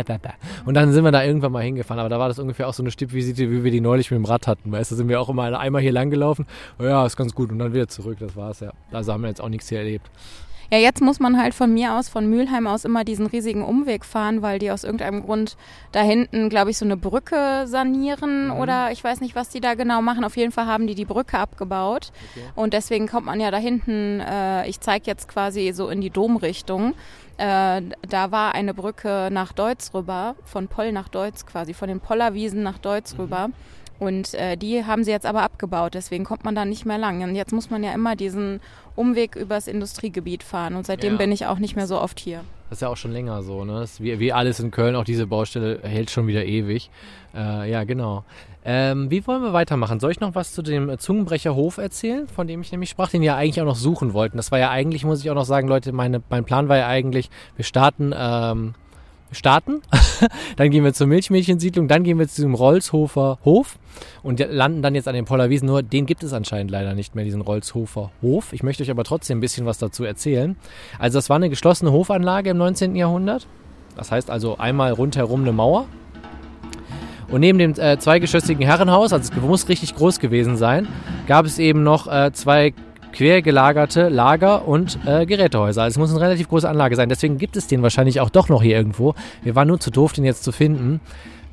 Und 0.66 0.74
dann 0.74 0.92
sind 0.92 1.02
wir 1.02 1.12
da 1.12 1.24
irgendwann 1.24 1.52
mal 1.52 1.62
hingefahren, 1.62 1.98
aber 1.98 2.10
da 2.10 2.18
war 2.18 2.28
das 2.28 2.38
ungefähr 2.38 2.68
auch 2.68 2.74
so 2.74 2.82
eine 2.82 2.90
Stippvisite, 2.90 3.50
wie 3.50 3.64
wir 3.64 3.70
die 3.70 3.80
neulich 3.80 4.10
mit 4.10 4.18
dem 4.18 4.26
Rad 4.26 4.46
hatten. 4.46 4.70
Weißt 4.70 4.90
du, 4.90 4.96
sind 4.96 5.08
wir 5.08 5.18
auch 5.18 5.30
immer 5.30 5.58
einmal 5.58 5.80
hier 5.80 5.92
lang 5.92 6.10
gelaufen. 6.10 6.46
Oh 6.78 6.84
ja, 6.84 7.06
ist 7.06 7.16
ganz 7.16 7.34
gut 7.34 7.50
und 7.50 7.58
dann 7.58 7.72
wieder 7.72 7.88
zurück, 7.88 8.18
das 8.20 8.36
war's 8.36 8.60
ja. 8.60 8.74
Also 8.90 9.14
haben 9.14 9.22
wir 9.22 9.28
jetzt 9.28 9.40
auch 9.40 9.48
nichts 9.48 9.70
hier 9.70 9.78
erlebt. 9.78 10.10
Ja, 10.72 10.78
jetzt 10.78 11.02
muss 11.02 11.20
man 11.20 11.38
halt 11.38 11.52
von 11.52 11.74
mir 11.74 11.92
aus, 11.94 12.08
von 12.08 12.30
Mülheim 12.30 12.66
aus 12.66 12.86
immer 12.86 13.04
diesen 13.04 13.26
riesigen 13.26 13.62
Umweg 13.62 14.06
fahren, 14.06 14.40
weil 14.40 14.58
die 14.58 14.70
aus 14.70 14.84
irgendeinem 14.84 15.22
Grund 15.22 15.58
da 15.92 16.00
hinten, 16.00 16.48
glaube 16.48 16.70
ich, 16.70 16.78
so 16.78 16.86
eine 16.86 16.96
Brücke 16.96 17.66
sanieren 17.66 18.46
Mhm. 18.46 18.52
oder 18.58 18.90
ich 18.90 19.04
weiß 19.04 19.20
nicht, 19.20 19.36
was 19.36 19.50
die 19.50 19.60
da 19.60 19.74
genau 19.74 20.00
machen. 20.00 20.24
Auf 20.24 20.34
jeden 20.38 20.50
Fall 20.50 20.64
haben 20.66 20.86
die 20.86 20.94
die 20.94 21.04
Brücke 21.04 21.38
abgebaut 21.38 22.10
Okay. 22.34 22.46
und 22.56 22.72
deswegen 22.72 23.06
kommt 23.06 23.26
man 23.26 23.38
ja 23.38 23.50
da 23.50 23.58
hinten, 23.58 24.20
äh, 24.20 24.66
ich 24.66 24.80
zeige 24.80 25.04
jetzt 25.08 25.28
quasi 25.28 25.72
so 25.74 25.90
in 25.90 26.00
die 26.00 26.08
Domrichtung. 26.08 26.94
Äh, 27.36 27.82
da 28.08 28.30
war 28.30 28.54
eine 28.54 28.72
Brücke 28.72 29.28
nach 29.30 29.52
Deutz 29.52 29.92
rüber, 29.92 30.36
von 30.44 30.68
Poll 30.68 30.92
nach 30.92 31.08
Deutz 31.08 31.44
quasi, 31.44 31.74
von 31.74 31.88
den 31.88 32.00
Pollerwiesen 32.00 32.62
nach 32.62 32.78
Deutz 32.78 33.16
rüber. 33.18 33.50
Und 33.98 34.34
äh, 34.34 34.56
die 34.56 34.84
haben 34.84 35.04
sie 35.04 35.12
jetzt 35.12 35.26
aber 35.26 35.42
abgebaut, 35.42 35.94
deswegen 35.94 36.24
kommt 36.24 36.44
man 36.44 36.56
da 36.56 36.64
nicht 36.64 36.84
mehr 36.86 36.98
lang. 36.98 37.22
Und 37.22 37.36
jetzt 37.36 37.52
muss 37.52 37.70
man 37.70 37.84
ja 37.84 37.92
immer 37.92 38.16
diesen 38.16 38.60
Umweg 38.94 39.36
übers 39.36 39.66
Industriegebiet 39.68 40.42
fahren. 40.42 40.74
Und 40.76 40.86
seitdem 40.86 41.12
Ja. 41.14 41.18
bin 41.18 41.32
ich 41.32 41.46
auch 41.46 41.58
nicht 41.58 41.76
mehr 41.76 41.86
so 41.86 42.00
oft 42.00 42.18
hier. 42.20 42.40
Das 42.70 42.78
ist 42.78 42.82
ja 42.82 42.88
auch 42.88 42.96
schon 42.96 43.12
länger 43.12 43.42
so, 43.42 43.64
ne? 43.64 43.84
Wie, 43.98 44.18
wie 44.18 44.32
alles 44.32 44.58
in 44.60 44.70
Köln, 44.70 44.96
auch 44.96 45.04
diese 45.04 45.26
Baustelle 45.26 45.80
hält 45.82 46.10
schon 46.10 46.26
wieder 46.26 46.44
ewig. 46.44 46.90
Äh, 47.34 47.70
ja, 47.70 47.84
genau. 47.84 48.24
Ähm, 48.64 49.10
wie 49.10 49.26
wollen 49.26 49.42
wir 49.42 49.52
weitermachen? 49.52 49.98
Soll 50.00 50.12
ich 50.12 50.20
noch 50.20 50.34
was 50.34 50.52
zu 50.52 50.62
dem 50.62 50.96
Zungenbrecherhof 50.98 51.78
erzählen, 51.78 52.28
von 52.28 52.46
dem 52.46 52.60
ich 52.62 52.70
nämlich 52.70 52.90
sprach, 52.90 53.10
den 53.10 53.20
wir 53.20 53.26
ja 53.26 53.36
eigentlich 53.36 53.60
auch 53.60 53.66
noch 53.66 53.76
suchen 53.76 54.12
wollten? 54.14 54.36
Das 54.36 54.52
war 54.52 54.58
ja 54.58 54.70
eigentlich, 54.70 55.04
muss 55.04 55.20
ich 55.22 55.30
auch 55.30 55.34
noch 55.34 55.44
sagen, 55.44 55.68
Leute, 55.68 55.92
meine, 55.92 56.22
mein 56.30 56.44
Plan 56.44 56.68
war 56.68 56.78
ja 56.78 56.86
eigentlich, 56.86 57.28
wir 57.56 57.64
starten, 57.64 58.14
ähm, 58.16 58.74
starten, 59.32 59.82
dann 60.56 60.70
gehen 60.70 60.84
wir 60.84 60.92
zur 60.92 61.06
Milchmädchensiedlung, 61.06 61.88
dann 61.88 62.04
gehen 62.04 62.18
wir 62.18 62.28
zu 62.28 62.42
dem 62.42 62.54
Rolzhofer 62.54 63.38
Hof 63.44 63.78
und 64.22 64.40
landen 64.40 64.82
dann 64.82 64.94
jetzt 64.94 65.08
an 65.08 65.14
den 65.14 65.24
Pollerwiesen. 65.24 65.66
Nur 65.66 65.82
den 65.82 66.06
gibt 66.06 66.22
es 66.22 66.32
anscheinend 66.32 66.70
leider 66.70 66.94
nicht 66.94 67.14
mehr, 67.14 67.24
diesen 67.24 67.40
Rolzhofer 67.40 68.10
Hof. 68.22 68.52
Ich 68.52 68.62
möchte 68.62 68.82
euch 68.82 68.90
aber 68.90 69.04
trotzdem 69.04 69.38
ein 69.38 69.40
bisschen 69.40 69.66
was 69.66 69.78
dazu 69.78 70.04
erzählen. 70.04 70.56
Also 70.98 71.18
das 71.18 71.28
war 71.28 71.36
eine 71.36 71.50
geschlossene 71.50 71.92
Hofanlage 71.92 72.50
im 72.50 72.58
19. 72.58 72.94
Jahrhundert. 72.94 73.46
Das 73.96 74.10
heißt 74.10 74.30
also 74.30 74.58
einmal 74.58 74.92
rundherum 74.92 75.42
eine 75.42 75.52
Mauer. 75.52 75.86
Und 77.30 77.40
neben 77.40 77.58
dem 77.58 77.72
äh, 77.78 77.98
zweigeschossigen 77.98 78.64
Herrenhaus, 78.64 79.12
also 79.12 79.32
es 79.32 79.40
muss 79.40 79.68
richtig 79.68 79.94
groß 79.94 80.18
gewesen 80.18 80.58
sein, 80.58 80.86
gab 81.26 81.46
es 81.46 81.58
eben 81.58 81.82
noch 81.82 82.06
äh, 82.06 82.30
zwei 82.32 82.74
quer 83.12 83.42
gelagerte 83.42 84.08
Lager 84.08 84.66
und 84.66 84.98
äh, 85.06 85.26
Gerätehäuser. 85.26 85.82
Also 85.82 85.94
es 85.94 85.98
muss 85.98 86.10
eine 86.10 86.20
relativ 86.20 86.48
große 86.48 86.68
Anlage 86.68 86.96
sein. 86.96 87.08
Deswegen 87.08 87.38
gibt 87.38 87.56
es 87.56 87.66
den 87.66 87.82
wahrscheinlich 87.82 88.20
auch 88.20 88.30
doch 88.30 88.48
noch 88.48 88.62
hier 88.62 88.76
irgendwo. 88.76 89.14
Wir 89.42 89.54
waren 89.54 89.68
nur 89.68 89.80
zu 89.80 89.90
doof, 89.90 90.12
den 90.12 90.24
jetzt 90.24 90.44
zu 90.44 90.52
finden. 90.52 91.00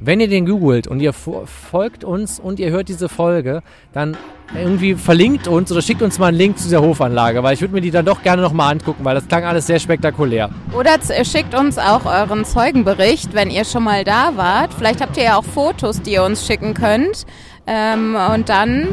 Wenn 0.02 0.22
ihr 0.22 0.30
den 0.30 0.46
googelt 0.46 0.88
und 0.88 1.02
ihr 1.02 1.12
fo- 1.14 1.46
folgt 1.46 2.06
uns 2.06 2.40
und 2.40 2.58
ihr 2.62 2.70
hört 2.72 2.88
diese 2.88 3.10
Folge, 3.10 3.62
dann 3.92 4.16
irgendwie 4.58 4.96
verlinkt 4.96 5.50
uns 5.50 5.70
oder 5.74 5.82
schickt 5.82 6.02
uns 6.02 6.18
mal 6.18 6.28
einen 6.28 6.38
Link 6.38 6.58
zu 6.58 6.64
dieser 6.64 6.82
Hofanlage, 6.82 7.44
weil 7.44 7.54
ich 7.54 7.60
würde 7.60 7.74
mir 7.74 7.82
die 7.82 7.92
dann 7.92 8.06
doch 8.06 8.24
gerne 8.24 8.42
nochmal 8.42 8.72
angucken, 8.72 9.04
weil 9.04 9.14
das 9.16 9.28
klang 9.28 9.44
alles 9.44 9.68
sehr 9.68 9.78
spektakulär. 9.78 10.50
Oder 10.72 11.02
z- 11.02 11.28
schickt 11.28 11.54
uns 11.54 11.78
auch 11.78 12.06
euren 12.06 12.46
Zeugenbericht, 12.46 13.34
wenn 13.34 13.50
ihr 13.50 13.66
schon 13.66 13.84
mal 13.84 14.06
da 14.06 14.32
wart. 14.38 14.74
Vielleicht 14.74 15.02
habt 15.02 15.18
ihr 15.18 15.24
ja 15.24 15.36
auch 15.38 15.44
Fotos, 15.44 16.02
die 16.02 16.14
ihr 16.14 16.24
uns 16.24 16.48
schicken 16.48 16.74
könnt. 16.74 17.26
Ähm, 17.68 18.16
und 18.34 18.48
dann, 18.48 18.88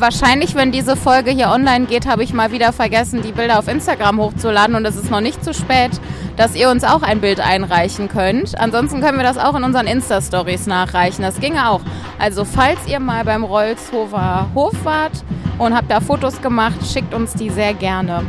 wahrscheinlich, 0.00 0.54
wenn 0.54 0.72
diese 0.72 0.96
Folge 0.96 1.30
hier 1.30 1.48
online 1.48 1.86
geht, 1.86 2.06
habe 2.06 2.22
ich 2.22 2.32
mal 2.32 2.52
wieder 2.52 2.72
vergessen, 2.72 3.22
die 3.22 3.32
Bilder 3.32 3.58
auf 3.58 3.68
Instagram 3.68 4.18
hochzuladen. 4.20 4.74
Und 4.74 4.84
es 4.84 4.96
ist 4.96 5.10
noch 5.10 5.20
nicht 5.20 5.44
zu 5.44 5.54
spät, 5.54 5.90
dass 6.36 6.54
ihr 6.54 6.70
uns 6.70 6.84
auch 6.84 7.02
ein 7.02 7.20
Bild 7.20 7.40
einreichen 7.40 8.08
könnt. 8.08 8.58
Ansonsten 8.58 9.00
können 9.00 9.18
wir 9.18 9.24
das 9.24 9.38
auch 9.38 9.54
in 9.54 9.64
unseren 9.64 9.86
Insta-Stories 9.86 10.66
nachreichen. 10.66 11.22
Das 11.22 11.40
ginge 11.40 11.68
auch. 11.68 11.80
Also, 12.18 12.44
falls 12.44 12.86
ihr 12.86 13.00
mal 13.00 13.24
beim 13.24 13.44
Rolzhofer 13.44 14.48
Hof 14.54 14.74
wart 14.84 15.24
und 15.58 15.74
habt 15.74 15.90
da 15.90 16.00
Fotos 16.00 16.40
gemacht, 16.40 16.78
schickt 16.90 17.14
uns 17.14 17.34
die 17.34 17.50
sehr 17.50 17.74
gerne. 17.74 18.24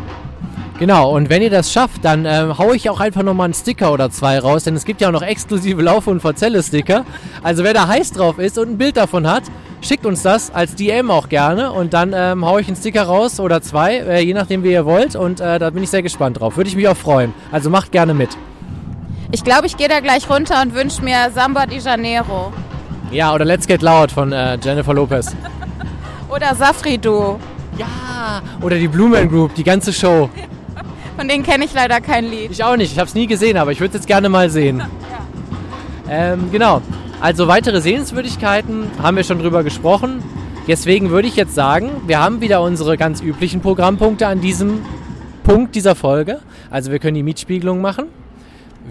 Genau, 0.80 1.14
und 1.14 1.30
wenn 1.30 1.42
ihr 1.42 1.50
das 1.50 1.74
schafft, 1.74 2.06
dann 2.06 2.26
ähm, 2.26 2.58
hau 2.58 2.72
ich 2.72 2.90
auch 2.90 3.02
einfach 3.02 3.22
nochmal 3.22 3.46
einen 3.46 3.54
Sticker 3.54 3.92
oder 3.92 4.10
zwei 4.12 4.40
raus, 4.40 4.64
denn 4.64 4.78
es 4.78 4.86
gibt 4.86 5.02
ja 5.02 5.10
auch 5.10 5.12
noch 5.12 5.22
exklusive 5.22 5.82
Laufe- 5.82 6.10
und 6.10 6.22
Verzelle-Sticker. 6.22 7.04
Also 7.44 7.66
wer 7.66 7.74
da 7.74 7.90
heiß 7.90 8.14
drauf 8.14 8.40
ist 8.40 8.58
und 8.58 8.70
ein 8.70 8.78
Bild 8.78 8.96
davon 8.96 9.28
hat, 9.28 9.44
schickt 9.82 10.06
uns 10.06 10.22
das 10.24 10.56
als 10.56 10.76
DM 10.76 11.12
auch 11.12 11.28
gerne 11.28 11.74
und 11.74 11.94
dann 11.94 12.14
ähm, 12.16 12.46
hau 12.46 12.60
ich 12.60 12.68
einen 12.68 12.78
Sticker 12.78 13.04
raus 13.04 13.42
oder 13.42 13.62
zwei, 13.62 13.98
äh, 13.98 14.22
je 14.22 14.34
nachdem 14.34 14.64
wie 14.64 14.72
ihr 14.72 14.86
wollt 14.86 15.18
und 15.18 15.42
äh, 15.42 15.60
da 15.60 15.70
bin 15.70 15.84
ich 15.84 15.90
sehr 15.90 16.02
gespannt 16.02 16.40
drauf. 16.40 16.56
Würde 16.56 16.70
ich 16.70 16.78
mich 16.78 16.88
auch 16.88 16.96
freuen. 16.96 17.34
Also 17.52 17.70
macht 17.70 17.92
gerne 17.92 18.14
mit. 18.14 18.30
Ich 19.34 19.44
glaube, 19.44 19.68
ich 19.68 19.76
gehe 19.76 19.90
da 19.90 20.00
gleich 20.00 20.30
runter 20.30 20.62
und 20.62 20.74
wünsche 20.76 21.04
mir 21.04 21.30
Samba 21.36 21.66
de 21.66 21.80
Janeiro. 21.80 22.54
Ja, 23.12 23.34
oder 23.34 23.44
Let's 23.44 23.68
Get 23.68 23.82
Loud 23.82 24.14
von 24.14 24.32
äh, 24.32 24.58
Jennifer 24.64 24.94
Lopez. 24.94 25.36
Oder 26.30 26.56
Safridu. 26.56 27.38
Ja, 27.78 28.42
oder 28.62 28.78
die 28.78 28.88
Blue 28.88 29.10
Man 29.10 29.28
Group, 29.28 29.56
die 29.56 29.64
ganze 29.64 29.92
Show. 29.92 30.30
Von 31.20 31.28
denen 31.28 31.44
kenne 31.44 31.66
ich 31.66 31.74
leider 31.74 32.00
kein 32.00 32.24
Lied. 32.24 32.50
Ich 32.50 32.64
auch 32.64 32.78
nicht, 32.78 32.94
ich 32.94 32.98
habe 32.98 33.10
es 33.10 33.14
nie 33.14 33.28
gesehen, 33.28 33.58
aber 33.58 33.74
ich 33.74 33.82
würde 33.82 33.90
es 33.90 33.96
jetzt 33.96 34.08
gerne 34.08 34.30
mal 34.30 34.50
sehen. 34.50 34.82
Ähm, 36.12 36.50
genau, 36.52 36.82
also 37.22 37.48
weitere 37.48 37.82
Sehenswürdigkeiten 37.82 38.90
haben 39.00 39.16
wir 39.16 39.24
schon 39.24 39.38
drüber 39.38 39.64
gesprochen. 39.64 40.24
Deswegen 40.68 41.12
würde 41.12 41.28
ich 41.28 41.36
jetzt 41.36 41.54
sagen, 41.54 41.92
wir 42.08 42.20
haben 42.20 42.42
wieder 42.42 42.64
unsere 42.64 42.98
ganz 42.98 43.22
üblichen 43.22 43.62
Programmpunkte 43.62 44.26
an 44.26 44.42
diesem 44.42 44.82
Punkt 45.44 45.76
dieser 45.76 45.94
Folge. 45.94 46.40
Also 46.72 46.92
wir 46.92 46.98
können 46.98 47.14
die 47.14 47.22
Mietspiegelung 47.22 47.80
machen. 47.80 48.08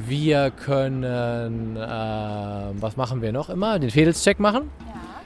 Wir 0.06 0.52
können, 0.52 1.76
äh, 1.76 1.80
was 2.80 2.96
machen 2.96 3.20
wir 3.20 3.32
noch 3.32 3.50
immer? 3.50 3.80
Den 3.80 3.90
Fädelscheck 3.90 4.38
machen. 4.38 4.70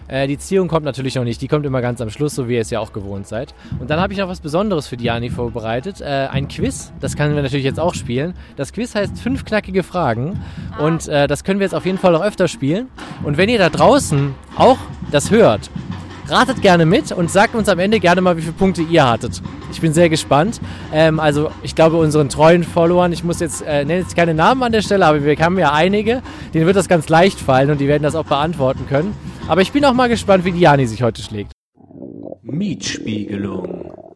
Äh, 0.09 0.27
die 0.27 0.39
Ziehung 0.39 0.69
kommt 0.69 0.85
natürlich 0.85 1.15
noch 1.15 1.25
nicht, 1.25 1.41
die 1.41 1.49
kommt 1.49 1.67
immer 1.67 1.81
ganz 1.81 2.01
am 2.01 2.11
Schluss, 2.11 2.35
so 2.35 2.49
wie 2.49 2.55
ihr 2.55 2.61
es 2.61 2.71
ja 2.71 2.81
auch 2.81 2.93
gewohnt 2.93 3.27
seid. 3.27 3.55
Und 3.81 3.91
dann 3.91 4.01
habe 4.01 4.13
ich 4.13 4.19
noch 4.19 4.29
was 4.29 4.41
Besonderes 4.41 4.87
für 4.87 4.97
Diani 4.97 5.31
vorbereitet. 5.31 6.01
Äh, 6.01 6.29
ein 6.31 6.49
Quiz, 6.49 6.93
das 7.01 7.17
können 7.17 7.35
wir 7.35 7.43
natürlich 7.43 7.65
jetzt 7.65 7.81
auch 7.81 7.95
spielen. 7.95 8.35
Das 8.57 8.73
Quiz 8.73 8.95
heißt 8.95 9.19
fünf 9.21 9.45
knackige 9.45 9.83
Fragen 9.83 10.41
und 10.79 11.09
äh, 11.09 11.27
das 11.27 11.45
können 11.45 11.61
wir 11.61 11.65
jetzt 11.65 11.75
auf 11.75 11.87
jeden 11.87 11.99
Fall 11.99 12.15
auch 12.15 12.23
öfter 12.23 12.49
spielen. 12.49 12.89
Und 13.23 13.37
wenn 13.37 13.49
ihr 13.49 13.59
da 13.59 13.71
draußen 13.71 14.35
auch 14.57 14.79
das 15.11 15.31
hört, 15.31 15.71
ratet 16.29 16.63
gerne 16.63 16.87
mit 16.87 17.13
und 17.13 17.31
sagt 17.31 17.55
uns 17.55 17.69
am 17.69 17.79
Ende 17.79 18.01
gerne 18.01 18.21
mal, 18.21 18.37
wie 18.37 18.43
viele 18.43 18.53
Punkte 18.53 18.83
ihr 18.83 19.09
hattet. 19.09 19.43
Ich 19.71 19.81
bin 19.81 19.93
sehr 19.93 20.09
gespannt. 20.09 20.61
Ähm, 20.93 21.21
also 21.21 21.51
ich 21.63 21.75
glaube 21.75 21.97
unseren 21.97 22.29
treuen 22.29 22.65
Followern, 22.65 23.13
ich 23.13 23.25
muss 23.25 23.41
jetzt, 23.41 23.63
äh, 23.63 23.85
nenne 23.85 24.01
jetzt 24.01 24.17
keine 24.17 24.35
Namen 24.35 24.63
an 24.63 24.73
der 24.73 24.83
Stelle, 24.83 25.07
aber 25.07 25.25
wir 25.25 25.37
haben 25.39 25.59
ja 25.59 25.73
einige, 25.73 26.23
denen 26.55 26.67
wird 26.67 26.77
das 26.77 26.89
ganz 26.89 27.09
leicht 27.09 27.41
fallen 27.41 27.71
und 27.71 27.81
die 27.81 27.89
werden 27.89 28.03
das 28.03 28.15
auch 28.15 28.27
beantworten 28.27 28.87
können. 28.89 29.15
Aber 29.49 29.61
ich 29.61 29.73
bin 29.73 29.85
auch 29.85 29.95
mal 29.95 30.09
gespannt, 30.09 30.45
wie 30.45 30.53
Diani 30.53 30.87
sich 30.87 31.03
heute 31.03 31.23
schlägt. 31.23 31.53
Mietspiegelung. 32.43 34.12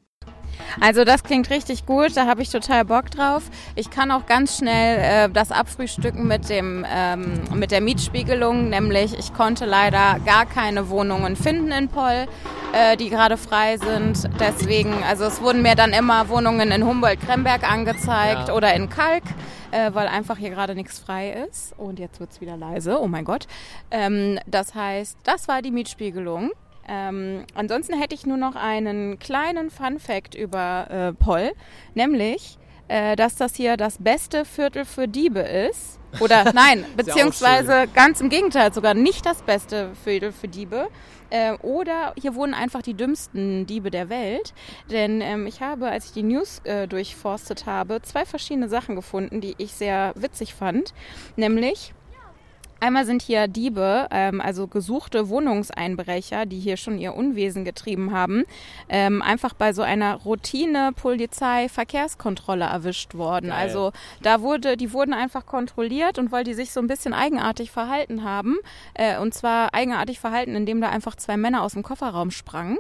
Also 0.81 1.05
das 1.05 1.23
klingt 1.23 1.51
richtig 1.51 1.87
gut, 1.87 2.17
da 2.17 2.27
habe 2.27 2.43
ich 2.43 2.51
total 2.51 2.85
Bock 2.85 3.11
drauf. 3.11 3.45
Ich 3.75 3.91
kann 3.91 4.11
auch 4.11 4.27
ganz 4.27 4.59
schnell 4.59 5.29
äh, 5.29 5.33
das 5.33 5.53
abfrühstücken 5.53 6.27
mit 6.27 6.49
dem 6.49 6.85
ähm, 6.89 7.43
mit 7.55 7.71
der 7.71 7.81
Mietspiegelung, 7.81 8.69
nämlich 8.69 9.19
ich 9.19 9.33
konnte 9.35 9.65
leider 9.65 10.19
gar 10.25 10.47
keine 10.47 10.89
Wohnungen 10.91 11.37
finden 11.37 11.73
in 11.73 11.89
Poll, 11.89 12.27
äh, 12.73 12.97
die 12.97 13.11
gerade 13.11 13.37
frei 13.37 13.79
sind. 13.79 14.29
Deswegen, 14.39 14.93
also 15.09 15.25
es 15.25 15.41
wurden 15.41 15.63
mir 15.63 15.75
dann 15.75 15.93
immer 15.93 16.29
Wohnungen 16.29 16.71
in 16.71 16.85
Humboldt-Kremberg 16.85 17.71
angezeigt 17.71 18.49
Ja. 18.49 18.55
oder 18.55 18.75
in 18.75 18.89
Kalk, 18.89 19.25
äh, 19.71 19.91
weil 19.95 20.09
einfach 20.09 20.37
hier 20.37 20.51
gerade 20.51 20.75
nichts 20.75 20.99
frei 20.99 21.45
ist. 21.49 21.75
Und 21.79 21.99
jetzt 21.99 22.21
wird's 22.21 22.41
wieder 22.41 22.57
leise, 22.57 23.01
oh 23.01 23.09
mein 23.09 23.25
Gott. 23.25 23.47
Ähm, 23.91 24.39
das 24.47 24.75
heißt, 24.75 25.19
das 25.25 25.49
war 25.49 25.63
die 25.63 25.71
Mietspiegelung. 25.71 26.51
Ähm, 26.89 27.45
ansonsten 27.55 27.99
hätte 27.99 28.15
ich 28.15 28.27
nur 28.27 28.37
noch 28.37 28.55
einen 28.55 29.19
kleinen 29.19 29.71
Fun-Fact 29.71 30.35
über 30.35 30.91
äh, 30.91 31.13
Poll, 31.13 31.53
nämlich, 31.95 32.59
äh, 32.89 33.17
dass 33.17 33.37
das 33.37 33.55
hier 33.55 33.77
das 33.77 33.99
beste 33.99 34.45
Viertel 34.45 34.85
für 34.85 35.09
Diebe 35.09 35.41
ist. 35.41 35.99
Oder 36.21 36.53
nein, 36.55 36.85
beziehungsweise 36.97 37.87
ganz 37.93 38.21
im 38.21 38.29
Gegenteil, 38.29 38.73
sogar 38.73 38.95
nicht 38.95 39.27
das 39.27 39.43
beste 39.43 39.95
Viertel 40.05 40.33
für 40.33 40.49
Diebe. 40.49 40.89
Äh, 41.31 41.55
oder 41.59 42.15
hier 42.21 42.37
wohnen 42.37 42.55
einfach 42.55 42.83
die 42.83 42.95
dümmsten 42.95 43.67
Diebe 43.67 43.91
der 43.91 44.09
Welt. 44.09 44.55
Denn 44.91 45.21
ähm, 45.21 45.47
ich 45.47 45.61
habe, 45.61 45.89
als 45.89 46.07
ich 46.07 46.13
die 46.13 46.23
News 46.23 46.61
äh, 46.65 46.87
durchforstet 46.87 47.67
habe, 47.67 48.01
zwei 48.03 48.25
verschiedene 48.25 48.69
Sachen 48.69 48.95
gefunden, 48.95 49.41
die 49.41 49.55
ich 49.59 49.73
sehr 49.73 50.13
witzig 50.15 50.55
fand. 50.55 50.95
Nämlich 51.35 51.93
Einmal 52.79 53.07
sind 53.07 53.23
hier 53.23 53.49
Diebe, 53.49 54.07
ähm, 54.11 54.39
also 54.41 54.67
gesuchte 54.67 55.29
Wohnungseinbrecher, 55.29 56.45
die 56.45 56.59
hier 56.61 56.77
schon 56.77 56.99
ihr 56.99 57.15
Unwesen 57.15 57.65
getrieben 57.65 58.13
haben, 58.13 58.45
ähm, 58.89 59.23
einfach 59.23 59.55
bei 59.55 59.73
so 59.73 59.81
einer 59.83 60.17
Routine-Polizei-Verkehrskontrolle 60.17 62.67
erwischt 62.67 63.15
worden. 63.15 63.49
Geil. 63.49 63.59
Also 63.59 63.93
da 64.23 64.43
wurde, 64.43 64.77
die 64.77 64.93
wurden 64.93 65.15
einfach 65.15 65.47
kontrolliert 65.47 66.19
und 66.19 66.33
weil 66.33 66.45
die 66.45 66.53
sich 66.55 66.71
so 66.71 66.81
ein 66.81 66.87
bisschen 66.87 67.15
eigenartig 67.15 67.71
verhalten 67.71 68.25
haben, 68.25 68.59
äh, 68.95 69.19
und 69.19 69.33
zwar 69.33 69.73
eigenartig 69.73 70.21
verhalten, 70.21 70.55
indem 70.55 70.83
da 70.83 70.91
einfach 70.91 71.17
zwei 71.17 71.39
Männer 71.39 71.63
aus 71.63 71.73
dem 71.73 71.83
Kofferraum 71.83 72.31
sprangen 72.31 72.77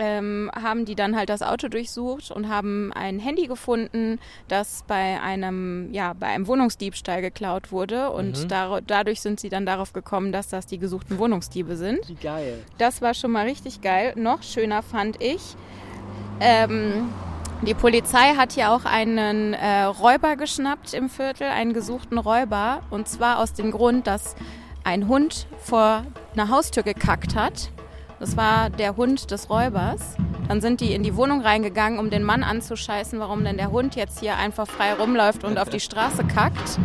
ähm, 0.00 0.50
haben 0.60 0.86
die 0.86 0.94
dann 0.94 1.14
halt 1.14 1.28
das 1.28 1.42
Auto 1.42 1.68
durchsucht 1.68 2.30
und 2.30 2.48
haben 2.48 2.90
ein 2.94 3.18
Handy 3.20 3.46
gefunden, 3.46 4.18
das 4.48 4.82
bei 4.88 5.20
einem, 5.20 5.92
ja, 5.92 6.14
bei 6.14 6.26
einem 6.28 6.46
Wohnungsdiebstahl 6.46 7.20
geklaut 7.20 7.70
wurde. 7.70 8.10
Und 8.10 8.44
Mhm. 8.44 8.48
dar 8.48 8.80
dadurch 8.80 9.20
sind 9.20 9.38
sie 9.38 9.50
dann 9.50 9.66
darauf 9.66 9.92
gekommen, 9.92 10.32
dass 10.32 10.48
das 10.48 10.66
die 10.66 10.78
gesuchten 10.78 11.18
Wohnungsdiebe 11.18 11.76
sind. 11.76 12.08
Wie 12.08 12.14
geil. 12.14 12.58
Das 12.78 13.02
war 13.02 13.12
schon 13.14 13.30
mal 13.30 13.46
richtig 13.46 13.82
geil. 13.82 14.14
Noch 14.16 14.42
schöner 14.42 14.82
fand 14.82 15.22
ich. 15.22 15.54
Ähm, 16.40 17.10
die 17.62 17.74
Polizei 17.74 18.34
hat 18.38 18.52
hier 18.52 18.72
auch 18.72 18.86
einen 18.86 19.52
äh, 19.52 19.82
Räuber 19.82 20.36
geschnappt 20.36 20.94
im 20.94 21.10
Viertel, 21.10 21.48
einen 21.48 21.74
gesuchten 21.74 22.16
Räuber. 22.16 22.80
Und 22.88 23.06
zwar 23.06 23.38
aus 23.38 23.52
dem 23.52 23.70
Grund, 23.70 24.06
dass 24.06 24.34
ein 24.82 25.08
Hund 25.08 25.46
vor 25.58 26.04
einer 26.32 26.48
Haustür 26.48 26.82
gekackt 26.82 27.34
hat. 27.34 27.70
Das 28.20 28.36
war 28.36 28.68
der 28.68 28.96
Hund 28.96 29.30
des 29.30 29.48
Räubers. 29.48 30.14
Dann 30.46 30.60
sind 30.60 30.82
die 30.82 30.92
in 30.92 31.02
die 31.02 31.16
Wohnung 31.16 31.40
reingegangen, 31.40 31.98
um 31.98 32.10
den 32.10 32.22
Mann 32.22 32.42
anzuscheißen, 32.42 33.18
warum 33.18 33.44
denn 33.44 33.56
der 33.56 33.70
Hund 33.70 33.96
jetzt 33.96 34.20
hier 34.20 34.36
einfach 34.36 34.66
frei 34.66 34.92
rumläuft 34.92 35.42
und 35.42 35.58
auf 35.58 35.70
die 35.70 35.80
Straße 35.80 36.24
kackt. 36.24 36.78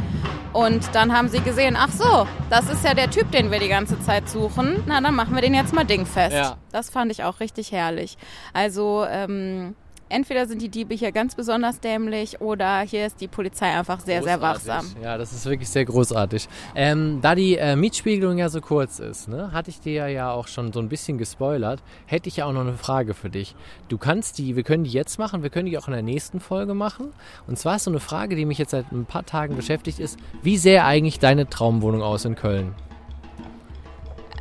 Und 0.53 0.95
dann 0.95 1.11
haben 1.11 1.27
sie 1.27 1.41
gesehen, 1.41 1.75
ach 1.77 1.91
so, 1.91 2.25
das 2.49 2.69
ist 2.69 2.85
ja 2.85 2.93
der 2.93 3.11
Typ, 3.11 3.31
den 3.31 3.51
wir 3.51 3.59
die 3.59 3.67
ganze 3.67 3.99
Zeit 3.99 4.29
suchen. 4.29 4.81
Na, 4.85 5.01
dann 5.01 5.13
machen 5.13 5.35
wir 5.35 5.41
den 5.41 5.53
jetzt 5.53 5.73
mal 5.73 5.83
dingfest. 5.83 6.33
Ja. 6.33 6.55
Das 6.71 6.89
fand 6.89 7.11
ich 7.11 7.25
auch 7.25 7.41
richtig 7.41 7.73
herrlich. 7.73 8.17
Also 8.53 9.05
ähm, 9.09 9.75
entweder 10.15 10.47
sind 10.47 10.61
die 10.61 10.69
Diebe 10.69 10.95
hier 10.95 11.11
ganz 11.11 11.35
besonders 11.35 11.81
dämlich 11.81 12.39
oder 12.39 12.79
hier 12.81 13.05
ist 13.05 13.19
die 13.19 13.27
Polizei 13.27 13.67
einfach 13.67 13.99
sehr, 13.99 14.23
sehr 14.23 14.37
Großartig. 14.37 14.67
wachsam. 14.67 14.85
Ja, 15.03 15.17
das 15.17 15.33
ist 15.33 15.45
wirklich 15.45 15.67
sehr 15.67 15.83
großartig. 15.83 16.47
Ähm, 16.73 17.19
da 17.21 17.35
die 17.35 17.57
äh, 17.57 17.75
Mietspiegelung 17.75 18.37
ja 18.37 18.47
so 18.47 18.61
kurz 18.61 18.99
ist, 18.99 19.27
ne, 19.27 19.51
hatte 19.51 19.69
ich 19.69 19.81
dir 19.81 20.07
ja 20.07 20.31
auch 20.31 20.47
schon 20.47 20.71
so 20.71 20.79
ein 20.79 20.87
bisschen 20.87 21.17
gespoilert, 21.17 21.83
hätte 22.05 22.29
ich 22.29 22.37
ja 22.37 22.45
auch 22.45 22.53
noch 22.53 22.61
eine 22.61 22.77
Frage 22.77 23.13
für 23.13 23.29
dich. 23.29 23.55
Du 23.89 23.97
kannst 23.97 24.37
die, 24.37 24.55
wir 24.55 24.63
können 24.63 24.85
die 24.85 24.91
jetzt 24.91 25.19
machen, 25.19 25.43
wir 25.43 25.49
können 25.49 25.65
die 25.65 25.77
auch 25.77 25.87
in 25.87 25.93
der 25.93 26.01
nächsten 26.01 26.39
Folge 26.39 26.73
machen. 26.73 27.11
Und 27.45 27.59
zwar 27.59 27.75
ist 27.75 27.83
so 27.83 27.91
eine 27.91 27.99
Frage, 27.99 28.37
die 28.37 28.45
mich 28.45 28.57
jetzt 28.57 28.71
seit 28.71 28.91
ein 28.93 29.05
paar 29.05 29.25
Tagen 29.25 29.57
beschäftigt 29.57 29.99
ist, 29.99 30.17
wie 30.41 30.57
sähe 30.57 30.85
eigentlich 30.85 31.19
deine 31.19 31.49
Traumwohnung 31.49 32.01
aus 32.01 32.23
in 32.23 32.35
Köln? 32.35 32.73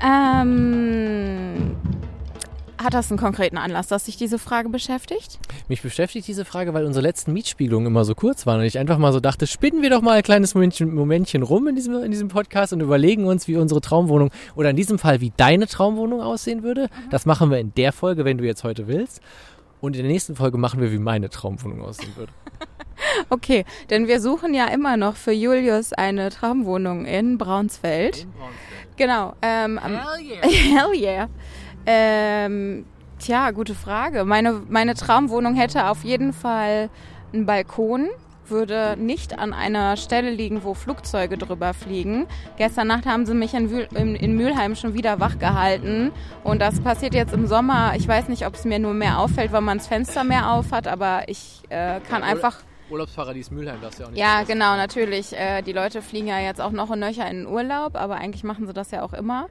Ähm, 0.05 1.77
hat 2.85 2.95
das 2.95 3.11
einen 3.11 3.19
konkreten 3.19 3.57
Anlass, 3.59 3.89
dass 3.89 4.05
sich 4.05 4.17
diese 4.17 4.39
Frage 4.39 4.69
beschäftigt? 4.69 5.39
Mich 5.69 5.83
beschäftigt 5.83 6.29
diese 6.29 6.45
Frage, 6.45 6.75
weil 6.75 6.85
unsere 6.85 7.03
letzten 7.03 7.33
Mietspiegelungen 7.33 7.87
immer 7.89 8.05
so 8.05 8.15
kurz 8.15 8.47
waren 8.47 8.61
und 8.61 8.67
ich 8.67 8.79
einfach 8.79 8.99
mal 8.99 9.13
so 9.13 9.21
dachte, 9.21 9.47
spinnen 9.47 9.83
wir 9.83 9.91
doch 9.91 10.03
mal 10.03 10.13
ein 10.13 10.23
kleines 10.23 10.55
Momentchen, 10.55 10.95
Momentchen 10.95 11.43
rum 11.43 11.67
in 11.67 11.75
diesem, 11.75 12.03
in 12.03 12.11
diesem 12.11 12.29
Podcast 12.29 12.73
und 12.73 12.81
überlegen 12.81 13.27
uns, 13.27 13.49
wie 13.49 13.57
unsere 13.57 13.81
Traumwohnung 13.81 14.31
oder 14.55 14.71
in 14.71 14.77
diesem 14.77 14.99
Fall, 14.99 15.21
wie 15.21 15.33
deine 15.37 15.67
Traumwohnung 15.67 16.21
aussehen 16.21 16.63
würde. 16.63 16.89
Das 17.11 17.27
machen 17.27 17.51
wir 17.51 17.59
in 17.59 17.75
der 17.75 17.93
Folge, 17.93 18.25
wenn 18.25 18.39
du 18.39 18.45
jetzt 18.45 18.63
heute 18.63 18.87
willst. 18.87 19.21
Und 19.81 19.97
in 19.97 20.03
der 20.03 20.13
nächsten 20.13 20.35
Folge 20.37 20.57
machen 20.57 20.81
wir, 20.81 20.93
wie 20.93 20.99
meine 20.99 21.29
Traumwohnung 21.31 21.83
aussehen 21.83 22.13
würde. 22.17 22.33
Okay, 23.29 23.65
denn 23.91 24.07
wir 24.07 24.21
suchen 24.21 24.55
ja 24.55 24.67
immer 24.69 24.97
noch 24.97 25.17
für 25.17 25.33
Julius 25.33 25.93
eine 25.93 26.31
Traumwohnung 26.31 27.05
in 27.07 27.39
Braunsfeld. 27.39 28.27
Genau. 28.97 29.35
Ähm, 29.43 29.79
am- 29.79 29.99
Hell 30.43 30.95
yeah. 30.95 31.29
Ähm, 31.87 32.87
tja, 33.19 33.51
gute 33.51 33.75
Frage. 33.75 34.25
Meine, 34.25 34.63
meine 34.69 34.95
Traumwohnung 34.95 35.55
hätte 35.55 35.89
auf 35.89 36.05
jeden 36.05 36.33
Fall 36.33 36.91
einen 37.33 37.47
Balkon, 37.47 38.09
würde 38.47 38.97
nicht 38.99 39.39
an 39.39 39.53
einer 39.53 39.97
Stelle 39.97 40.31
liegen, 40.31 40.65
wo 40.65 40.75
Flugzeuge 40.75 41.39
drüber 41.39 41.75
fliegen. 41.75 42.27
Gestern 42.57 42.89
Nacht 42.89 43.07
haben 43.07 43.27
sie 43.27 43.35
mich 43.35 43.55
in, 43.55 43.71
Wühl, 43.71 43.89
in, 43.95 44.15
in 44.15 44.37
Mülheim 44.37 44.77
schon 44.77 44.95
wieder 44.95 45.21
wach 45.21 45.39
gehalten. 45.39 46.13
Und 46.43 46.61
das 46.61 46.81
passiert 46.81 47.15
jetzt 47.15 47.33
im 47.33 47.47
Sommer. 47.47 47.95
Ich 47.97 48.07
weiß 48.07 48.29
nicht, 48.29 48.47
ob 48.47 48.55
es 48.55 48.65
mir 48.65 48.79
nur 48.79 48.95
mehr 48.95 49.19
auffällt, 49.19 49.53
weil 49.53 49.63
man 49.63 49.79
das 49.79 49.87
Fenster 49.87 50.25
mehr 50.25 50.51
auf 50.51 50.73
hat, 50.73 50.87
aber 50.87 51.29
ich 51.29 51.63
äh, 51.71 52.01
kann 52.01 52.23
einfach. 52.23 52.59
Urlaubsparadies 52.91 53.51
Mülheim, 53.51 53.79
das 53.81 53.99
ja 53.99 54.07
auch 54.07 54.11
nicht. 54.11 54.21
Ja, 54.21 54.43
genau, 54.43 54.77
natürlich. 54.77 55.33
Äh, 55.33 55.63
die 55.63 55.73
Leute 55.73 56.03
fliegen 56.03 56.27
ja 56.27 56.39
jetzt 56.39 56.61
auch 56.61 56.73
noch 56.73 56.91
und 56.91 57.01
nöcher 57.01 57.29
in 57.31 57.39
den 57.39 57.47
Urlaub, 57.47 57.97
aber 57.97 58.17
eigentlich 58.17 58.45
machen 58.45 58.67
sie 58.67 58.75
das 58.75 58.91
ja 58.91 59.03
auch 59.03 59.15
immer. 59.15 59.49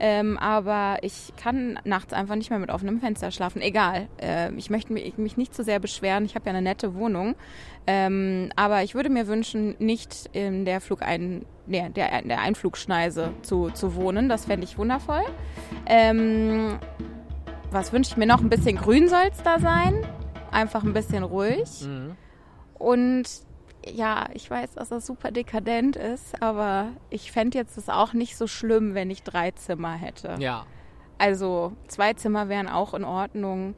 Ähm, 0.00 0.38
aber 0.38 0.98
ich 1.02 1.32
kann 1.36 1.78
nachts 1.84 2.12
einfach 2.12 2.34
nicht 2.34 2.50
mehr 2.50 2.58
mit 2.58 2.70
offenem 2.70 3.00
Fenster 3.00 3.30
schlafen. 3.30 3.62
Egal. 3.62 4.08
Äh, 4.20 4.52
ich 4.54 4.68
möchte 4.70 4.92
mich, 4.92 5.16
mich 5.18 5.36
nicht 5.36 5.54
zu 5.54 5.62
sehr 5.62 5.78
beschweren. 5.78 6.24
Ich 6.24 6.34
habe 6.34 6.46
ja 6.46 6.50
eine 6.50 6.62
nette 6.62 6.94
Wohnung. 6.94 7.36
Ähm, 7.86 8.50
aber 8.56 8.82
ich 8.82 8.94
würde 8.94 9.08
mir 9.08 9.26
wünschen, 9.26 9.76
nicht 9.78 10.30
in 10.32 10.64
der 10.64 10.80
Flugein, 10.80 11.44
nee, 11.66 11.88
der, 11.90 12.22
der 12.22 12.40
Einflugschneise 12.40 13.32
zu, 13.42 13.70
zu 13.70 13.94
wohnen. 13.94 14.28
Das 14.28 14.46
fände 14.46 14.64
ich 14.64 14.78
wundervoll. 14.78 15.22
Ähm, 15.86 16.78
was 17.70 17.92
wünsche 17.92 18.10
ich 18.10 18.16
mir 18.16 18.26
noch? 18.26 18.40
Ein 18.40 18.48
bisschen 18.48 18.76
grün 18.76 19.08
soll 19.08 19.28
es 19.30 19.42
da 19.42 19.58
sein. 19.58 19.94
Einfach 20.50 20.82
ein 20.82 20.92
bisschen 20.92 21.22
ruhig. 21.22 21.82
Mhm. 21.86 22.16
Und 22.74 23.24
ja, 23.92 24.28
ich 24.34 24.50
weiß, 24.50 24.74
dass 24.74 24.88
das 24.88 25.06
super 25.06 25.30
dekadent 25.30 25.96
ist, 25.96 26.40
aber 26.42 26.88
ich 27.10 27.32
fände 27.32 27.58
jetzt 27.58 27.76
es 27.76 27.88
auch 27.88 28.12
nicht 28.12 28.36
so 28.36 28.46
schlimm, 28.46 28.94
wenn 28.94 29.10
ich 29.10 29.22
drei 29.22 29.50
Zimmer 29.52 29.94
hätte. 29.94 30.36
Ja. 30.38 30.66
Also 31.18 31.72
zwei 31.88 32.12
Zimmer 32.14 32.48
wären 32.48 32.68
auch 32.68 32.94
in 32.94 33.04
Ordnung, 33.04 33.74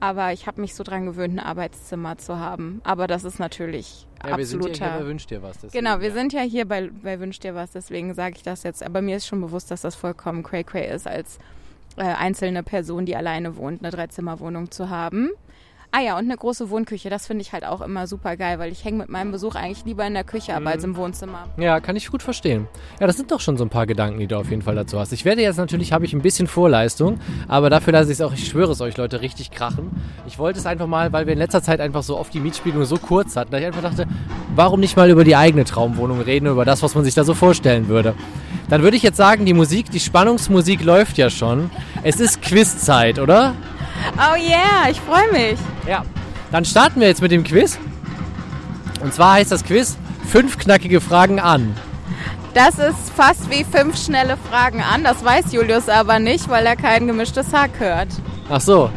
aber 0.00 0.32
ich 0.32 0.46
habe 0.46 0.60
mich 0.60 0.74
so 0.74 0.82
dran 0.82 1.06
gewöhnt, 1.06 1.34
ein 1.34 1.40
Arbeitszimmer 1.40 2.18
zu 2.18 2.38
haben. 2.38 2.80
Aber 2.84 3.06
das 3.06 3.24
ist 3.24 3.38
natürlich 3.38 4.06
ja 4.24 4.36
wir 4.36 4.46
sind 4.46 4.60
absoluter. 4.60 4.84
ja 4.84 4.92
hier 4.92 5.00
bei 5.00 5.06
Wünsch 5.06 5.26
dir 5.26 5.42
was. 5.42 5.58
deswegen, 5.58 5.84
Genau, 5.84 6.00
wir 6.00 6.08
ja. 6.08 6.14
sind 6.14 6.32
ja 6.32 6.40
hier 6.40 6.66
bei, 6.66 6.90
bei 6.90 7.20
Wünsch 7.20 7.38
dir 7.38 7.54
was, 7.54 7.70
deswegen 7.70 8.14
sage 8.14 8.34
ich 8.36 8.42
das 8.42 8.62
jetzt. 8.62 8.82
Aber 8.82 9.00
mir 9.00 9.16
ist 9.16 9.26
schon 9.26 9.40
bewusst, 9.40 9.70
dass 9.70 9.82
das 9.82 9.94
vollkommen 9.94 10.42
cray 10.42 10.64
cray 10.64 10.92
ist, 10.92 11.06
als 11.06 11.38
äh, 11.96 12.02
einzelne 12.02 12.62
Person, 12.62 13.06
die 13.06 13.16
alleine 13.16 13.56
wohnt, 13.56 13.82
eine 13.82 13.90
Dreizimmerwohnung 13.90 14.70
zu 14.70 14.90
haben. 14.90 15.30
Ah 15.94 16.00
ja, 16.00 16.14
und 16.14 16.24
eine 16.24 16.38
große 16.38 16.70
Wohnküche, 16.70 17.10
das 17.10 17.26
finde 17.26 17.42
ich 17.42 17.52
halt 17.52 17.66
auch 17.66 17.82
immer 17.82 18.06
super 18.06 18.38
geil, 18.38 18.58
weil 18.58 18.72
ich 18.72 18.82
hänge 18.82 18.96
mit 18.96 19.10
meinem 19.10 19.30
Besuch 19.30 19.56
eigentlich 19.56 19.84
lieber 19.84 20.06
in 20.06 20.14
der 20.14 20.24
Küche 20.24 20.54
ab 20.54 20.62
als 20.64 20.84
im 20.84 20.96
Wohnzimmer. 20.96 21.44
Ja, 21.58 21.80
kann 21.80 21.96
ich 21.96 22.10
gut 22.10 22.22
verstehen. 22.22 22.66
Ja, 22.98 23.06
das 23.06 23.18
sind 23.18 23.30
doch 23.30 23.40
schon 23.40 23.58
so 23.58 23.64
ein 23.66 23.68
paar 23.68 23.84
Gedanken, 23.84 24.18
die 24.18 24.26
du 24.26 24.38
auf 24.38 24.48
jeden 24.48 24.62
Fall 24.62 24.74
dazu 24.74 24.98
hast. 24.98 25.12
Ich 25.12 25.26
werde 25.26 25.42
jetzt 25.42 25.58
natürlich, 25.58 25.92
habe 25.92 26.06
ich 26.06 26.14
ein 26.14 26.22
bisschen 26.22 26.46
Vorleistung, 26.46 27.20
aber 27.46 27.68
dafür 27.68 27.92
lasse 27.92 28.10
ich 28.10 28.16
es 28.16 28.20
auch, 28.22 28.32
ich 28.32 28.48
schwöre 28.48 28.72
es 28.72 28.80
euch 28.80 28.96
Leute, 28.96 29.20
richtig 29.20 29.50
krachen. 29.50 29.90
Ich 30.26 30.38
wollte 30.38 30.60
es 30.60 30.64
einfach 30.64 30.86
mal, 30.86 31.12
weil 31.12 31.26
wir 31.26 31.34
in 31.34 31.38
letzter 31.38 31.62
Zeit 31.62 31.78
einfach 31.78 32.02
so 32.02 32.16
oft 32.18 32.32
die 32.32 32.40
Mietspielung 32.40 32.86
so 32.86 32.96
kurz 32.96 33.36
hatten, 33.36 33.50
dass 33.50 33.60
ich 33.60 33.66
einfach 33.66 33.82
dachte, 33.82 34.06
warum 34.54 34.80
nicht 34.80 34.96
mal 34.96 35.10
über 35.10 35.24
die 35.24 35.36
eigene 35.36 35.64
Traumwohnung 35.64 36.22
reden, 36.22 36.46
über 36.46 36.64
das, 36.64 36.82
was 36.82 36.94
man 36.94 37.04
sich 37.04 37.12
da 37.12 37.22
so 37.22 37.34
vorstellen 37.34 37.88
würde. 37.88 38.14
Dann 38.70 38.82
würde 38.82 38.96
ich 38.96 39.02
jetzt 39.02 39.18
sagen, 39.18 39.44
die 39.44 39.52
Musik, 39.52 39.90
die 39.90 40.00
Spannungsmusik 40.00 40.82
läuft 40.82 41.18
ja 41.18 41.28
schon. 41.28 41.70
Es 42.02 42.18
ist 42.18 42.40
Quizzeit, 42.40 43.18
oder? 43.18 43.54
Oh 44.16 44.36
yeah, 44.36 44.88
ich 44.90 45.00
freue 45.00 45.30
mich. 45.32 45.58
Ja. 45.86 46.04
Dann 46.50 46.64
starten 46.64 47.00
wir 47.00 47.08
jetzt 47.08 47.22
mit 47.22 47.32
dem 47.32 47.44
Quiz. 47.44 47.78
Und 49.02 49.14
zwar 49.14 49.34
heißt 49.34 49.50
das 49.50 49.64
Quiz 49.64 49.96
fünf 50.28 50.58
knackige 50.58 51.00
Fragen 51.00 51.40
an. 51.40 51.76
Das 52.54 52.78
ist 52.78 53.10
fast 53.16 53.50
wie 53.50 53.64
fünf 53.64 53.96
schnelle 53.96 54.36
Fragen 54.36 54.82
an. 54.82 55.04
Das 55.04 55.24
weiß 55.24 55.52
Julius 55.52 55.88
aber 55.88 56.18
nicht, 56.18 56.48
weil 56.48 56.66
er 56.66 56.76
kein 56.76 57.06
gemischtes 57.06 57.52
Hack 57.52 57.70
hört. 57.78 58.08
Ach 58.50 58.60
so. 58.60 58.90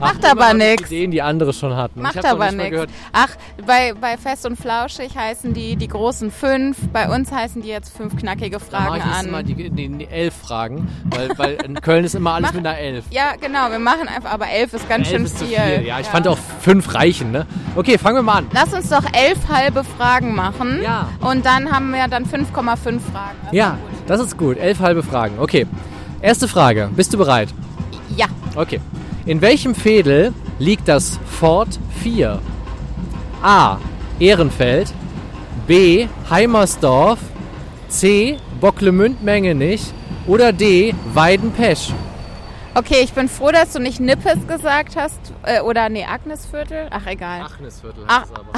Macht 0.00 0.18
immer 0.24 0.30
aber 0.30 0.54
nix. 0.54 0.90
Ideen, 0.90 1.10
die 1.10 1.22
andere 1.22 1.52
schon 1.52 1.74
hatten. 1.74 2.02
Macht 2.02 2.24
aber 2.24 2.52
nichts. 2.52 2.86
Ach, 3.12 3.28
bei, 3.66 3.94
bei 4.00 4.16
Fest 4.16 4.46
und 4.46 4.56
Flauschig 4.56 5.16
heißen 5.16 5.52
die 5.54 5.76
die 5.76 5.88
großen 5.88 6.30
fünf. 6.30 6.76
Bei 6.92 7.08
uns 7.14 7.32
heißen 7.32 7.62
die 7.62 7.68
jetzt 7.68 7.96
fünf 7.96 8.16
knackige 8.16 8.60
Fragen 8.60 9.02
an. 9.02 9.44
die, 9.44 9.70
die, 9.70 9.88
die 9.88 10.06
elf 10.08 10.34
Fragen, 10.34 10.88
weil, 11.04 11.30
weil 11.36 11.52
in 11.64 11.74
Köln 11.80 12.04
ist 12.04 12.14
immer 12.14 12.34
alles 12.34 12.50
Mach- 12.50 12.54
mit 12.56 12.66
einer 12.66 12.78
elf. 12.78 13.04
Ja, 13.10 13.32
genau, 13.40 13.70
wir 13.70 13.78
machen 13.78 14.08
einfach, 14.08 14.30
aber 14.32 14.48
elf 14.48 14.72
ist 14.72 14.88
ganz 14.88 15.06
elf 15.08 15.16
schön 15.16 15.24
ist 15.24 15.38
zu 15.38 15.44
viel. 15.46 15.58
viel. 15.58 15.86
Ja, 15.86 15.98
ich 16.00 16.06
fand 16.06 16.28
auch 16.28 16.38
fünf 16.60 16.94
reichen, 16.94 17.30
ne? 17.32 17.46
Okay, 17.76 17.98
fangen 17.98 18.16
wir 18.16 18.22
mal 18.22 18.38
an. 18.38 18.46
Lass 18.52 18.72
uns 18.72 18.88
doch 18.90 19.04
elf 19.12 19.38
halbe 19.48 19.84
Fragen 19.84 20.34
machen. 20.34 20.80
Ja. 20.82 21.08
Und 21.20 21.44
dann 21.44 21.70
haben 21.72 21.92
wir 21.92 22.06
dann 22.08 22.24
5,5 22.24 22.52
Fragen. 22.52 23.00
Das 23.44 23.52
Ja, 23.52 23.78
ist 23.92 24.08
das 24.10 24.20
ist 24.20 24.36
gut. 24.38 24.58
Elf 24.58 24.80
halbe 24.80 25.02
Fragen. 25.02 25.38
Okay. 25.38 25.66
Erste 26.20 26.48
Frage. 26.48 26.90
Bist 26.94 27.12
du 27.14 27.18
bereit? 27.18 27.48
Ja. 28.16 28.26
Okay. 28.56 28.80
In 29.28 29.42
welchem 29.42 29.74
Fädel 29.74 30.32
liegt 30.58 30.88
das 30.88 31.20
Fort 31.26 31.78
4? 32.02 32.40
A. 33.42 33.76
Ehrenfeld. 34.18 34.94
B. 35.66 36.08
Heimersdorf. 36.30 37.18
C. 37.88 38.38
Bocklemünd-Mengenich. 38.58 39.92
Oder 40.26 40.54
D. 40.54 40.94
Weidenpesch. 41.12 41.92
Okay, 42.74 43.02
ich 43.02 43.12
bin 43.12 43.28
froh, 43.28 43.50
dass 43.52 43.74
du 43.74 43.80
nicht 43.80 44.00
Nippes 44.00 44.46
gesagt 44.46 44.96
hast. 44.96 45.20
Äh, 45.42 45.60
oder 45.60 45.90
nee, 45.90 46.06
Agnesviertel. 46.06 46.86
Ach, 46.88 47.04
egal. 47.04 47.42
Achnesviertel 47.42 48.04
Ach. 48.06 48.22
heißt 48.22 48.30
es 48.32 48.38
aber. 48.38 48.52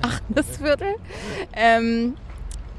Agnesviertel. 0.30 0.94
Ähm, 1.54 2.14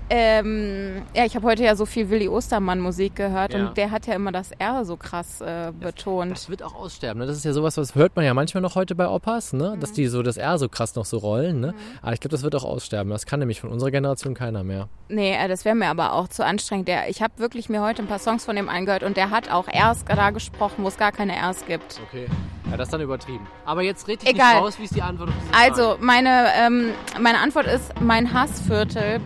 ähm, 0.10 1.02
ja, 1.16 1.26
ich 1.26 1.36
habe 1.36 1.48
heute 1.48 1.64
ja 1.64 1.76
so 1.76 1.86
viel 1.86 2.10
Willi 2.10 2.28
Ostermann 2.28 2.80
Musik 2.80 3.16
gehört 3.16 3.54
Ja. 3.54 3.60
und 3.68 3.78
der 3.78 3.92
hat 3.92 4.08
ja 4.08 4.14
immer 4.14 4.32
das 4.32 4.52
R 4.58 4.86
so 4.86 4.98
krass 4.98 5.42
äh, 5.42 5.72
betont. 5.80 6.32
Das 6.32 6.50
wird 6.50 6.64
auch 6.64 6.76
aussterben. 6.76 7.20
Ne? 7.22 7.26
Das 7.28 7.38
ist 7.38 7.46
ja 7.46 7.54
sowas, 7.54 7.78
was 7.78 7.96
hört 7.96 8.16
man 8.16 8.26
ja 8.26 8.34
manchmal 8.34 8.62
noch 8.62 8.76
heute 8.76 8.96
bei 8.96 9.08
Opas, 9.08 9.54
ne? 9.54 9.78
dass 9.80 9.92
die 9.94 10.08
so 10.08 10.22
das 10.24 10.38
R 10.38 10.58
so 10.58 10.70
krass 10.70 10.96
noch 10.96 11.06
so 11.06 11.18
rollen. 11.18 11.60
Ne? 11.60 11.74
Aber 12.02 12.14
ich 12.14 12.20
glaube, 12.20 12.32
das 12.32 12.44
wird 12.44 12.56
auch 12.56 12.64
aussterben. 12.66 13.10
Das 13.12 13.26
kann 13.26 13.40
nämlich 13.40 13.62
von 13.62 13.72
unserer 13.72 13.92
Generation 13.92 14.34
keiner 14.34 14.64
mehr. 14.64 14.88
Nee, 15.10 15.34
äh, 15.36 15.48
das 15.48 15.66
wäre 15.66 15.76
mir 15.76 15.88
aber 15.88 16.14
auch 16.14 16.28
zu 16.28 16.46
anstrengend. 16.46 16.88
Der, 16.88 17.10
ich 17.10 17.22
habe 17.22 17.34
wirklich 17.38 17.70
mir 17.70 17.82
heute 17.82 18.02
ein 18.02 18.08
paar 18.08 18.20
Songs 18.20 18.46
von 18.46 18.56
dem 18.56 18.70
angehört 18.70 19.04
und 19.04 19.18
der 19.18 19.30
hat 19.32 19.52
auch 19.52 19.68
Rs 19.68 20.06
da 20.06 20.30
gesprochen, 20.32 20.84
wo 20.84 20.88
es 20.88 20.98
gar 20.98 21.12
keine 21.12 21.34
Rs 21.34 21.66
gibt. 21.66 22.00
Okay. 22.10 22.26
Ja, 22.72 22.78
das 22.78 22.88
ist 22.88 22.94
dann 22.94 23.02
übertrieben. 23.02 23.46
Aber 23.64 23.84
jetzt 23.84 24.08
red 24.08 24.24
dich 24.24 24.30
Egal. 24.32 24.56
nicht 24.56 24.64
raus, 24.64 24.80
wie 24.80 24.84
ist 24.86 24.96
die 24.96 25.02
Antwort 25.04 25.30
auf 25.30 25.36
diese 25.40 25.54
Also, 25.56 25.90
Frage? 25.92 26.04
meine, 26.04 26.48
ähm, 26.58 26.90
meine 27.22 27.38
Antwort 27.38 27.68
ist 27.68 27.94
mein 28.02 28.34
Hassviertel, 28.34 29.20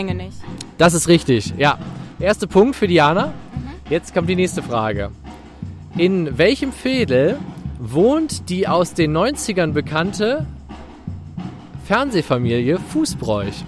Bocklemünd, 0.00 0.18
Mengenich. 0.18 0.34
Das 0.78 0.94
ist 0.94 1.08
richtig, 1.08 1.54
ja. 1.56 1.78
Erster 2.18 2.46
Punkt 2.46 2.76
für 2.76 2.88
Diana. 2.88 3.32
Jetzt 3.88 4.14
kommt 4.14 4.28
die 4.28 4.36
nächste 4.36 4.62
Frage. 4.62 5.10
In 5.96 6.38
welchem 6.38 6.72
Fädel 6.72 7.38
wohnt 7.78 8.48
die 8.48 8.68
aus 8.68 8.94
den 8.94 9.16
90ern 9.16 9.72
bekannte 9.72 10.46
Fernsehfamilie 11.86 12.78
Fußbräuch? 12.78 13.64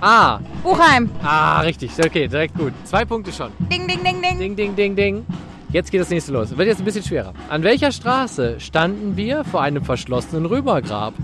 A. 0.00 0.40
Buchheim. 0.62 1.10
Ah, 1.22 1.60
richtig. 1.60 1.90
Okay, 1.98 2.28
direkt 2.28 2.56
gut. 2.56 2.72
Zwei 2.84 3.04
Punkte 3.04 3.32
schon. 3.32 3.50
Ding, 3.70 3.88
ding, 3.88 4.04
ding, 4.04 4.22
ding. 4.22 4.38
Ding, 4.38 4.56
ding, 4.56 4.76
ding, 4.76 4.96
ding. 4.96 5.26
Jetzt 5.70 5.90
geht 5.90 6.00
das 6.00 6.10
nächste 6.10 6.32
los. 6.32 6.56
Wird 6.56 6.68
jetzt 6.68 6.78
ein 6.78 6.84
bisschen 6.84 7.02
schwerer. 7.02 7.32
An 7.48 7.62
welcher 7.62 7.90
Straße 7.90 8.60
standen 8.60 9.16
wir 9.16 9.42
vor 9.44 9.62
einem 9.62 9.84
verschlossenen 9.84 10.46
Römergrab? 10.46 11.14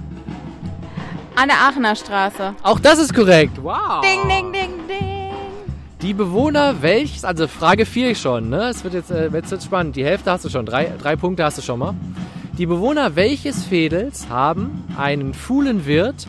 An 1.34 1.48
der 1.48 1.58
Aachener 1.60 1.96
Straße. 1.96 2.54
Auch 2.62 2.78
das 2.78 2.98
ist 2.98 3.14
korrekt. 3.14 3.58
Wow. 3.62 4.02
Ding, 4.02 4.28
ding, 4.28 4.52
ding, 4.52 4.70
ding. 4.86 5.30
Die 6.02 6.12
Bewohner 6.12 6.82
welches, 6.82 7.24
also 7.24 7.48
Frage 7.48 7.86
4 7.86 8.14
schon, 8.14 8.50
ne? 8.50 8.68
Es 8.68 8.84
wird 8.84 8.94
jetzt, 8.94 9.10
äh, 9.10 9.28
jetzt 9.32 9.50
wird's 9.50 9.64
spannend. 9.64 9.96
Die 9.96 10.04
Hälfte 10.04 10.30
hast 10.30 10.44
du 10.44 10.50
schon, 10.50 10.66
drei, 10.66 10.92
drei 11.00 11.16
Punkte 11.16 11.44
hast 11.44 11.56
du 11.58 11.62
schon 11.62 11.78
mal. 11.78 11.94
Die 12.58 12.66
Bewohner 12.66 13.16
welches 13.16 13.64
Fädels 13.64 14.28
haben 14.28 14.84
einen 14.98 15.32
Fuhlenwirt 15.32 16.26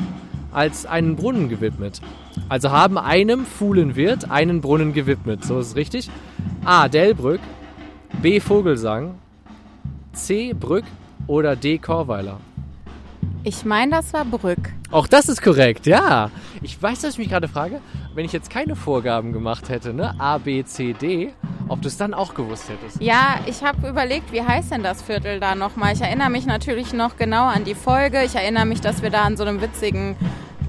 als 0.53 0.85
einen 0.85 1.17
Brunnen 1.17 1.49
gewidmet? 1.49 1.99
Also 2.47 2.71
haben 2.71 2.97
einem 2.97 3.45
Fuhlenwirt 3.45 4.31
einen 4.31 4.61
Brunnen 4.61 4.93
gewidmet. 4.93 5.43
So 5.43 5.59
ist 5.59 5.67
es 5.67 5.75
richtig. 5.75 6.09
A. 6.63 6.87
Delbrück, 6.87 7.41
B. 8.21 8.39
Vogelsang, 8.39 9.15
C. 10.13 10.53
Brück 10.53 10.85
oder 11.27 11.57
D. 11.57 11.77
Korweiler. 11.77 12.39
Ich 13.43 13.65
meine, 13.65 13.91
das 13.91 14.13
war 14.13 14.25
Brück. 14.25 14.71
Auch 14.91 15.07
das 15.07 15.27
ist 15.27 15.41
korrekt, 15.41 15.85
ja. 15.85 16.29
Ich 16.61 16.81
weiß, 16.81 17.01
dass 17.01 17.13
ich 17.13 17.17
mich 17.17 17.29
gerade 17.29 17.47
frage, 17.47 17.81
wenn 18.15 18.25
ich 18.25 18.31
jetzt 18.31 18.49
keine 18.49 18.75
Vorgaben 18.75 19.33
gemacht 19.33 19.69
hätte, 19.69 19.93
ne, 19.93 20.13
A, 20.19 20.37
B, 20.37 20.63
C, 20.63 20.93
D, 20.93 21.33
ob 21.67 21.81
du 21.81 21.87
es 21.87 21.97
dann 21.97 22.13
auch 22.13 22.33
gewusst 22.33 22.69
hättest. 22.69 23.01
Ja, 23.01 23.39
ich 23.45 23.63
habe 23.63 23.87
überlegt, 23.87 24.31
wie 24.31 24.41
heißt 24.41 24.71
denn 24.71 24.83
das 24.83 25.01
Viertel 25.01 25.39
da 25.39 25.55
nochmal? 25.55 25.93
Ich 25.93 26.01
erinnere 26.01 26.29
mich 26.29 26.45
natürlich 26.45 26.93
noch 26.93 27.17
genau 27.17 27.47
an 27.47 27.63
die 27.63 27.75
Folge. 27.75 28.23
Ich 28.23 28.35
erinnere 28.35 28.65
mich, 28.65 28.81
dass 28.81 29.01
wir 29.01 29.09
da 29.09 29.23
an 29.23 29.35
so 29.35 29.43
einem 29.43 29.61
witzigen 29.61 30.15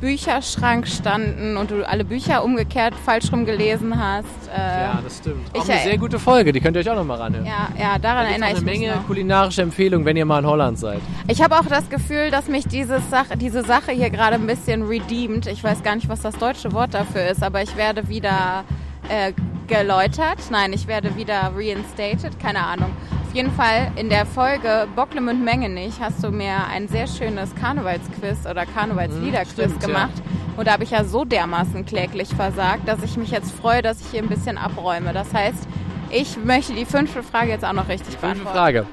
Bücherschrank 0.05 0.87
standen 0.87 1.57
und 1.57 1.71
du 1.71 1.83
alle 1.89 2.05
Bücher 2.05 2.45
umgekehrt 2.45 2.95
falsch 2.95 3.33
rum 3.33 3.47
gelesen 3.47 3.99
hast. 3.99 4.27
Äh, 4.55 4.59
Ja, 4.83 4.99
das 5.03 5.17
stimmt. 5.17 5.49
Auch 5.57 5.67
eine 5.67 5.79
sehr 5.81 5.97
gute 5.97 6.19
Folge, 6.19 6.53
die 6.53 6.61
könnt 6.61 6.77
ihr 6.77 6.81
euch 6.81 6.91
auch 6.91 6.95
nochmal 6.97 7.17
ranhören. 7.17 7.47
ja, 7.47 7.69
ja, 7.79 7.99
daran 7.99 8.25
Da 8.27 8.31
erinnere 8.31 8.51
ich 8.51 8.57
eine 8.57 8.65
mich 8.67 8.81
Menge 8.81 8.95
noch. 8.97 9.07
kulinarische 9.07 9.63
Empfehlungen, 9.63 10.05
wenn 10.05 10.17
ihr 10.19 10.27
mal 10.27 10.41
in 10.41 10.47
Holland 10.47 10.79
seid. 10.79 11.01
Ich 11.27 11.41
habe 11.43 11.57
auch 11.59 11.65
das 11.65 11.89
Gefühl, 11.89 12.31
dass 12.31 12.49
mich 12.49 12.67
diese 12.69 13.01
Sache, 13.11 13.39
diese 13.39 13.63
Sache 13.65 13.93
hier 13.93 14.11
gerade 14.11 14.35
ein 14.35 14.47
bisschen 14.47 14.83
redeemt. 14.83 15.47
Ich 15.47 15.65
weiß 15.65 15.83
gar 15.83 15.95
nicht, 15.95 16.11
was 16.11 16.21
das 16.21 16.37
deutsche 16.37 16.73
Wort 16.73 16.93
dafür 16.93 17.27
ist, 17.29 17.43
aber 17.43 17.63
ich 17.63 17.75
werde 17.75 18.07
wieder 18.11 18.65
äh, 19.09 19.33
geläutert. 19.69 20.39
Nein, 20.51 20.75
ich 20.75 20.87
werde 20.87 21.17
wieder 21.17 21.51
reinstated. 21.57 22.39
Keine 22.39 22.63
Ahnung. 22.63 22.91
Auf 23.35 23.39
jeden 23.39 23.51
Fall 23.51 23.91
in 23.97 24.11
der 24.11 24.27
Folge 24.27 24.87
Bocklemünd 24.95 25.45
Mengenich 25.45 25.95
hast 25.99 26.23
du 26.23 26.31
mir 26.31 26.69
ein 26.71 26.87
sehr 26.87 27.09
schönes 27.09 27.53
Karnevalsquiz 27.57 28.47
oder 28.49 28.65
Karnevalsliederquiz 28.65 29.73
ja. 29.73 29.87
gemacht. 29.89 30.13
Und 30.57 30.69
da 30.69 30.75
habe 30.75 30.85
ich 30.85 30.93
ja 30.93 31.03
so 31.03 31.25
dermaßen 31.25 31.85
kläglich 31.85 32.29
versagt, 32.29 32.87
dass 32.87 33.03
ich 33.03 33.17
mich 33.17 33.33
jetzt 33.33 33.51
freue, 33.51 33.83
dass 33.83 34.01
ich 34.01 34.07
hier 34.13 34.23
ein 34.23 34.29
bisschen 34.29 34.57
abräume. 34.57 35.13
Das 35.13 35.35
heißt, 35.35 35.67
ich 36.11 36.37
möchte 36.45 36.75
die 36.75 36.85
fünfte 36.85 37.25
Frage 37.25 37.51
jetzt 37.51 37.65
auch 37.65 37.73
noch 37.73 37.89
richtig 37.89 38.15
Fünfte 38.19 38.45
beantworten. 38.45 38.57
Frage. 38.57 38.87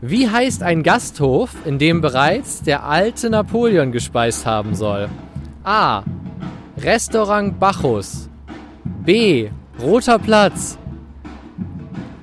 Wie 0.00 0.28
heißt 0.28 0.64
ein 0.64 0.82
Gasthof, 0.82 1.54
in 1.64 1.78
dem 1.78 2.00
bereits 2.00 2.62
der 2.62 2.82
alte 2.82 3.30
Napoleon 3.30 3.92
gespeist 3.92 4.44
haben 4.44 4.74
soll? 4.74 5.08
A. 5.62 6.02
Restaurant 6.78 7.60
Bacchus. 7.60 8.28
B. 9.04 9.50
Roter 9.80 10.18
Platz. 10.18 10.78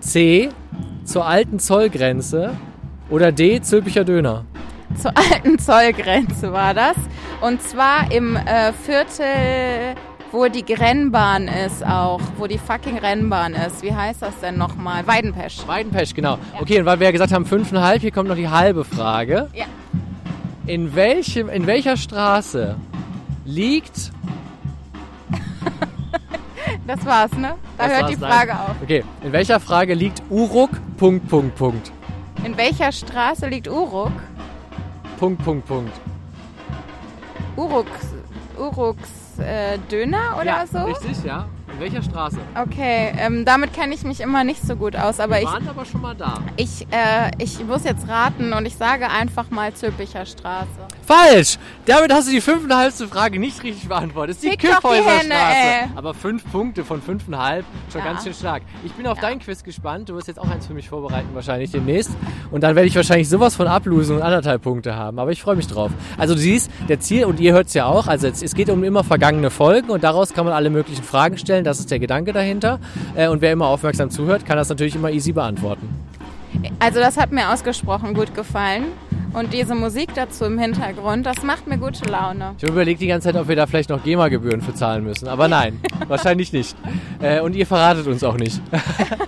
C. 0.01 0.49
Zur 1.03 1.25
alten 1.25 1.59
Zollgrenze. 1.59 2.51
Oder 3.09 3.31
D. 3.31 3.61
Zülpicher 3.61 4.05
Döner. 4.05 4.45
zur 5.01 5.11
alten 5.17 5.59
Zollgrenze 5.59 6.53
war 6.53 6.73
das. 6.73 6.95
Und 7.41 7.61
zwar 7.61 8.11
im 8.11 8.35
äh, 8.35 8.71
Viertel, 8.73 9.95
wo 10.31 10.47
die 10.47 10.73
Rennbahn 10.73 11.47
ist 11.47 11.85
auch, 11.85 12.21
wo 12.37 12.47
die 12.47 12.57
fucking 12.57 12.97
Rennbahn 12.97 13.53
ist. 13.53 13.81
Wie 13.83 13.93
heißt 13.93 14.21
das 14.21 14.39
denn 14.39 14.57
nochmal? 14.57 15.05
Weidenpesch. 15.07 15.67
Weidenpesch, 15.67 16.13
genau. 16.13 16.37
Okay, 16.59 16.79
und 16.79 16.85
weil 16.85 16.99
wir 16.99 17.07
ja 17.07 17.11
gesagt 17.11 17.33
haben 17.33 17.45
fünfeinhalb, 17.45 18.01
hier 18.01 18.11
kommt 18.11 18.29
noch 18.29 18.35
die 18.35 18.49
halbe 18.49 18.85
Frage. 18.85 19.49
Ja. 19.53 19.65
In, 20.67 20.95
welchem, 20.95 21.49
in 21.49 21.67
welcher 21.67 21.97
Straße 21.97 22.75
liegt... 23.45 24.11
Das 26.91 27.05
war's, 27.05 27.31
ne? 27.31 27.55
Da 27.77 27.87
Das 27.87 27.97
hört 27.97 28.09
die 28.09 28.17
nein. 28.17 28.31
Frage 28.31 28.53
auf. 28.53 28.75
Okay, 28.83 29.01
in 29.23 29.31
welcher 29.31 29.61
Frage 29.61 29.93
liegt 29.93 30.21
Uruk... 30.29 30.71
Punkt, 30.97 31.25
Punkt, 31.29 31.55
Punkt. 31.55 31.91
In 32.43 32.57
welcher 32.57 32.91
Straße 32.91 33.47
liegt 33.47 33.69
Uruk? 33.69 34.11
Punkt, 35.17 35.41
Punkt, 35.41 35.65
Punkt. 35.65 35.93
Uruks, 37.55 38.07
Uruks 38.59 39.39
äh, 39.39 39.77
Döner 39.89 40.35
oder 40.35 40.45
ja, 40.45 40.67
so? 40.67 40.79
richtig, 40.79 41.23
ja. 41.23 41.47
In 41.73 41.79
welcher 41.79 42.03
Straße? 42.03 42.37
Okay, 42.61 43.11
ähm, 43.17 43.45
damit 43.45 43.73
kenne 43.73 43.93
ich 43.95 44.03
mich 44.03 44.19
immer 44.19 44.43
nicht 44.43 44.61
so 44.65 44.75
gut 44.75 44.95
aus, 44.95 45.19
aber 45.19 45.35
Wir 45.35 45.41
ich, 45.43 45.47
waren 45.47 45.67
aber 45.67 45.85
schon 45.85 46.01
mal 46.01 46.13
da. 46.15 46.35
ich, 46.57 46.81
äh, 46.91 47.31
ich 47.39 47.63
muss 47.65 47.83
jetzt 47.85 48.07
raten 48.07 48.53
und 48.53 48.65
ich 48.65 48.75
sage 48.75 49.09
einfach 49.09 49.49
mal 49.49 49.73
Zülpicher 49.73 50.25
Straße. 50.25 50.67
Falsch! 51.05 51.57
Damit 51.85 52.13
hast 52.13 52.27
du 52.27 52.31
die 52.31 52.41
fünfeinhalbste 52.41 53.07
Frage 53.07 53.39
nicht 53.39 53.63
richtig 53.63 53.87
beantwortet. 53.89 54.37
Es 54.37 54.43
ist 54.43 54.45
die 54.45 54.49
Fick 54.51 54.61
doch 54.61 54.67
die 54.67 54.73
Kyffhäuser 54.97 55.09
Hände, 55.19 55.35
Straße. 55.35 55.55
ey. 55.57 55.89
Aber 55.95 56.13
fünf 56.13 56.51
Punkte 56.51 56.83
von 56.85 57.01
fünfeinhalb, 57.01 57.65
schon 57.91 57.99
Ja. 58.01 58.05
ganz 58.07 58.23
schön 58.23 58.33
stark. 58.33 58.61
Ich 58.83 58.91
bin 58.93 59.07
auf 59.07 59.19
dein 59.19 59.39
Quiz 59.39 59.63
gespannt. 59.63 60.09
Du 60.09 60.15
wirst 60.15 60.27
jetzt 60.27 60.39
auch 60.39 60.47
eins 60.49 60.67
für 60.67 60.73
mich 60.73 60.89
vorbereiten, 60.89 61.29
wahrscheinlich 61.33 61.71
demnächst. 61.71 62.11
Und 62.51 62.61
dann 62.63 62.75
werde 62.75 62.87
ich 62.87 62.95
wahrscheinlich 62.95 63.27
sowas 63.29 63.55
von 63.55 63.67
ablosen 63.67 64.17
und 64.17 64.21
anderthalb 64.21 64.61
Punkte 64.61 64.95
haben. 64.95 65.17
Aber 65.19 65.31
ich 65.31 65.41
freue 65.41 65.55
mich 65.55 65.67
drauf. 65.67 65.91
Also 66.17 66.35
du 66.35 66.39
siehst, 66.39 66.69
der 66.87 66.99
Ziel, 66.99 67.25
und 67.25 67.39
ihr 67.39 67.53
hört 67.53 67.67
es 67.67 67.73
ja 67.73 67.85
auch, 67.85 68.07
also 68.07 68.27
es, 68.27 68.41
es 68.43 68.53
geht 68.53 68.69
um 68.69 68.83
immer 68.83 69.03
vergangene 69.03 69.49
Folgen 69.49 69.89
und 69.89 70.03
daraus 70.03 70.33
kann 70.33 70.45
man 70.45 70.53
alle 70.53 70.69
möglichen 70.69 71.03
Fragen 71.03 71.37
stellen. 71.37 71.60
Das 71.63 71.79
ist 71.79 71.91
der 71.91 71.99
Gedanke 71.99 72.33
dahinter. 72.33 72.79
Äh, 73.15 73.27
und 73.27 73.41
wer 73.41 73.51
immer 73.51 73.67
aufmerksam 73.67 74.09
zuhört, 74.09 74.45
kann 74.45 74.57
das 74.57 74.69
natürlich 74.69 74.95
immer 74.95 75.11
easy 75.11 75.31
beantworten. 75.31 75.89
Also 76.79 76.99
das 76.99 77.17
hat 77.17 77.31
mir 77.31 77.51
ausgesprochen 77.51 78.13
gut 78.13 78.33
gefallen. 78.35 78.85
Und 79.33 79.53
diese 79.53 79.75
Musik 79.75 80.09
dazu 80.13 80.43
im 80.43 80.59
Hintergrund, 80.59 81.25
das 81.25 81.41
macht 81.43 81.65
mir 81.65 81.77
gute 81.77 82.03
Laune. 82.05 82.55
Ich 82.57 82.67
überlege 82.67 82.99
die 82.99 83.07
ganze 83.07 83.29
Zeit, 83.29 83.41
ob 83.41 83.47
wir 83.47 83.55
da 83.55 83.65
vielleicht 83.65 83.89
noch 83.89 84.03
GEMA-Gebühren 84.03 84.61
für 84.61 84.73
zahlen 84.73 85.05
müssen. 85.05 85.29
Aber 85.29 85.47
nein, 85.47 85.79
wahrscheinlich 86.07 86.51
nicht. 86.51 86.75
Äh, 87.21 87.39
und 87.39 87.55
ihr 87.55 87.65
verratet 87.65 88.07
uns 88.07 88.23
auch 88.25 88.35
nicht. 88.35 88.61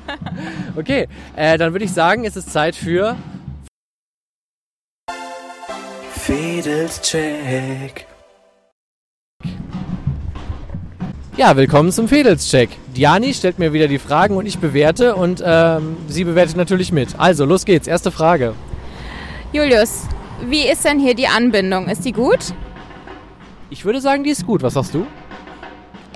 okay, 0.76 1.08
äh, 1.38 1.58
dann 1.58 1.72
würde 1.72 1.86
ich 1.86 1.94
sagen, 1.94 2.26
es 2.26 2.36
ist 2.36 2.52
Zeit 2.52 2.76
für 2.76 3.16
Fedelscheck. 6.12 8.08
Ja, 11.36 11.58
willkommen 11.58 11.92
zum 11.92 12.08
Fedelscheck. 12.08 12.70
Diani 12.96 13.34
stellt 13.34 13.58
mir 13.58 13.74
wieder 13.74 13.88
die 13.88 13.98
Fragen 13.98 14.38
und 14.38 14.46
ich 14.46 14.60
bewerte 14.60 15.16
und 15.16 15.42
ähm, 15.44 15.98
sie 16.08 16.26
bewertet 16.26 16.56
natürlich 16.58 16.92
mit. 16.92 17.20
Also, 17.20 17.46
los 17.46 17.66
geht's. 17.66 17.88
Erste 17.88 18.12
Frage. 18.12 18.54
Julius, 19.52 20.04
wie 20.48 20.68
ist 20.68 20.86
denn 20.86 21.00
hier 21.00 21.16
die 21.16 21.26
Anbindung? 21.26 21.88
Ist 21.88 22.06
die 22.06 22.12
gut? 22.12 22.54
Ich 23.72 23.84
würde 23.84 24.00
sagen, 24.00 24.24
die 24.24 24.30
ist 24.30 24.46
gut. 24.46 24.62
Was 24.62 24.76
sagst 24.76 24.94
du? 24.94 25.08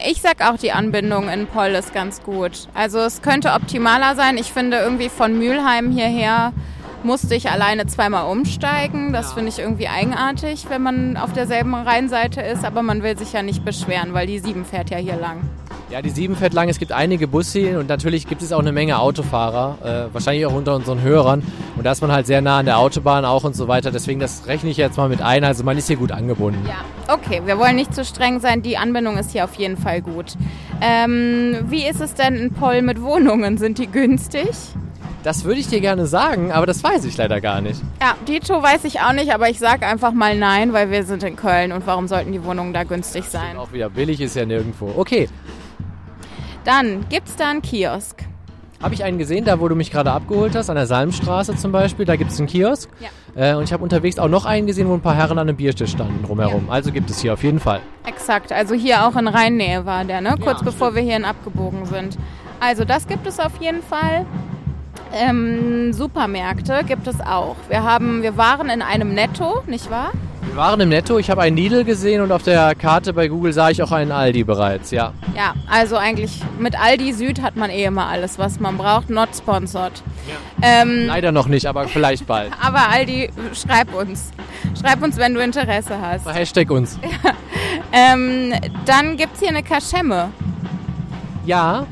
Ich 0.07 0.22
sag 0.22 0.47
auch, 0.47 0.57
die 0.57 0.72
Anbindung 0.72 1.30
in 1.30 1.47
Poll 1.47 1.70
ist 1.70 1.95
ganz 1.95 2.22
gut. 2.22 2.68
Also 2.76 2.99
es 2.99 3.24
könnte 3.24 3.53
optimaler 3.53 4.15
sein. 4.15 4.38
Ich 4.38 4.53
finde 4.53 4.78
irgendwie 4.78 5.09
von 5.09 5.39
Mülheim 5.39 5.89
hierher 5.89 6.53
musste 7.04 7.36
ich 7.36 7.50
alleine 7.50 7.86
zweimal 7.88 8.32
umsteigen. 8.32 9.14
Das 9.14 9.34
finde 9.34 9.50
ich 9.50 9.60
irgendwie 9.60 9.88
eigenartig, 9.88 10.66
wenn 10.70 10.82
man 10.82 11.18
auf 11.18 11.34
derselben 11.34 11.74
Rheinseite 11.74 12.41
ist. 12.41 12.66
Aber 12.66 12.82
man 12.82 13.04
will 13.04 13.18
sich 13.18 13.34
ja 13.34 13.43
nicht 13.43 13.64
beschweren, 13.64 14.14
weil 14.14 14.28
die 14.28 14.39
7 14.39 14.66
fährt 14.66 14.89
ja 14.89 14.98
hier 14.98 15.16
lang. 15.16 15.41
Ja, 15.89 16.02
die 16.02 16.10
7 16.10 16.36
fährt 16.36 16.54
lang. 16.54 16.68
Es 16.68 16.80
gibt 16.80 16.91
einige 16.91 17.28
Busse 17.28 17.80
und 17.80 17.88
natürlich 17.88 18.28
gibt 18.28 18.41
es 18.41 18.52
auch 18.52 18.60
eine 18.60 18.74
Menge 18.74 19.00
Autofahrer. 19.00 20.10
Äh, 20.10 20.14
wahrscheinlich 20.14 20.45
auch 20.45 20.54
unter 20.54 20.76
unseren 20.76 21.02
Hörern. 21.02 21.43
Und 21.78 21.86
da 21.86 21.93
ist 21.93 22.02
man 22.02 22.12
halt 22.12 22.28
sehr 22.28 22.41
nah 22.41 22.60
an 22.60 22.66
der 22.66 22.78
Autobahn 22.78 23.24
auch 23.24 23.45
und 23.45 23.56
so 23.56 23.68
weiter. 23.70 23.91
Deswegen, 23.91 24.20
das 24.20 24.48
rechne 24.48 24.70
ich 24.70 24.78
jetzt 24.78 24.98
mal 24.98 25.08
mit 25.08 25.22
ein. 25.22 25.45
Also 25.45 25.64
man 25.64 25.78
ist 25.78 25.88
hier 25.88 25.95
gut 25.95 26.12
angebunden. 26.12 26.60
Ja, 26.68 27.14
okay. 27.14 27.41
Wir 27.45 27.58
wollen 27.58 27.78
nicht 27.78 27.95
zu 27.95 28.04
streng 28.04 28.41
sein. 28.41 28.62
Die 28.62 28.78
Anbindung 28.78 29.18
ist 29.18 29.32
hier 29.32 29.45
auf 29.45 29.54
jeden 29.56 29.78
Fall 29.78 30.02
gut. 30.02 30.34
Ähm, 30.82 31.58
wie 31.70 31.86
ist 31.86 32.02
es 32.02 32.16
denn 32.16 32.36
in 32.36 32.54
Poll 32.54 32.82
mit 32.82 33.02
Wohnungen? 33.02 33.58
Sind 33.58 33.78
die 33.78 33.88
günstig? 33.88 34.50
Das 35.28 35.43
würde 35.43 35.59
ich 35.59 35.67
dir 35.67 35.82
gerne 35.82 36.05
sagen, 36.05 36.53
aber 36.53 36.65
das 36.65 36.82
weiß 36.82 37.03
ich 37.03 37.17
leider 37.17 37.41
gar 37.41 37.59
nicht. 37.59 37.82
Ja, 37.99 38.15
Dito 38.25 38.63
weiß 38.63 38.86
ich 38.86 39.01
auch 39.01 39.11
nicht, 39.11 39.34
aber 39.34 39.49
ich 39.49 39.59
sage 39.59 39.86
einfach 39.86 40.13
mal 40.13 40.38
nein, 40.38 40.71
weil 40.71 40.89
wir 40.89 41.03
sind 41.03 41.21
in 41.21 41.36
Köln 41.36 41.73
und 41.73 41.86
warum 41.86 42.07
sollten 42.07 42.32
die 42.32 42.45
Wohnungen 42.45 42.71
da 42.71 42.86
günstig 42.86 43.25
sein? 43.25 43.57
Auch 43.57 43.73
wieder 43.73 43.89
billig 43.89 44.21
ist 44.21 44.38
ja 44.38 44.45
nirgendwo. 44.45 44.93
Okay. 44.95 45.28
Dann 46.63 47.09
gibt 47.09 47.28
es 47.28 47.36
da 47.36 47.49
einen 47.49 47.61
Kiosk. 47.61 48.23
Habe 48.82 48.93
ich 48.93 49.03
einen 49.03 49.17
gesehen, 49.17 49.43
da 49.43 49.59
wo 49.59 49.67
du 49.67 49.75
mich 49.75 49.91
gerade 49.91 50.13
abgeholt 50.13 50.55
hast, 50.55 50.69
an 50.69 50.78
der 50.78 50.88
Salmstraße 50.88 51.57
zum 51.57 51.73
Beispiel, 51.73 52.05
da 52.05 52.15
gibt 52.15 52.32
es 52.32 52.39
einen 52.39 52.47
Kiosk. 52.47 52.89
Ja. 53.01 53.09
Äh, 53.51 53.55
und 53.55 53.65
ich 53.65 53.73
habe 53.73 53.84
unterwegs 53.84 54.19
auch 54.19 54.30
noch 54.30 54.45
einen 54.45 54.65
gesehen, 54.65 54.88
wo 54.88 54.93
ein 54.93 55.01
paar 55.01 55.15
Herren 55.15 55.39
an 55.39 55.49
einem 55.49 55.57
Biertisch 55.57 55.91
standen 55.91 56.23
drumherum. 56.25 56.67
Ja. 56.67 56.71
Also 56.71 56.93
gibt 56.93 57.09
es 57.09 57.19
hier 57.19 57.34
auf 57.34 57.43
jeden 57.43 57.59
Fall. 57.59 57.82
Exakt, 58.05 58.53
also 58.53 58.75
hier 58.75 59.05
auch 59.05 59.17
in 59.17 59.28
Rheinnähe 59.28 59.86
war 59.86 60.05
der, 60.05 60.21
ne? 60.21 60.36
Kurz 60.41 60.61
ja, 60.61 60.65
bevor 60.67 60.88
stimmt. 60.88 60.95
wir 60.95 61.03
hierhin 61.03 61.25
abgebogen 61.25 61.86
sind. 61.86 62.17
Also 62.61 62.86
das 62.86 63.07
gibt 63.07 63.28
es 63.28 63.41
auf 63.41 63.59
jeden 63.59 63.84
Fall. 63.84 64.25
Ähm, 65.14 65.93
Supermärkte 65.93 66.82
gibt 66.86 67.08
es 67.08 67.20
auch. 67.22 67.55
Wir, 67.70 67.84
haben, 67.84 68.22
wir 68.24 68.38
waren 68.38 68.70
in 68.70 68.82
einem 68.82 69.14
Netto, 69.14 69.64
nicht 69.68 69.89
wahr? 69.89 70.12
Wir 70.41 70.55
waren 70.55 70.80
im 70.80 70.89
Netto, 70.89 71.18
ich 71.20 71.30
habe 71.30 71.41
einen 71.41 71.58
Lidl 71.58 71.84
gesehen 71.84 72.22
und 72.22 72.32
auf 72.32 72.43
der 72.43 72.74
Karte 72.74 73.14
bei 73.14 73.28
Google 73.28 73.53
sah 73.53 73.70
ich 73.70 73.84
auch 73.84 73.91
einen 73.91 74.12
Aldi 74.12 74.43
bereits, 74.43 74.91
ja. 74.91 75.14
Ja, 75.36 75.53
also 75.70 75.97
eigentlich 75.97 76.41
mit 76.58 76.80
Aldi 76.80 77.14
Süd 77.14 77.41
hat 77.41 77.55
man 77.55 77.70
eh 77.70 77.84
immer 77.84 78.08
alles, 78.08 78.39
was 78.39 78.60
man 78.60 78.78
braucht, 78.78 79.10
not 79.10 79.30
sponsored. 79.36 80.01
Ja. 80.28 80.82
Ähm, 80.82 81.05
Leider 81.05 81.32
noch 81.32 81.47
nicht, 81.47 81.68
aber 81.68 81.88
vielleicht 81.88 82.26
bald. 82.28 82.51
aber 82.62 82.89
Aldi, 82.89 83.30
schreib 83.53 83.93
uns. 83.93 84.32
Schreib 84.80 85.03
uns, 85.03 85.18
wenn 85.18 85.34
du 85.34 85.41
Interesse 85.41 85.99
hast. 86.01 86.28
Hashtag 86.34 86.72
uns. 86.72 86.99
Ja. 87.01 87.32
Ähm, 87.93 88.53
dann 88.86 89.16
gibt 89.16 89.36
es 89.36 89.39
hier 89.39 89.49
eine 89.49 89.64
Kaschemme. 89.64 90.30
Ja, 91.45 91.88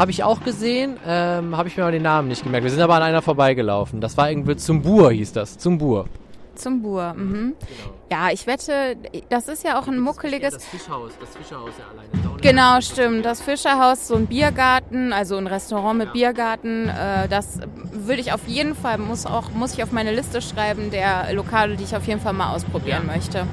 habe 0.00 0.10
ich 0.10 0.24
auch 0.24 0.42
gesehen, 0.42 0.96
ähm, 1.06 1.56
habe 1.56 1.68
ich 1.68 1.76
mir 1.76 1.82
aber 1.82 1.92
den 1.92 2.02
Namen 2.02 2.28
nicht 2.28 2.42
gemerkt. 2.42 2.64
Wir 2.64 2.70
sind 2.70 2.80
aber 2.80 2.94
an 2.94 3.02
einer 3.02 3.20
vorbeigelaufen. 3.20 4.00
Das 4.00 4.16
war 4.16 4.30
irgendwie 4.30 4.56
Zumbur 4.56 5.12
hieß 5.12 5.34
das. 5.34 5.58
Zumbur. 5.58 6.06
Zumbur, 6.54 7.14
mhm. 7.14 7.54
Genau. 7.58 7.94
Ja, 8.10 8.30
ich 8.32 8.46
wette, 8.46 8.96
das 9.28 9.48
ist 9.48 9.62
ja 9.64 9.78
auch 9.78 9.86
ein 9.88 9.98
muckeliges. 9.98 10.54
Das 10.54 10.64
Fischhaus, 10.64 11.12
das 11.20 11.36
Fischhaus 11.36 11.70
ja 11.78 11.84
alleine. 11.92 12.40
Genau, 12.40 12.80
stimmt. 12.80 13.24
Das 13.24 13.40
Fischerhaus, 13.40 14.08
so 14.08 14.16
ein 14.16 14.26
Biergarten, 14.26 15.12
also 15.12 15.36
ein 15.36 15.46
Restaurant 15.46 15.98
mit 15.98 16.08
ja. 16.08 16.12
Biergarten. 16.12 16.88
Äh, 16.88 17.28
das 17.28 17.60
würde 17.92 18.20
ich 18.20 18.32
auf 18.32 18.46
jeden 18.46 18.74
Fall, 18.74 18.98
muss, 18.98 19.26
auch, 19.26 19.50
muss 19.52 19.74
ich 19.74 19.82
auf 19.82 19.92
meine 19.92 20.12
Liste 20.12 20.40
schreiben, 20.42 20.90
der 20.90 21.32
Lokale, 21.34 21.76
die 21.76 21.84
ich 21.84 21.94
auf 21.94 22.06
jeden 22.06 22.20
Fall 22.20 22.32
mal 22.32 22.54
ausprobieren 22.54 23.04
ja. 23.06 23.14
möchte. 23.14 23.46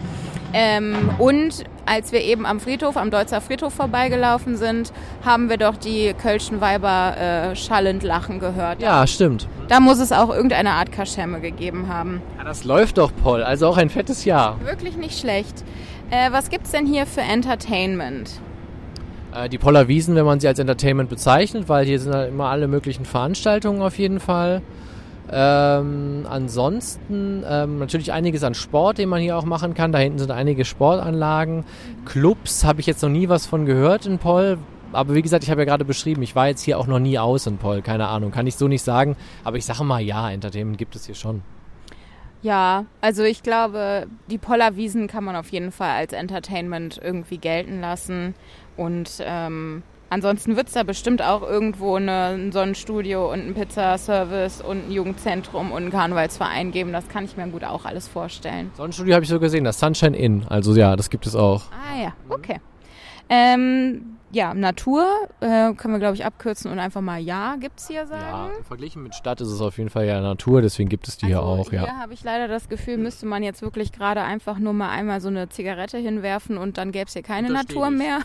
Ähm, 0.60 1.12
und 1.20 1.66
als 1.86 2.12
wir 2.12 2.22
eben 2.22 2.47
am 2.47 2.60
Friedhof, 2.60 2.97
am 2.97 3.12
Deutzer 3.12 3.41
Friedhof 3.41 3.74
vorbeigelaufen 3.74 4.58
sind, 4.58 4.91
haben 5.24 5.51
wir 5.51 5.58
doch 5.58 5.78
die 5.78 6.16
Kölschen 6.20 6.62
Weiber 6.62 7.16
äh, 7.16 7.55
schallend 7.55 8.01
lachen 8.01 8.39
gehört. 8.39 8.82
Ja, 8.82 9.05
stimmt. 9.05 9.47
Da 9.68 9.80
muss 9.80 9.99
es 9.99 10.12
auch 10.12 10.30
irgendeine 10.34 10.72
Art 10.72 10.91
Kaschemme 10.91 11.41
gegeben 11.41 11.89
haben. 11.89 12.24
Ja, 12.39 12.43
das 12.43 12.64
läuft 12.64 12.97
doch, 12.97 13.12
Paul. 13.24 13.43
Also 13.43 13.68
auch 13.68 13.78
ein 13.78 13.91
fettes 13.91 14.26
Jahr. 14.26 14.60
Wirklich 14.66 14.97
nicht 14.97 15.20
schlecht. 15.20 15.64
Äh, 16.10 16.32
was 16.32 16.49
gibt's 16.49 16.72
denn 16.72 16.88
hier 16.88 17.05
für 17.05 17.22
Entertainment? 17.22 18.32
Äh, 19.36 19.49
die 19.49 19.60
Poller 19.60 19.88
Wiesen, 19.88 20.16
wenn 20.16 20.26
man 20.26 20.39
sie 20.39 20.47
als 20.47 20.58
Entertainment 20.58 21.08
bezeichnet, 21.08 21.70
weil 21.70 21.86
hier 21.86 21.99
sind 21.99 22.16
halt 22.16 22.30
immer 22.30 22.45
alle 22.45 22.68
möglichen 22.68 23.05
Veranstaltungen 23.05 23.84
auf 23.84 23.99
jeden 23.99 24.20
Fall. 24.20 24.64
Ähm, 25.30 26.25
ansonsten 26.30 27.43
ähm, 27.47 27.80
natürlich 27.80 28.13
einiges 28.13 28.43
an 28.43 28.53
Sport, 28.53 28.97
den 28.97 29.09
man 29.09 29.21
hier 29.21 29.38
auch 29.38 29.45
machen 29.45 29.73
kann. 29.73 29.91
Da 29.91 29.99
hinten 29.99 30.19
sind 30.19 30.32
einige 30.32 30.65
Sportanlagen. 30.65 31.65
Clubs 32.05 32.63
habe 32.63 32.80
ich 32.80 32.86
jetzt 32.86 33.01
noch 33.01 33.09
nie 33.09 33.30
was 33.30 33.45
von 33.45 33.65
gehört 33.65 34.05
in 34.05 34.19
Poll. 34.19 34.57
Aber 34.93 35.15
wie 35.15 35.21
gesagt, 35.21 35.43
ich 35.43 35.51
habe 35.51 35.61
ja 35.61 35.65
gerade 35.65 35.84
beschrieben, 35.84 36.21
ich 36.21 36.36
war 36.36 36.47
jetzt 36.47 36.61
hier 36.61 36.80
auch 36.80 36.88
noch 36.88 36.99
nie 36.99 37.19
aus 37.19 37.45
in 37.45 37.57
Poll. 37.57 37.82
Keine 37.82 38.07
Ahnung, 38.07 38.32
kann 38.32 38.47
ich 38.47 38.55
so 38.55 38.67
nicht 38.67 38.84
sagen. 38.84 39.17
Aber 39.43 39.57
ich 39.57 39.65
sage 39.65 39.84
mal, 39.84 40.01
ja, 40.01 40.32
Entertainment 40.32 40.78
gibt 40.78 40.95
es 40.95 41.05
hier 41.05 41.15
schon. 41.15 41.41
Ja, 42.41 42.86
also 43.01 43.23
ich 43.23 43.43
glaube, 43.43 44.07
die 44.30 44.38
Pollerwiesen 44.38 45.07
kann 45.07 45.23
man 45.23 45.36
auf 45.36 45.49
jeden 45.49 45.71
Fall 45.71 45.91
als 45.91 46.13
Entertainment 46.13 46.99
irgendwie 47.03 47.39
gelten 47.39 47.82
lassen. 47.82 48.36
Und 48.78 49.21
ähm, 49.21 49.84
Ansonsten 50.10 50.55
wird 50.55 50.68
es 50.68 50.74
da 50.74 50.84
bestimmt 50.84 51.22
auch 51.22 51.41
irgendwo 51.41 51.95
eine, 51.95 52.28
ein 52.28 52.51
Sonnenstudio 52.51 53.32
und 53.32 53.39
ein 53.45 53.53
Pizzaservice 53.53 54.62
und 54.62 54.88
ein 54.88 54.91
Jugendzentrum 54.91 55.72
und 55.72 55.84
einen 55.84 55.91
Karnevalsverein 55.91 56.72
geben. 56.72 56.93
Das 56.93 57.10
kann 57.10 57.26
ich 57.26 57.36
mir 57.36 57.47
gut 57.47 57.64
auch 57.64 57.84
alles 57.84 58.08
vorstellen. 58.08 58.72
Sonnenstudio 58.76 59.16
habe 59.16 59.24
ich 59.24 59.30
so 59.30 59.39
gesehen, 59.39 59.66
das 59.66 59.80
Sunshine 59.80 60.16
Inn. 60.16 60.45
Also 60.49 60.74
ja, 60.76 60.95
das 60.95 61.10
gibt 61.10 61.28
es 61.28 61.36
auch. 61.36 61.64
Ah 61.72 62.01
ja, 62.01 62.14
okay. 62.30 62.62
Ähm, 63.30 64.16
ja, 64.32 64.53
Natur 64.53 65.05
äh, 65.39 65.73
können 65.73 65.93
wir, 65.93 65.99
glaube 65.99 66.15
ich, 66.15 66.25
abkürzen 66.25 66.69
und 66.71 66.80
einfach 66.80 67.01
mal 67.01 67.19
Ja 67.19 67.55
gibt 67.55 67.80
es 67.80 67.88
hier 67.88 68.05
sagen. 68.07 68.51
Ja, 68.53 68.63
verglichen 68.63 69.01
mit 69.03 69.15
Stadt 69.15 69.39
ist 69.39 69.47
es 69.47 69.61
auf 69.61 69.78
jeden 69.78 69.89
Fall 69.89 70.05
ja 70.05 70.19
Natur, 70.19 70.61
deswegen 70.61 70.89
gibt 70.89 71.07
es 71.07 71.17
die 71.17 71.34
also 71.34 71.38
hier 71.38 71.43
auch. 71.43 71.69
Hier 71.69 71.84
ja. 71.84 71.99
habe 71.99 72.13
ich 72.13 72.23
leider 72.23 72.47
das 72.47 72.67
Gefühl, 72.67 72.97
müsste 72.97 73.25
man 73.25 73.41
jetzt 73.41 73.61
wirklich 73.61 73.91
gerade 73.93 74.21
einfach 74.21 74.59
nur 74.59 74.73
mal 74.73 74.89
einmal 74.89 75.21
so 75.21 75.30
eine 75.30 75.47
Zigarette 75.49 75.97
hinwerfen 75.97 76.57
und 76.57 76.78
dann 76.78 76.91
gäbe 76.91 77.05
es 77.07 77.13
hier 77.13 77.23
keine 77.23 77.49
Natur 77.49 77.89
mehr. 77.89 78.19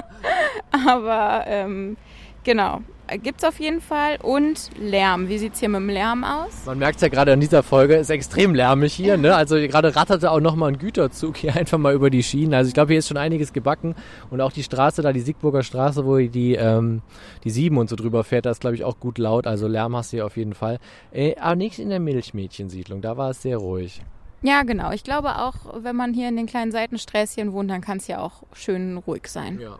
Aber 0.86 1.44
ähm, 1.46 1.96
genau, 2.42 2.82
Gibt 3.18 3.42
es 3.42 3.48
auf 3.48 3.60
jeden 3.60 3.80
Fall. 3.80 4.18
Und 4.22 4.70
Lärm. 4.78 5.28
Wie 5.28 5.38
sieht 5.38 5.54
es 5.54 5.60
hier 5.60 5.68
mit 5.68 5.80
dem 5.80 5.88
Lärm 5.88 6.24
aus? 6.24 6.66
Man 6.66 6.78
merkt 6.78 6.96
es 6.96 7.02
ja 7.02 7.08
gerade 7.08 7.32
in 7.32 7.40
dieser 7.40 7.62
Folge, 7.62 7.96
ist 7.96 8.10
extrem 8.10 8.54
lärmig 8.54 8.94
hier. 8.94 9.16
Ne? 9.16 9.34
Also 9.34 9.56
gerade 9.56 9.94
ratterte 9.94 10.30
auch 10.30 10.40
nochmal 10.40 10.72
ein 10.72 10.78
Güterzug 10.78 11.36
hier 11.36 11.54
einfach 11.56 11.78
mal 11.78 11.94
über 11.94 12.10
die 12.10 12.22
Schienen. 12.22 12.54
Also 12.54 12.68
ich 12.68 12.74
glaube, 12.74 12.92
hier 12.92 12.98
ist 12.98 13.08
schon 13.08 13.16
einiges 13.16 13.52
gebacken. 13.52 13.94
Und 14.30 14.40
auch 14.40 14.52
die 14.52 14.62
Straße 14.62 15.02
da, 15.02 15.12
die 15.12 15.20
Siegburger 15.20 15.62
Straße, 15.62 16.04
wo 16.04 16.18
die, 16.18 16.54
ähm, 16.54 17.02
die 17.44 17.50
Sieben 17.50 17.78
und 17.78 17.88
so 17.88 17.96
drüber 17.96 18.24
fährt, 18.24 18.46
da 18.46 18.50
ist 18.50 18.60
glaube 18.60 18.76
ich 18.76 18.84
auch 18.84 18.98
gut 18.98 19.18
laut. 19.18 19.46
Also 19.46 19.68
Lärm 19.68 19.96
hast 19.96 20.12
du 20.12 20.18
hier 20.18 20.26
auf 20.26 20.36
jeden 20.36 20.54
Fall. 20.54 20.78
Äh, 21.12 21.36
aber 21.36 21.56
nichts 21.56 21.78
in 21.78 21.90
der 21.90 22.00
Milchmädchensiedlung. 22.00 23.00
Da 23.00 23.16
war 23.16 23.30
es 23.30 23.42
sehr 23.42 23.58
ruhig. 23.58 24.02
Ja, 24.44 24.62
genau. 24.62 24.92
Ich 24.92 25.04
glaube 25.04 25.38
auch, 25.38 25.54
wenn 25.82 25.96
man 25.96 26.12
hier 26.12 26.28
in 26.28 26.36
den 26.36 26.46
kleinen 26.46 26.70
Seitensträßchen 26.70 27.54
wohnt, 27.54 27.70
dann 27.70 27.80
kann 27.80 27.96
es 27.96 28.08
ja 28.08 28.18
auch 28.18 28.42
schön 28.52 28.98
ruhig 28.98 29.26
sein. 29.28 29.58
Ja. 29.58 29.78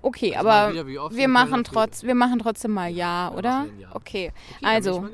Okay, 0.00 0.36
also 0.36 0.48
aber 0.48 0.86
wieder, 0.86 1.10
wir 1.10 1.28
machen 1.28 1.64
trotz, 1.64 2.04
wir 2.04 2.14
machen 2.14 2.38
trotzdem 2.38 2.72
mal 2.72 2.88
ja, 2.88 3.32
oder? 3.36 3.66
Ja. 3.80 3.88
Okay, 3.94 4.32
okay 4.56 4.66
also 4.66 5.08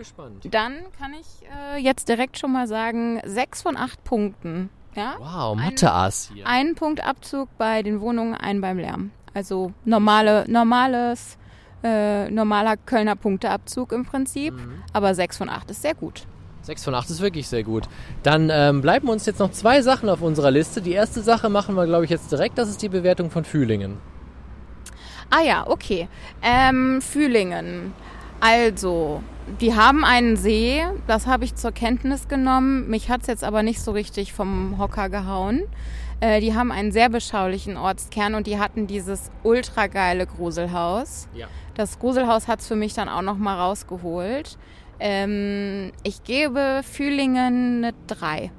dann 0.51 0.75
kann 0.99 1.15
ich 1.15 1.49
äh, 1.75 1.79
jetzt 1.79 2.09
direkt 2.09 2.39
schon 2.39 2.53
mal 2.53 2.67
sagen, 2.67 3.21
sechs 3.25 3.63
von 3.63 3.77
acht 3.77 4.05
Punkten. 4.05 4.69
Ja? 4.95 5.15
Wow, 5.19 5.57
Mathe-Ass 5.57 6.31
hier. 6.33 6.47
Ein 6.47 6.75
Punkt 6.75 7.05
Abzug 7.05 7.49
bei 7.59 7.83
den 7.83 8.01
Wohnungen, 8.01 8.35
einen 8.35 8.61
beim 8.61 8.79
Lärm. 8.79 9.11
Also 9.33 9.73
normale, 9.85 10.45
normales, 10.49 11.39
äh, 11.83 12.31
normaler 12.31 12.77
Kölner 12.77 13.17
Punkteabzug 13.17 13.91
im 13.91 14.05
Prinzip. 14.05 14.55
Mhm. 14.55 14.83
Aber 14.93 15.15
sechs 15.15 15.39
von 15.39 15.49
acht 15.49 15.71
ist 15.71 15.83
sehr 15.83 15.95
gut. 15.95 16.27
6 16.65 16.85
von 16.85 16.95
8 16.95 17.11
ist 17.11 17.21
wirklich 17.21 17.47
sehr 17.47 17.63
gut. 17.63 17.85
Dann 18.23 18.49
ähm, 18.51 18.81
bleiben 18.81 19.11
uns 19.11 19.27
jetzt 19.27 19.39
noch 19.39 19.51
zwei 19.51 19.83
Sachen 19.83 20.09
auf 20.09 20.23
unserer 20.23 20.51
Liste. 20.51 20.81
Die 20.81 20.93
erste 20.93 21.21
Sache 21.21 21.51
machen 21.51 21.75
wir, 21.75 21.85
glaube 21.85 22.05
ich, 22.05 22.11
jetzt 22.11 22.33
direkt. 22.33 22.57
Das 22.57 22.71
ist 22.71 22.81
die 22.81 22.89
Bewertung 22.89 23.31
von 23.31 23.45
Fühlingen. 23.45 23.99
Ah 25.31 25.43
ja, 25.43 25.67
okay. 25.67 26.09
Ähm, 26.43 27.01
Fühlingen. 27.01 27.93
Also, 28.41 29.23
die 29.61 29.75
haben 29.75 30.05
einen 30.05 30.37
See, 30.37 30.83
das 31.07 31.27
habe 31.27 31.45
ich 31.45 31.55
zur 31.55 31.73
Kenntnis 31.73 32.29
genommen. 32.29 32.89
Mich 32.89 33.11
hat 33.11 33.23
es 33.23 33.27
jetzt 33.27 33.45
aber 33.45 33.63
nicht 33.63 33.81
so 33.81 33.93
richtig 33.93 34.33
vom 34.33 34.79
Hocker 34.79 35.09
gehauen. 35.09 35.63
Äh, 36.21 36.41
die 36.41 36.55
haben 36.55 36.73
einen 36.73 36.93
sehr 36.93 37.09
beschaulichen 37.09 37.77
Ortskern 37.77 38.35
und 38.35 38.47
die 38.47 38.59
hatten 38.59 38.87
dieses 38.87 39.31
ultra 39.43 39.87
geile 39.87 40.27
Gruselhaus. 40.27 41.29
Ja. 41.35 41.49
Das 41.75 41.99
Gruselhaus 41.99 42.49
hat 42.49 42.61
es 42.61 42.69
für 42.69 42.77
mich 42.77 42.95
dann 42.95 43.09
auch 43.09 43.23
nochmal 43.23 43.59
rausgeholt. 43.59 44.57
Ähm, 45.01 45.93
ich 46.03 46.23
gebe 46.25 46.83
Fühlingen 46.85 47.85
eine 47.85 47.95
3. 48.07 48.51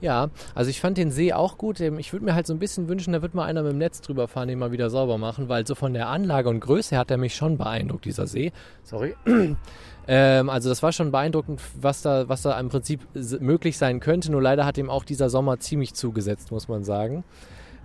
Ja, 0.00 0.28
also 0.54 0.70
ich 0.70 0.80
fand 0.80 0.98
den 0.98 1.10
See 1.10 1.32
auch 1.32 1.56
gut. 1.56 1.80
Ähm, 1.80 1.98
Ich 1.98 2.12
würde 2.12 2.24
mir 2.24 2.34
halt 2.34 2.46
so 2.46 2.52
ein 2.52 2.58
bisschen 2.58 2.88
wünschen, 2.88 3.12
da 3.12 3.22
wird 3.22 3.34
mal 3.34 3.44
einer 3.44 3.62
mit 3.62 3.72
dem 3.72 3.78
Netz 3.78 4.00
drüber 4.02 4.28
fahren, 4.28 4.48
den 4.48 4.58
mal 4.58 4.72
wieder 4.72 4.90
sauber 4.90 5.16
machen, 5.18 5.48
weil 5.48 5.66
so 5.66 5.74
von 5.74 5.94
der 5.94 6.08
Anlage 6.08 6.48
und 6.48 6.60
Größe 6.60 6.98
hat 6.98 7.10
er 7.10 7.16
mich 7.16 7.34
schon 7.34 7.56
beeindruckt, 7.56 8.04
dieser 8.04 8.26
See. 8.26 8.52
Sorry. 8.82 9.14
Ähm, 10.08 10.50
also 10.50 10.68
das 10.68 10.84
war 10.84 10.92
schon 10.92 11.10
beeindruckend, 11.10 11.60
was 11.80 12.00
da, 12.00 12.28
was 12.28 12.42
da 12.42 12.56
im 12.60 12.68
Prinzip 12.68 13.00
möglich 13.40 13.76
sein 13.76 13.98
könnte. 13.98 14.30
Nur 14.30 14.40
leider 14.40 14.64
hat 14.64 14.78
ihm 14.78 14.88
auch 14.88 15.02
dieser 15.02 15.28
Sommer 15.30 15.58
ziemlich 15.58 15.94
zugesetzt, 15.94 16.52
muss 16.52 16.68
man 16.68 16.84
sagen. 16.84 17.24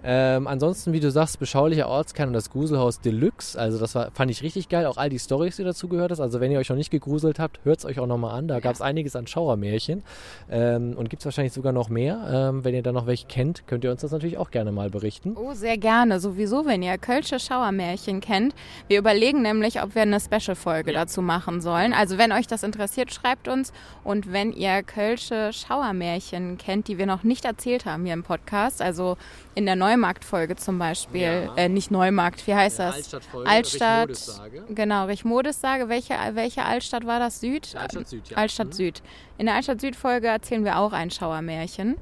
Ähm, 0.03 0.47
ansonsten, 0.47 0.93
wie 0.93 0.99
du 0.99 1.11
sagst, 1.11 1.39
beschaulicher 1.39 1.87
Ortskern 1.87 2.29
und 2.29 2.33
das 2.33 2.49
Gruselhaus 2.49 2.99
Deluxe. 3.01 3.59
Also 3.59 3.79
das 3.79 3.93
war, 3.95 4.11
fand 4.11 4.31
ich 4.31 4.41
richtig 4.43 4.69
geil. 4.69 4.85
Auch 4.85 4.97
all 4.97 5.09
die 5.09 5.19
Stories, 5.19 5.57
die 5.57 5.63
dazu 5.63 5.87
gehört 5.87 6.11
hast. 6.11 6.19
Also 6.19 6.39
wenn 6.39 6.51
ihr 6.51 6.59
euch 6.59 6.69
noch 6.69 6.75
nicht 6.75 6.91
gegruselt 6.91 7.39
habt, 7.39 7.59
hört 7.63 7.79
es 7.79 7.85
euch 7.85 7.99
auch 7.99 8.07
nochmal 8.07 8.37
an. 8.37 8.47
Da 8.47 8.59
gab 8.59 8.73
es 8.73 8.81
einiges 8.81 9.15
an 9.15 9.27
Schauermärchen. 9.27 10.03
Ähm, 10.49 10.95
und 10.97 11.09
gibt 11.09 11.21
es 11.21 11.25
wahrscheinlich 11.25 11.53
sogar 11.53 11.73
noch 11.73 11.89
mehr. 11.89 12.51
Ähm, 12.51 12.63
wenn 12.63 12.73
ihr 12.73 12.83
da 12.83 12.91
noch 12.91 13.05
welche 13.05 13.27
kennt, 13.27 13.67
könnt 13.67 13.83
ihr 13.83 13.91
uns 13.91 14.01
das 14.01 14.11
natürlich 14.11 14.37
auch 14.37 14.51
gerne 14.51 14.71
mal 14.71 14.89
berichten. 14.89 15.35
Oh, 15.35 15.53
sehr 15.53 15.77
gerne. 15.77 16.19
Sowieso, 16.19 16.65
wenn 16.65 16.81
ihr 16.81 16.97
Kölsche 16.97 17.39
Schauermärchen 17.39 18.21
kennt. 18.21 18.55
Wir 18.87 18.99
überlegen 18.99 19.41
nämlich, 19.41 19.81
ob 19.81 19.95
wir 19.95 20.01
eine 20.01 20.19
Special-Folge 20.19 20.93
dazu 20.93 21.21
machen 21.21 21.61
sollen. 21.61 21.93
Also 21.93 22.17
wenn 22.17 22.31
euch 22.31 22.47
das 22.47 22.63
interessiert, 22.63 23.13
schreibt 23.13 23.47
uns. 23.47 23.71
Und 24.03 24.31
wenn 24.31 24.51
ihr 24.51 24.83
Kölsche 24.83 25.51
Schauermärchen 25.53 26.57
kennt, 26.57 26.87
die 26.87 26.97
wir 26.97 27.05
noch 27.05 27.23
nicht 27.23 27.45
erzählt 27.45 27.85
haben 27.85 28.05
hier 28.05 28.13
im 28.13 28.23
Podcast, 28.23 28.81
also 28.81 29.17
in 29.55 29.65
der 29.65 29.75
Neumarkt-Folge 29.95 30.55
zum 30.55 30.79
Beispiel, 30.79 31.21
Ja. 31.21 31.55
äh, 31.55 31.69
nicht 31.69 31.91
Neumarkt, 31.91 32.45
wie 32.47 32.55
heißt 32.55 32.79
das? 32.79 32.95
Altstadtfolge, 32.95 33.49
Altstadt, 33.49 34.09
Richtmodus-Sage. 34.09 34.63
genau, 34.69 35.05
Richtmodus-Sage. 35.05 35.89
Welche, 35.89 36.15
welche 36.33 36.63
Altstadt 36.63 37.05
war 37.05 37.19
das? 37.19 37.39
Süd? 37.41 37.75
Altstadt 37.75 38.07
Süd, 38.07 38.29
ja. 38.29 38.37
Altstadt 38.37 38.67
Mhm. 38.67 38.71
Süd. 38.73 39.01
In 39.37 39.45
der 39.47 39.55
Altstadt 39.55 39.81
Süd-Folge 39.81 40.27
erzählen 40.27 40.63
wir 40.63 40.77
auch 40.77 40.93
ein 40.93 41.11
Schauermärchen. 41.11 41.97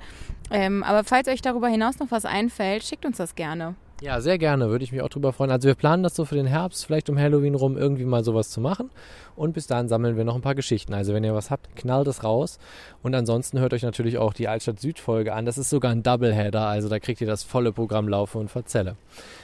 Ähm, 0.51 0.83
aber 0.83 1.03
falls 1.03 1.27
euch 1.27 1.41
darüber 1.41 1.67
hinaus 1.67 1.99
noch 1.99 2.11
was 2.11 2.25
einfällt, 2.25 2.83
schickt 2.83 3.05
uns 3.05 3.17
das 3.17 3.35
gerne. 3.35 3.75
Ja, 4.01 4.21
sehr 4.21 4.37
gerne, 4.37 4.69
würde 4.69 4.85
ich 4.85 4.93
mich 4.93 5.01
auch 5.01 5.09
drüber 5.09 5.33
freuen. 5.33 5.51
Also 5.51 5.67
wir 5.67 5.75
planen 5.75 6.03
das 6.03 6.15
so 6.15 6.23
für 6.23 6.35
den 6.35 6.45
Herbst, 6.45 6.85
vielleicht 6.85 7.09
um 7.09 7.19
Halloween 7.19 7.53
rum 7.53 7.77
irgendwie 7.77 8.05
mal 8.05 8.23
sowas 8.23 8.49
zu 8.49 8.61
machen. 8.61 8.89
Und 9.35 9.51
bis 9.51 9.67
dahin 9.67 9.89
sammeln 9.89 10.15
wir 10.15 10.23
noch 10.23 10.35
ein 10.35 10.41
paar 10.41 10.55
Geschichten. 10.55 10.93
Also 10.93 11.13
wenn 11.13 11.25
ihr 11.25 11.35
was 11.35 11.51
habt, 11.51 11.75
knallt 11.75 12.07
es 12.07 12.23
raus. 12.23 12.59
Und 13.03 13.13
ansonsten 13.13 13.59
hört 13.59 13.73
euch 13.73 13.83
natürlich 13.83 14.17
auch 14.17 14.33
die 14.33 14.47
Altstadt 14.47 14.79
Süd 14.79 14.99
Folge 14.99 15.33
an. 15.33 15.45
Das 15.45 15.57
ist 15.57 15.69
sogar 15.69 15.91
ein 15.91 16.01
Doubleheader, 16.01 16.61
also 16.61 16.87
da 16.87 16.99
kriegt 16.99 17.19
ihr 17.19 17.27
das 17.27 17.43
volle 17.43 17.73
Programm 17.73 18.07
Laufe 18.07 18.37
und 18.37 18.49
Verzelle. 18.49 18.95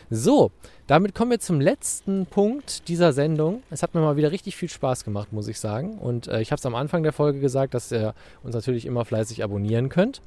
So, 0.09 0.51
damit 0.87 1.15
kommen 1.15 1.31
wir 1.31 1.39
zum 1.41 1.59
letzten 1.59 2.25
Punkt 2.25 2.87
dieser 2.87 3.11
Sendung. 3.11 3.61
Es 3.71 3.83
hat 3.83 3.93
mir 3.93 3.99
mal 3.99 4.15
wieder 4.15 4.31
richtig 4.31 4.55
viel 4.55 4.69
Spaß 4.69 5.03
gemacht, 5.03 5.33
muss 5.33 5.49
ich 5.49 5.59
sagen. 5.59 5.97
Und 5.97 6.27
äh, 6.27 6.39
ich 6.39 6.51
habe 6.51 6.59
es 6.59 6.65
am 6.65 6.75
Anfang 6.75 7.03
der 7.03 7.11
Folge 7.11 7.41
gesagt, 7.41 7.73
dass 7.73 7.91
ihr 7.91 8.13
uns 8.41 8.55
natürlich 8.55 8.85
immer 8.85 9.03
fleißig 9.03 9.43
abonnieren 9.43 9.89
könnt. 9.89 10.21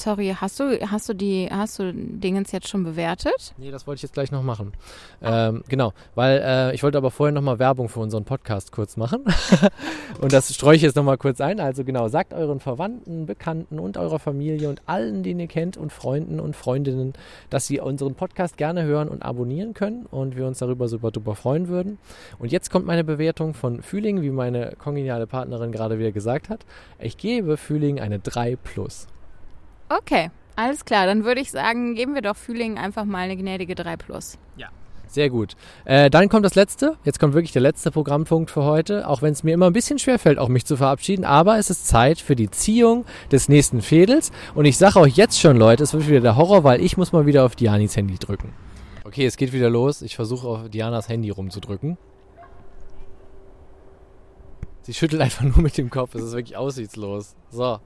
Sorry, 0.00 0.34
hast 0.34 0.58
du, 0.58 0.80
hast 0.90 1.10
du 1.10 1.14
die, 1.14 1.46
hast 1.50 1.78
du 1.78 1.92
Dingens 1.92 2.52
jetzt 2.52 2.68
schon 2.68 2.84
bewertet? 2.84 3.52
Nee, 3.58 3.70
das 3.70 3.86
wollte 3.86 3.98
ich 3.98 4.02
jetzt 4.04 4.14
gleich 4.14 4.32
noch 4.32 4.42
machen. 4.42 4.72
Ähm, 5.20 5.62
genau, 5.68 5.92
weil 6.14 6.40
äh, 6.42 6.74
ich 6.74 6.82
wollte 6.82 6.96
aber 6.96 7.10
vorher 7.10 7.34
nochmal 7.34 7.58
Werbung 7.58 7.90
für 7.90 8.00
unseren 8.00 8.24
Podcast 8.24 8.72
kurz 8.72 8.96
machen. 8.96 9.24
und 10.22 10.32
das 10.32 10.54
streue 10.54 10.74
ich 10.74 10.80
jetzt 10.80 10.96
nochmal 10.96 11.18
kurz 11.18 11.42
ein. 11.42 11.60
Also 11.60 11.84
genau, 11.84 12.08
sagt 12.08 12.32
euren 12.32 12.60
Verwandten, 12.60 13.26
Bekannten 13.26 13.78
und 13.78 13.98
eurer 13.98 14.18
Familie 14.18 14.70
und 14.70 14.80
allen, 14.86 15.22
den 15.22 15.38
ihr 15.38 15.48
kennt 15.48 15.76
und 15.76 15.92
Freunden 15.92 16.40
und 16.40 16.56
Freundinnen, 16.56 17.12
dass 17.50 17.66
sie 17.66 17.78
unseren 17.78 18.14
Podcast 18.14 18.56
gerne 18.56 18.84
hören 18.84 19.10
und 19.10 19.22
abonnieren 19.22 19.74
können 19.74 20.06
und 20.06 20.34
wir 20.34 20.46
uns 20.46 20.60
darüber 20.60 20.88
super 20.88 21.10
duper 21.10 21.34
freuen 21.34 21.68
würden. 21.68 21.98
Und 22.38 22.52
jetzt 22.52 22.70
kommt 22.70 22.86
meine 22.86 23.04
Bewertung 23.04 23.52
von 23.52 23.82
Fühling, 23.82 24.22
wie 24.22 24.30
meine 24.30 24.76
kongeniale 24.78 25.26
Partnerin 25.26 25.72
gerade 25.72 25.98
wieder 25.98 26.10
gesagt 26.10 26.48
hat. 26.48 26.64
Ich 26.98 27.18
gebe 27.18 27.58
Fühling 27.58 28.00
eine 28.00 28.18
3 28.18 28.56
plus. 28.56 29.06
Okay, 29.90 30.30
alles 30.56 30.84
klar. 30.84 31.06
Dann 31.06 31.24
würde 31.24 31.40
ich 31.40 31.50
sagen, 31.50 31.94
geben 31.94 32.14
wir 32.14 32.22
doch 32.22 32.36
Fühling 32.36 32.78
einfach 32.78 33.04
mal 33.04 33.18
eine 33.18 33.36
gnädige 33.36 33.74
3 33.74 33.96
Plus. 33.96 34.38
Sehr 35.10 35.28
gut. 35.28 35.56
Äh, 35.86 36.08
dann 36.08 36.28
kommt 36.28 36.46
das 36.46 36.54
letzte. 36.54 36.96
Jetzt 37.04 37.18
kommt 37.18 37.34
wirklich 37.34 37.50
der 37.50 37.62
letzte 37.62 37.90
Programmpunkt 37.90 38.48
für 38.48 38.62
heute. 38.62 39.08
Auch 39.08 39.22
wenn 39.22 39.32
es 39.32 39.42
mir 39.42 39.54
immer 39.54 39.66
ein 39.66 39.72
bisschen 39.72 39.98
schwerfällt, 39.98 40.38
auch 40.38 40.48
mich 40.48 40.64
zu 40.64 40.76
verabschieden. 40.76 41.24
Aber 41.24 41.58
es 41.58 41.68
ist 41.68 41.88
Zeit 41.88 42.20
für 42.20 42.36
die 42.36 42.48
Ziehung 42.48 43.04
des 43.32 43.48
nächsten 43.48 43.82
Fädels. 43.82 44.30
Und 44.54 44.66
ich 44.66 44.78
sage 44.78 45.00
euch 45.00 45.16
jetzt 45.16 45.40
schon, 45.40 45.56
Leute, 45.56 45.82
es 45.82 45.92
wird 45.92 46.06
wieder 46.06 46.20
der 46.20 46.36
Horror, 46.36 46.62
weil 46.62 46.80
ich 46.80 46.96
muss 46.96 47.10
mal 47.10 47.26
wieder 47.26 47.44
auf 47.44 47.56
Dianis 47.56 47.96
Handy 47.96 48.18
drücken. 48.18 48.52
Okay, 49.02 49.26
es 49.26 49.36
geht 49.36 49.52
wieder 49.52 49.68
los. 49.68 50.02
Ich 50.02 50.14
versuche 50.14 50.46
auf 50.46 50.68
Dianas 50.68 51.08
Handy 51.08 51.30
rumzudrücken. 51.30 51.98
Sie 54.82 54.94
schüttelt 54.94 55.22
einfach 55.22 55.42
nur 55.42 55.58
mit 55.58 55.76
dem 55.76 55.90
Kopf. 55.90 56.14
Es 56.14 56.22
ist 56.22 56.34
wirklich 56.34 56.56
aussichtslos. 56.56 57.34
So. 57.50 57.80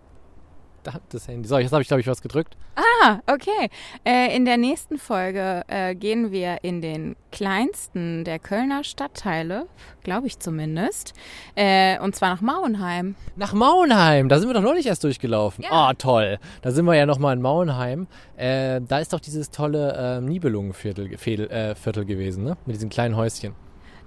Da 0.84 1.00
das 1.08 1.26
Handy. 1.28 1.48
So, 1.48 1.58
jetzt 1.58 1.72
habe 1.72 1.80
ich, 1.80 1.88
glaube 1.88 2.02
ich, 2.02 2.06
was 2.06 2.20
gedrückt. 2.20 2.56
Ah, 2.76 3.20
okay. 3.26 3.70
Äh, 4.04 4.36
in 4.36 4.44
der 4.44 4.58
nächsten 4.58 4.98
Folge 4.98 5.62
äh, 5.66 5.94
gehen 5.94 6.30
wir 6.30 6.58
in 6.62 6.82
den 6.82 7.16
kleinsten 7.32 8.22
der 8.24 8.38
Kölner 8.38 8.84
Stadtteile, 8.84 9.66
glaube 10.02 10.26
ich 10.26 10.38
zumindest, 10.38 11.14
äh, 11.54 11.98
und 12.00 12.14
zwar 12.14 12.28
nach 12.28 12.42
Mauenheim. 12.42 13.14
Nach 13.36 13.54
Mauenheim, 13.54 14.28
da 14.28 14.38
sind 14.38 14.48
wir 14.48 14.54
doch 14.54 14.60
neulich 14.62 14.86
erst 14.86 15.02
durchgelaufen. 15.04 15.64
Ja. 15.64 15.88
Oh, 15.88 15.92
toll. 15.96 16.38
Da 16.60 16.70
sind 16.70 16.84
wir 16.84 16.94
ja 16.94 17.06
nochmal 17.06 17.34
in 17.34 17.42
Mauenheim. 17.42 18.06
Äh, 18.36 18.82
da 18.86 18.98
ist 18.98 19.14
doch 19.14 19.20
dieses 19.20 19.50
tolle 19.50 20.18
äh, 20.18 20.20
Nibelungenviertel 20.20 21.16
Viertel, 21.16 21.74
Viertel 21.76 22.04
gewesen, 22.04 22.44
ne? 22.44 22.58
Mit 22.66 22.76
diesen 22.76 22.90
kleinen 22.90 23.16
Häuschen. 23.16 23.54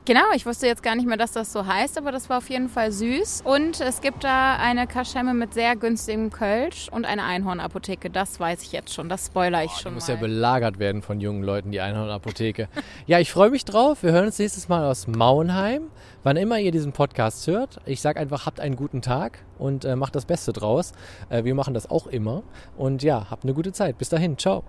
Genau, 0.08 0.24
ich 0.34 0.45
wusste 0.45 0.68
jetzt 0.68 0.84
gar 0.84 0.95
nicht 0.95 1.05
mehr, 1.05 1.18
dass 1.18 1.34
das 1.34 1.51
so 1.51 1.66
heißt, 1.66 1.97
aber 1.97 2.14
das 2.14 2.30
war 2.30 2.38
auf 2.38 2.49
jeden 2.49 2.70
Fall 2.70 2.93
süß. 2.93 3.41
Und 3.43 3.82
es 3.82 3.99
gibt 3.99 4.24
da 4.24 4.55
eine 4.55 4.88
Kaschemme 4.88 5.34
mit 5.34 5.53
sehr 5.53 5.76
günstigem 5.76 6.30
Kölsch 6.30 6.88
und 6.89 7.03
eine 7.03 7.26
Einhornapotheke. 7.26 8.10
Das 8.10 8.39
weiß 8.39 8.62
ich 8.62 8.72
jetzt 8.72 8.93
schon. 8.93 9.10
Das 9.10 9.26
spoiler 9.26 9.66
ich 9.66 9.74
Die 9.74 9.82
schon 9.82 9.95
muss 9.95 10.08
mal. 10.08 10.14
ja 10.14 10.20
belagert 10.22 10.80
werden 10.80 11.01
von 11.01 11.20
jungen 11.20 11.43
Leuten, 11.43 11.72
die 11.72 11.82
Einhornapotheke. 11.82 12.70
ja, 13.05 13.20
ich 13.20 13.30
freue 13.34 13.49
mich 13.49 13.66
drauf. 13.66 14.01
Wir 14.01 14.14
hören 14.14 14.28
uns 14.28 14.39
nächstes 14.39 14.70
Mal 14.70 14.86
aus 14.86 15.08
Mauenheim. 15.08 15.91
Wann 16.24 16.38
immer 16.38 16.58
ihr 16.58 16.72
diesen 16.72 16.93
Podcast 16.93 17.45
hört, 17.47 17.82
ich 17.86 17.99
sage 17.99 18.18
einfach, 18.18 18.45
habt 18.45 18.62
einen 18.62 18.78
guten 18.78 19.01
Tag 19.01 19.39
und 19.58 19.84
äh, 19.84 19.97
macht 19.97 20.16
das 20.16 20.24
Beste 20.24 20.53
draus. 20.53 20.93
Äh, 21.28 21.43
wir 21.43 21.53
machen 21.53 21.74
das 21.74 21.91
auch 21.91 22.08
immer. 22.08 22.43
Und 22.78 23.03
ja, 23.03 23.28
habt 23.30 23.43
eine 23.43 23.53
gute 23.53 23.74
Zeit. 23.74 23.97
Bis 23.97 24.08
dahin. 24.08 24.38
Ciao. 24.38 24.64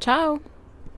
Ciao. 0.00 0.38